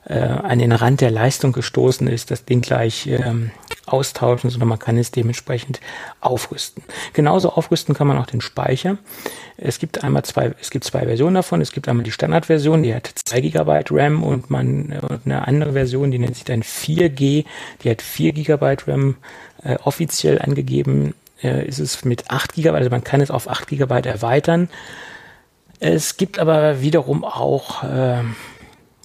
äh, 0.05 0.19
an 0.19 0.59
den 0.61 0.73
Rand 0.73 1.01
der 1.01 1.11
Leistung 1.11 1.53
gestoßen 1.53 2.07
ist, 2.07 2.31
das 2.31 2.45
Ding 2.45 2.61
gleich 2.61 3.07
ähm, 3.09 3.51
austauschen, 3.87 4.51
sondern 4.51 4.69
man 4.69 4.79
kann 4.79 4.99
es 4.99 5.11
dementsprechend 5.11 5.81
aufrüsten. 6.21 6.83
Genauso 7.13 7.51
aufrüsten 7.51 7.95
kann 7.95 8.07
man 8.07 8.19
auch 8.19 8.27
den 8.27 8.41
Speicher. 8.41 8.99
Es 9.57 9.79
gibt 9.79 10.05
einmal 10.05 10.25
zwei, 10.25 10.53
es 10.61 10.71
gibt 10.71 10.85
zwei 10.85 11.07
Versionen 11.07 11.35
davon. 11.35 11.61
Es 11.61 11.73
gibt 11.73 11.89
einmal 11.89 12.05
die 12.05 12.13
Standardversion, 12.13 12.83
die 12.83 12.95
hat 12.95 13.11
2 13.13 13.41
GB 13.41 13.85
RAM 13.91 14.23
und 14.23 14.51
man 14.51 14.93
und 15.01 15.21
eine 15.25 15.47
andere 15.47 15.73
Version, 15.73 16.11
die 16.11 16.19
nennt 16.19 16.35
sich 16.35 16.45
dann 16.45 16.63
4G, 16.63 17.45
die 17.83 17.91
hat 17.91 18.03
4 18.03 18.33
GB 18.33 18.77
RAM 18.87 19.17
äh, 19.63 19.77
offiziell 19.85 20.41
angegeben. 20.41 21.15
Äh, 21.43 21.67
ist 21.67 21.79
es 21.79 22.05
mit 22.05 22.31
8 22.31 22.55
GB, 22.55 22.71
also 22.71 22.91
man 22.91 23.05
kann 23.05 23.21
es 23.21 23.31
auf 23.31 23.49
8 23.49 23.69
GB 23.69 24.09
erweitern. 24.09 24.69
Es 25.79 26.17
gibt 26.17 26.39
aber 26.39 26.81
wiederum 26.81 27.25
auch 27.25 27.83
äh, 27.83 28.23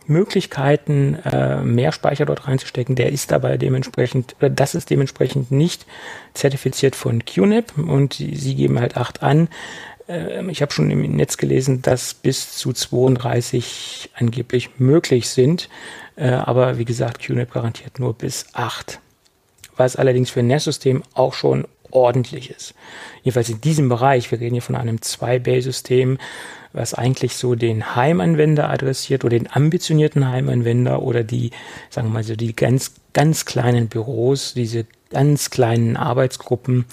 Möglichkeiten, 0.08 1.16
äh, 1.26 1.62
mehr 1.62 1.91
Speicher 1.91 2.26
dort 2.26 2.47
reinzustecken, 2.47 2.95
der 2.95 3.12
ist 3.12 3.32
dabei 3.32 3.58
dementsprechend, 3.58 4.36
oder 4.39 4.49
das 4.49 4.76
ist 4.76 4.89
dementsprechend 4.89 5.52
nicht 5.52 5.86
zertifiziert 6.34 6.95
von 6.95 7.24
QNAP 7.26 7.78
und 7.78 8.14
sie 8.16 8.56
geben 8.56 8.80
halt 8.80 8.97
8 8.97 9.24
an. 9.24 9.47
Äh, 10.08 10.49
ich 10.49 10.62
habe 10.62 10.72
schon 10.72 10.89
im 10.89 11.02
Netz 11.16 11.38
gelesen, 11.38 11.82
dass 11.82 12.14
bis 12.14 12.56
zu 12.56 12.74
32 12.74 14.10
angeblich 14.16 14.72
möglich 14.80 15.30
sind, 15.30 15.70
äh, 16.16 16.30
aber 16.30 16.78
wie 16.78 16.86
gesagt, 16.86 17.20
QNAP 17.20 17.52
garantiert 17.52 17.99
nur 17.99 18.14
bis 18.14 18.47
8. 18.54 18.99
Was 19.78 19.95
allerdings 19.95 20.30
für 20.30 20.41
ein 20.41 20.47
NAS-System 20.47 21.04
auch 21.14 21.34
schon 21.34 21.66
ordentlich 21.91 22.49
ist. 22.49 22.74
Jedenfalls 23.24 23.49
in 23.49 23.62
diesem 23.62 23.89
Bereich, 23.89 24.32
wir 24.32 24.39
reden 24.39 24.56
hier 24.56 24.62
von 24.62 24.76
einem 24.76 24.97
2-Bay-System, 24.97 26.18
was 26.74 26.93
eigentlich 26.93 27.36
so 27.36 27.55
den 27.55 27.95
Heimanwender 27.95 28.69
adressiert 28.69 29.26
oder 29.26 29.38
den 29.38 29.51
ambitionierten 29.51 30.30
Heimanwender 30.30 31.01
oder 31.01 31.24
die, 31.24 31.51
sagen 31.89 32.07
wir 32.07 32.13
mal 32.13 32.24
so, 32.24 32.36
die 32.36 32.55
ganz, 32.55 32.93
ganz 33.13 33.45
kleinen 33.45 33.88
Büros, 33.88 34.53
diese 34.53 34.86
ganz 35.09 35.49
kleinen 35.49 35.97
Arbeitsgruppen. 35.97 36.86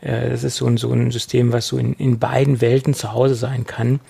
Äh, 0.00 0.30
das 0.30 0.44
ist 0.44 0.56
so 0.56 0.66
ein, 0.66 0.76
so 0.76 0.92
ein 0.92 1.10
System, 1.10 1.52
was 1.52 1.68
so 1.68 1.78
in, 1.78 1.92
in 1.94 2.18
beiden 2.18 2.60
Welten 2.60 2.94
zu 2.94 3.12
Hause 3.12 3.34
sein 3.34 3.66
kann. 3.66 4.00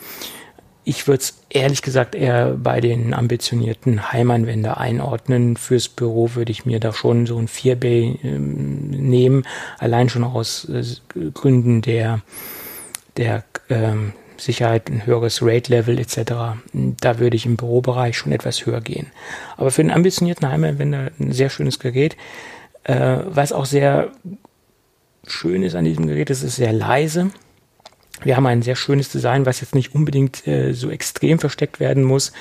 ich 0.85 1.09
würde 1.09 1.22
es 1.22 1.39
ehrlich 1.51 1.83
gesagt 1.83 2.14
eher 2.14 2.53
bei 2.53 2.81
den 2.81 3.12
ambitionierten 3.12 4.12
Heimanwender 4.12 4.79
einordnen. 4.79 5.57
Fürs 5.57 5.89
Büro 5.89 6.37
würde 6.37 6.53
ich 6.53 6.64
mir 6.64 6.79
da 6.79 6.93
schon 6.93 7.27
so 7.27 7.37
ein 7.39 7.49
4B 7.49 8.18
ähm, 8.22 8.91
nehmen, 8.91 9.45
allein 9.79 10.09
schon 10.09 10.22
aus 10.22 10.68
äh, 10.68 10.85
Gründen 11.35 11.83
der, 11.83 12.20
der 13.16 13.43
ähm, 13.68 14.12
Sicherheit, 14.39 14.91
ein 14.91 15.07
höheres 15.07 15.43
Rate-Level 15.43 15.99
etc. 15.99 16.32
Da 16.72 17.18
würde 17.18 17.37
ich 17.37 17.47
im 17.47 17.57
Bürobereich 17.57 18.16
schon 18.16 18.32
etwas 18.32 18.64
höher 18.66 18.80
gehen. 18.80 19.09
Aber 19.57 19.70
für 19.70 19.82
den 19.82 19.91
ambitionierten 19.91 20.49
Heimanwender 20.49 21.11
ein 21.18 21.32
sehr 21.32 21.51
schönes 21.51 21.78
Gerät, 21.78 22.16
äh, 22.84 23.18
was 23.24 23.53
auch 23.53 23.66
sehr 23.66 24.12
schön 25.26 25.62
ist 25.62 25.74
an 25.74 25.84
diesem 25.84 26.07
Gerät, 26.07 26.30
es 26.30 26.43
ist 26.43 26.57
sehr 26.57 26.72
leise 26.72 27.30
wir 28.22 28.37
haben 28.37 28.47
ein 28.47 28.62
sehr 28.62 28.76
schönes 28.76 29.11
Design, 29.11 29.47
was 29.47 29.61
jetzt 29.61 29.74
nicht 29.74 29.95
unbedingt 29.95 30.47
äh, 30.47 30.72
so 30.72 30.91
extrem 30.91 31.39
versteckt 31.39 31.80
werden 31.80 32.03
muss. 32.03 32.32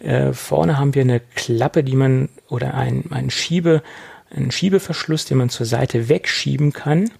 Äh, 0.00 0.32
vorne 0.32 0.78
haben 0.78 0.94
wir 0.94 1.02
eine 1.02 1.20
Klappe, 1.34 1.82
die 1.82 1.96
man 1.96 2.28
oder 2.48 2.74
ein, 2.74 3.04
ein 3.10 3.30
Schiebe, 3.30 3.82
einen 4.30 4.50
Schiebeverschluss, 4.50 5.24
den 5.24 5.38
man 5.38 5.48
zur 5.48 5.66
Seite 5.66 6.08
wegschieben 6.08 6.72
kann, 6.72 7.10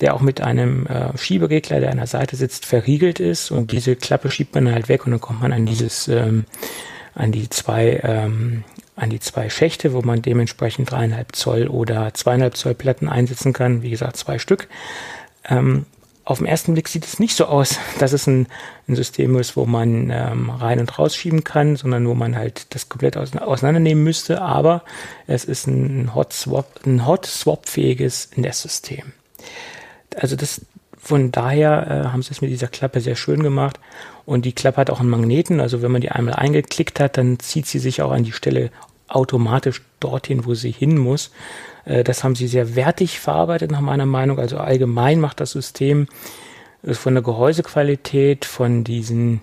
der 0.00 0.14
auch 0.14 0.20
mit 0.20 0.40
einem 0.40 0.86
äh, 0.86 1.16
Schieberegler, 1.16 1.80
der 1.80 1.90
an 1.90 1.98
der 1.98 2.06
Seite 2.06 2.36
sitzt, 2.36 2.66
verriegelt 2.66 3.20
ist. 3.20 3.50
Und 3.50 3.72
diese 3.72 3.96
Klappe 3.96 4.30
schiebt 4.30 4.54
man 4.54 4.72
halt 4.72 4.88
weg 4.88 5.06
und 5.06 5.12
dann 5.12 5.20
kommt 5.20 5.42
man 5.42 5.52
an 5.52 5.66
dieses, 5.66 6.08
ähm, 6.08 6.44
an 7.14 7.32
die 7.32 7.48
zwei, 7.50 8.00
ähm, 8.02 8.64
an 8.96 9.10
die 9.10 9.20
zwei 9.20 9.50
Schächte, 9.50 9.92
wo 9.92 10.02
man 10.02 10.22
dementsprechend 10.22 10.90
dreieinhalb 10.90 11.34
Zoll 11.34 11.68
oder 11.68 12.12
zweieinhalb 12.14 12.56
Zoll 12.56 12.74
Platten 12.74 13.08
einsetzen 13.08 13.52
kann. 13.52 13.82
Wie 13.82 13.90
gesagt, 13.90 14.16
zwei 14.16 14.38
Stück. 14.38 14.68
Ähm, 15.48 15.86
auf 16.24 16.38
den 16.38 16.46
ersten 16.46 16.74
Blick 16.74 16.86
sieht 16.86 17.04
es 17.04 17.18
nicht 17.18 17.34
so 17.34 17.46
aus, 17.46 17.78
dass 17.98 18.12
es 18.12 18.26
ein, 18.26 18.46
ein 18.88 18.96
System 18.96 19.36
ist, 19.36 19.56
wo 19.56 19.66
man 19.66 20.10
ähm, 20.10 20.48
rein 20.48 20.80
und 20.80 20.98
rausschieben 20.98 21.44
kann, 21.44 21.76
sondern 21.76 22.06
wo 22.06 22.14
man 22.14 22.36
halt 22.36 22.74
das 22.74 22.88
komplett 22.88 23.16
auseinandernehmen 23.16 24.02
müsste. 24.02 24.40
Aber 24.40 24.82
es 25.26 25.44
ist 25.44 25.66
ein 25.66 26.14
Hot 26.14 26.32
Swap, 26.32 26.80
ein 26.86 27.06
Hot 27.06 27.26
Swap 27.26 27.68
fähiges 27.68 28.30
Nestsystem. 28.36 29.12
Also 30.16 30.36
das 30.36 30.62
von 31.02 31.32
daher 31.32 31.86
äh, 32.06 32.08
haben 32.08 32.22
sie 32.22 32.30
es 32.30 32.42
mit 32.42 32.50
dieser 32.50 32.68
Klappe 32.68 33.00
sehr 33.00 33.16
schön 33.16 33.42
gemacht. 33.42 33.80
Und 34.26 34.44
die 34.44 34.52
Klappe 34.52 34.82
hat 34.82 34.90
auch 34.90 35.00
einen 35.00 35.08
Magneten. 35.08 35.60
Also 35.60 35.80
wenn 35.80 35.90
man 35.90 36.02
die 36.02 36.10
einmal 36.10 36.34
eingeklickt 36.34 37.00
hat, 37.00 37.16
dann 37.16 37.38
zieht 37.38 37.66
sie 37.66 37.78
sich 37.78 38.02
auch 38.02 38.12
an 38.12 38.24
die 38.24 38.32
Stelle 38.32 38.70
automatisch 39.08 39.82
dorthin, 39.98 40.44
wo 40.44 40.54
sie 40.54 40.70
hin 40.70 40.98
muss. 40.98 41.30
Äh, 41.84 42.04
das 42.04 42.22
haben 42.22 42.34
sie 42.34 42.48
sehr 42.48 42.76
wertig 42.76 43.18
verarbeitet, 43.18 43.70
nach 43.70 43.80
meiner 43.80 44.06
Meinung. 44.06 44.38
Also 44.38 44.58
allgemein 44.58 45.20
macht 45.20 45.40
das 45.40 45.52
System 45.52 46.06
äh, 46.82 46.92
von 46.94 47.14
der 47.14 47.22
Gehäusequalität, 47.22 48.44
von 48.44 48.84
diesen 48.84 49.40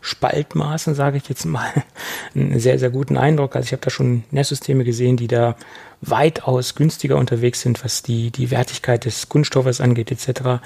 Spaltmaßen, 0.00 0.94
sage 0.94 1.16
ich 1.16 1.28
jetzt 1.28 1.44
mal, 1.44 1.70
einen 2.34 2.60
sehr, 2.60 2.78
sehr 2.78 2.90
guten 2.90 3.16
Eindruck. 3.16 3.56
Also 3.56 3.66
ich 3.66 3.72
habe 3.72 3.82
da 3.82 3.90
schon 3.90 4.24
Nestsysteme 4.30 4.84
gesehen, 4.84 5.16
die 5.16 5.28
da 5.28 5.56
weitaus 6.00 6.74
günstiger 6.74 7.16
unterwegs 7.16 7.60
sind, 7.60 7.84
was 7.84 8.02
die, 8.02 8.30
die 8.30 8.50
Wertigkeit 8.50 9.04
des 9.04 9.28
Kunststoffes 9.28 9.80
angeht, 9.80 10.10
etc. 10.10 10.60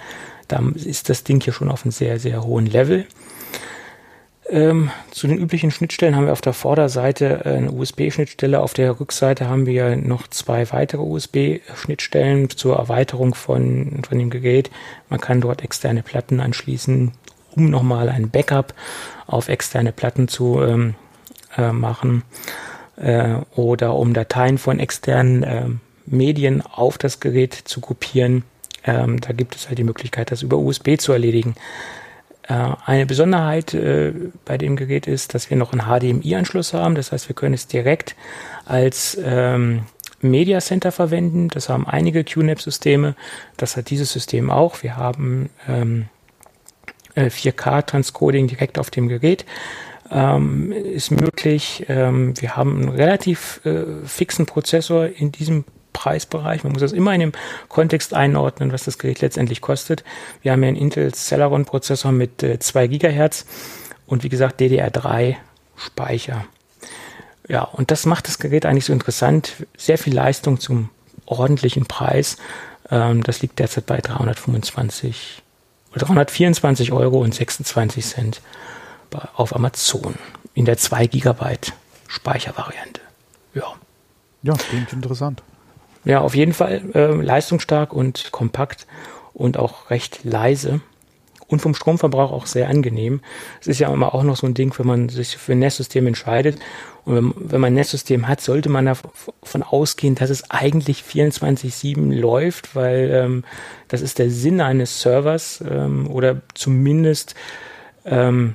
Da 0.49 0.62
ist 0.74 1.09
das 1.09 1.24
Ding 1.24 1.41
hier 1.41 1.53
schon 1.53 1.70
auf 1.70 1.85
einem 1.85 1.93
sehr, 1.93 2.18
sehr 2.18 2.45
hohen 2.45 2.66
Level. 2.66 3.07
Ähm, 4.51 4.91
zu 5.11 5.26
den 5.26 5.37
üblichen 5.37 5.70
Schnittstellen 5.70 6.16
haben 6.16 6.24
wir 6.24 6.33
auf 6.33 6.41
der 6.41 6.55
Vorderseite 6.55 7.43
äh, 7.45 7.49
eine 7.51 7.70
USB-Schnittstelle, 7.70 8.61
auf 8.61 8.72
der 8.72 8.99
Rückseite 8.99 9.47
haben 9.47 9.66
wir 9.66 9.97
noch 9.97 10.26
zwei 10.26 10.70
weitere 10.72 11.03
USB-Schnittstellen 11.03 12.49
zur 12.49 12.76
Erweiterung 12.76 13.35
von, 13.35 14.03
von 14.09 14.18
dem 14.18 14.31
Gerät. 14.31 14.70
Man 15.11 15.20
kann 15.20 15.43
dort 15.43 15.62
externe 15.62 16.03
Platten 16.03 16.41
anschließen, 16.41 17.12
um 17.57 17.68
nochmal 17.68 18.09
ein 18.09 18.31
Backup 18.31 18.72
auf 19.26 19.51
externe 19.51 19.93
Platten 19.93 20.29
zu 20.29 20.62
ähm, 20.62 20.95
äh, 21.59 21.72
machen 21.72 22.22
äh, 23.01 23.36
oder 23.55 23.94
um 23.94 24.14
Dateien 24.14 24.59
von 24.59 24.78
externen 24.78 25.42
äh, 25.42 25.66
Medien 26.07 26.62
auf 26.62 26.99
das 26.99 27.20
Gerät 27.20 27.55
zu 27.55 27.80
kopieren. 27.80 28.44
Ähm, 28.84 29.20
da 29.20 29.32
gibt 29.32 29.57
es 29.57 29.68
halt 29.68 29.78
die 29.78 29.84
Möglichkeit, 29.84 30.30
das 30.30 30.42
über 30.42 30.57
USB 30.57 30.99
zu 30.99 31.12
erledigen. 31.12 31.55
Äh, 32.49 32.55
eine 32.86 33.07
Besonderheit 33.07 33.74
äh, 33.74 34.12
bei 34.44 34.57
dem 34.59 34.76
Gerät 34.76 35.07
ist, 35.07 35.34
dass 35.34 35.51
wir 35.51 35.57
noch 35.57 35.72
einen 35.72 35.82
HDMI-Anschluss 35.82 36.72
haben. 36.72 36.94
Das 36.94 37.12
heißt, 37.12 37.28
wir 37.28 37.36
können 37.36 37.55
es 37.55 37.66
direkt 37.66 38.16
als 38.64 39.18
ähm, 39.22 39.82
Media 40.20 40.61
Center 40.61 40.90
verwenden. 40.90 41.49
Das 41.49 41.68
haben 41.68 41.86
einige 41.86 42.24
QNAP-Systeme. 42.24 43.14
Das 43.57 43.76
hat 43.76 43.90
dieses 43.90 44.12
System 44.12 44.51
auch. 44.51 44.82
Wir 44.82 44.96
haben 44.96 45.51
ähm, 45.68 46.07
4K-Transcoding 47.16 48.44
äh, 48.44 48.49
direkt 48.49 48.78
auf 48.78 48.90
dem 48.90 49.09
Gerät. 49.09 49.44
Ähm, 50.11 50.72
ist 50.72 51.11
möglich. 51.11 51.84
Ähm, 51.88 52.40
wir 52.40 52.56
haben 52.56 52.80
einen 52.80 52.88
relativ 52.88 53.61
äh, 53.64 53.84
fixen 54.06 54.46
Prozessor 54.46 55.06
in 55.06 55.32
diesem 55.32 55.64
Preisbereich. 55.92 56.64
Man 56.64 56.72
muss 56.72 56.80
das 56.82 56.92
immer 56.92 57.12
in 57.12 57.20
dem 57.20 57.32
Kontext 57.68 58.14
einordnen, 58.14 58.72
was 58.72 58.84
das 58.84 58.98
Gerät 58.98 59.20
letztendlich 59.20 59.61
kostet. 59.61 60.04
Wir 60.42 60.52
haben 60.52 60.62
ja 60.62 60.68
einen 60.68 60.76
Intel 60.76 61.12
Celeron 61.12 61.64
Prozessor 61.64 62.12
mit 62.12 62.42
äh, 62.42 62.59
2 62.59 62.86
Gigahertz 62.86 63.44
und 64.06 64.22
wie 64.22 64.28
gesagt 64.28 64.61
DDR3 64.61 65.36
Speicher. 65.76 66.44
Ja, 67.48 67.62
und 67.62 67.90
das 67.90 68.06
macht 68.06 68.28
das 68.28 68.38
Gerät 68.38 68.66
eigentlich 68.66 68.84
so 68.84 68.92
interessant. 68.92 69.66
Sehr 69.76 69.98
viel 69.98 70.14
Leistung 70.14 70.61
zum 70.61 70.90
ordentlichen 71.26 71.86
Preis. 71.86 72.36
Ähm, 72.90 73.22
das 73.22 73.42
liegt 73.42 73.59
derzeit 73.59 73.86
bei 73.86 74.00
325 74.00 75.42
oder 75.94 76.06
324 76.06 76.92
Euro 76.92 77.20
und 77.20 77.34
26 77.34 78.04
Cent 78.04 78.40
auf 79.34 79.54
Amazon 79.54 80.14
in 80.54 80.64
der 80.64 80.76
2 80.76 81.06
Gigabyte 81.06 81.72
Speichervariante. 82.09 83.00
Ja. 83.54 83.74
Ja, 84.42 84.54
klingt 84.54 84.92
interessant. 84.92 85.42
Ja, 86.04 86.20
auf 86.20 86.34
jeden 86.34 86.52
Fall 86.52 86.82
äh, 86.94 87.12
leistungsstark 87.12 87.92
und 87.92 88.30
kompakt 88.32 88.86
und 89.34 89.56
auch 89.56 89.90
recht 89.90 90.24
leise. 90.24 90.80
Und 91.48 91.61
vom 91.61 91.74
Stromverbrauch 91.74 92.30
auch 92.30 92.44
sehr 92.44 92.68
angenehm. 92.68 93.20
Es 93.61 93.68
ist 93.68 93.78
ja 93.78 93.90
immer 93.90 94.14
auch 94.14 94.22
noch 94.22 94.36
so 94.36 94.46
ein 94.46 94.52
Ding, 94.52 94.78
wenn 94.78 94.86
man 94.86 95.09
sich 95.09 95.38
für 95.38 95.52
ein 95.52 95.61
Nestsystem 95.61 96.06
entscheidet. 96.06 96.59
Und 97.06 97.14
wenn, 97.14 97.34
wenn 97.36 97.61
man 97.62 97.72
ein 97.72 97.74
Nestsystem 97.74 98.28
hat, 98.28 98.42
sollte 98.42 98.68
man 98.68 98.84
davon 98.84 99.62
ausgehen, 99.62 100.14
dass 100.14 100.28
es 100.28 100.50
eigentlich 100.50 101.02
24-7 101.02 102.14
läuft, 102.14 102.76
weil 102.76 103.11
ähm, 103.12 103.44
das 103.88 104.02
ist 104.02 104.18
der 104.18 104.30
Sinn 104.30 104.61
eines 104.61 105.00
Servers 105.00 105.64
ähm, 105.66 106.11
oder 106.11 106.42
zumindest 106.52 107.34
ähm, 108.04 108.54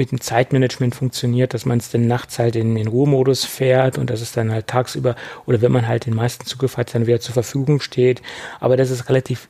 mit 0.00 0.10
dem 0.10 0.20
Zeitmanagement 0.20 0.94
funktioniert, 0.94 1.52
dass 1.52 1.66
man 1.66 1.78
es 1.78 1.90
dann 1.90 2.06
nachts 2.06 2.38
halt 2.38 2.56
in 2.56 2.74
den 2.74 2.88
Ruhemodus 2.88 3.44
fährt 3.44 3.98
und 3.98 4.08
dass 4.08 4.22
es 4.22 4.32
dann 4.32 4.50
halt 4.50 4.66
tagsüber 4.66 5.14
oder 5.44 5.60
wenn 5.60 5.70
man 5.70 5.86
halt 5.86 6.06
den 6.06 6.14
meisten 6.14 6.46
Zugriff 6.46 6.78
hat, 6.78 6.94
dann 6.94 7.06
wieder 7.06 7.20
zur 7.20 7.34
Verfügung 7.34 7.80
steht. 7.80 8.22
Aber 8.60 8.78
dass 8.78 8.88
es 8.88 9.08
relativ 9.10 9.48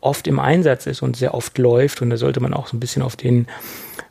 oft 0.00 0.26
im 0.26 0.40
Einsatz 0.40 0.86
ist 0.86 1.02
und 1.02 1.16
sehr 1.16 1.34
oft 1.34 1.58
läuft 1.58 2.02
und 2.02 2.10
da 2.10 2.16
sollte 2.16 2.40
man 2.40 2.54
auch 2.54 2.66
so 2.66 2.76
ein 2.76 2.80
bisschen 2.80 3.02
auf 3.02 3.16
den 3.16 3.46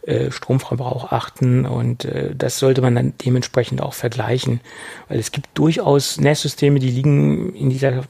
äh, 0.04 0.32
Stromverbrauch 0.32 1.12
achten 1.12 1.66
und 1.66 2.06
äh, 2.06 2.34
das 2.36 2.60
sollte 2.60 2.82
man 2.82 2.96
dann 2.96 3.14
dementsprechend 3.26 3.82
auch 3.82 3.94
vergleichen, 3.94 4.62
weil 5.10 5.20
es 5.20 5.32
gibt 5.32 5.50
durchaus 5.56 6.20
NAS-Systeme, 6.20 6.80
die 6.80 6.92
liegen 6.92 7.54
in 7.56 7.70
dieser 7.70 8.04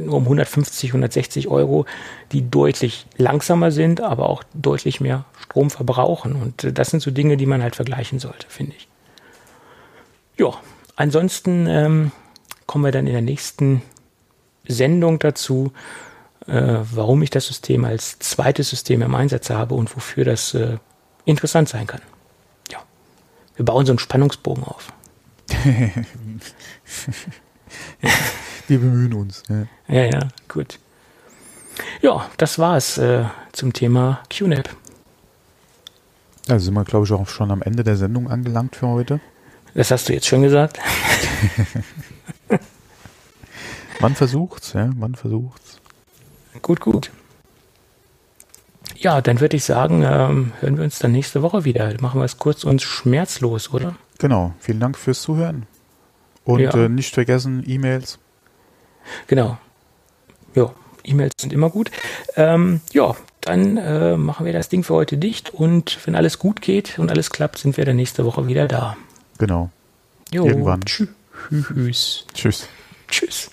um 0.00 0.24
150, 0.24 0.90
160 0.90 1.48
Euro, 1.48 1.86
die 2.32 2.50
deutlich 2.50 3.06
langsamer 3.18 3.70
sind, 3.70 4.00
aber 4.00 4.28
auch 4.28 4.42
deutlich 4.54 5.00
mehr 5.00 5.24
Strom 5.46 5.70
verbrauchen 5.70 6.36
und 6.36 6.64
äh, 6.64 6.72
das 6.72 6.90
sind 6.90 7.00
so 7.00 7.10
Dinge, 7.10 7.36
die 7.36 7.46
man 7.46 7.62
halt 7.62 7.76
vergleichen 7.76 8.18
sollte, 8.18 8.46
finde 8.48 8.74
ich. 8.76 8.88
Ja, 10.36 10.52
ansonsten 10.96 11.66
ähm, 11.66 12.12
kommen 12.66 12.84
wir 12.84 12.92
dann 12.92 13.06
in 13.06 13.12
der 13.12 13.22
nächsten 13.22 13.82
Sendung 14.68 15.18
dazu, 15.18 15.72
äh, 16.46 16.78
warum 16.92 17.22
ich 17.22 17.30
das 17.30 17.46
System 17.46 17.84
als 17.84 18.18
zweites 18.18 18.68
System 18.68 19.02
im 19.02 19.14
Einsatz 19.14 19.50
habe 19.50 19.74
und 19.74 19.94
wofür 19.96 20.24
das 20.24 20.54
äh, 20.54 20.78
interessant 21.24 21.68
sein 21.68 21.86
kann. 21.86 22.02
Ja. 22.70 22.82
Wir 23.56 23.64
bauen 23.64 23.86
so 23.86 23.92
einen 23.92 23.98
Spannungsbogen 23.98 24.64
auf. 24.64 24.92
Wir 28.68 28.78
bemühen 28.78 29.14
uns. 29.14 29.42
Ja, 29.48 29.66
ja, 29.88 30.04
ja 30.04 30.28
gut. 30.48 30.78
Ja, 32.02 32.28
das 32.36 32.58
war's 32.58 32.98
äh, 32.98 33.24
zum 33.52 33.72
Thema 33.72 34.22
QNAP. 34.28 34.68
Da 36.46 36.60
sind 36.60 36.74
wir, 36.74 36.84
glaube 36.84 37.06
ich, 37.06 37.12
auch 37.12 37.28
schon 37.28 37.50
am 37.50 37.60
Ende 37.60 37.82
der 37.82 37.96
Sendung 37.96 38.30
angelangt 38.30 38.76
für 38.76 38.86
heute. 38.86 39.20
Das 39.74 39.90
hast 39.90 40.08
du 40.08 40.12
jetzt 40.12 40.26
schon 40.26 40.42
gesagt. 40.42 40.78
man 44.00 44.14
versucht's, 44.14 44.72
ja, 44.72 44.86
man 44.86 45.16
versucht's. 45.16 45.80
Gut, 46.62 46.80
gut. 46.80 47.10
Ja, 48.96 49.20
dann 49.20 49.40
würde 49.40 49.56
ich 49.56 49.64
sagen, 49.64 50.02
ähm, 50.02 50.52
hören 50.60 50.76
wir 50.78 50.84
uns 50.84 51.00
dann 51.00 51.12
nächste 51.12 51.42
Woche 51.42 51.64
wieder. 51.64 51.92
Machen 52.00 52.20
wir 52.20 52.24
es 52.24 52.38
kurz 52.38 52.64
und 52.64 52.80
schmerzlos, 52.80 53.72
oder? 53.72 53.96
Genau. 54.18 54.54
Vielen 54.60 54.80
Dank 54.80 54.96
fürs 54.96 55.20
Zuhören. 55.22 55.66
Und 56.44 56.60
ja. 56.60 56.70
äh, 56.72 56.88
nicht 56.88 57.12
vergessen, 57.12 57.64
E-Mails. 57.66 58.18
Genau. 59.26 59.58
Ja, 60.54 60.72
E-Mails 61.04 61.34
sind 61.40 61.52
immer 61.52 61.70
gut. 61.70 61.90
Ähm, 62.36 62.80
ja, 62.92 63.14
dann 63.46 63.76
äh, 63.76 64.16
machen 64.16 64.44
wir 64.44 64.52
das 64.52 64.68
Ding 64.68 64.82
für 64.82 64.94
heute 64.94 65.16
dicht 65.16 65.54
und 65.54 65.98
wenn 66.04 66.14
alles 66.14 66.38
gut 66.38 66.60
geht 66.60 66.98
und 66.98 67.10
alles 67.10 67.30
klappt, 67.30 67.58
sind 67.58 67.76
wir 67.76 67.84
dann 67.84 67.96
nächste 67.96 68.24
Woche 68.24 68.46
wieder 68.46 68.66
da. 68.66 68.96
Genau. 69.38 69.70
Jo, 70.32 70.46
Irgendwann. 70.46 70.80
Tschüss. 70.84 72.26
Tschüss. 72.34 72.68
Tschüss. 73.08 73.50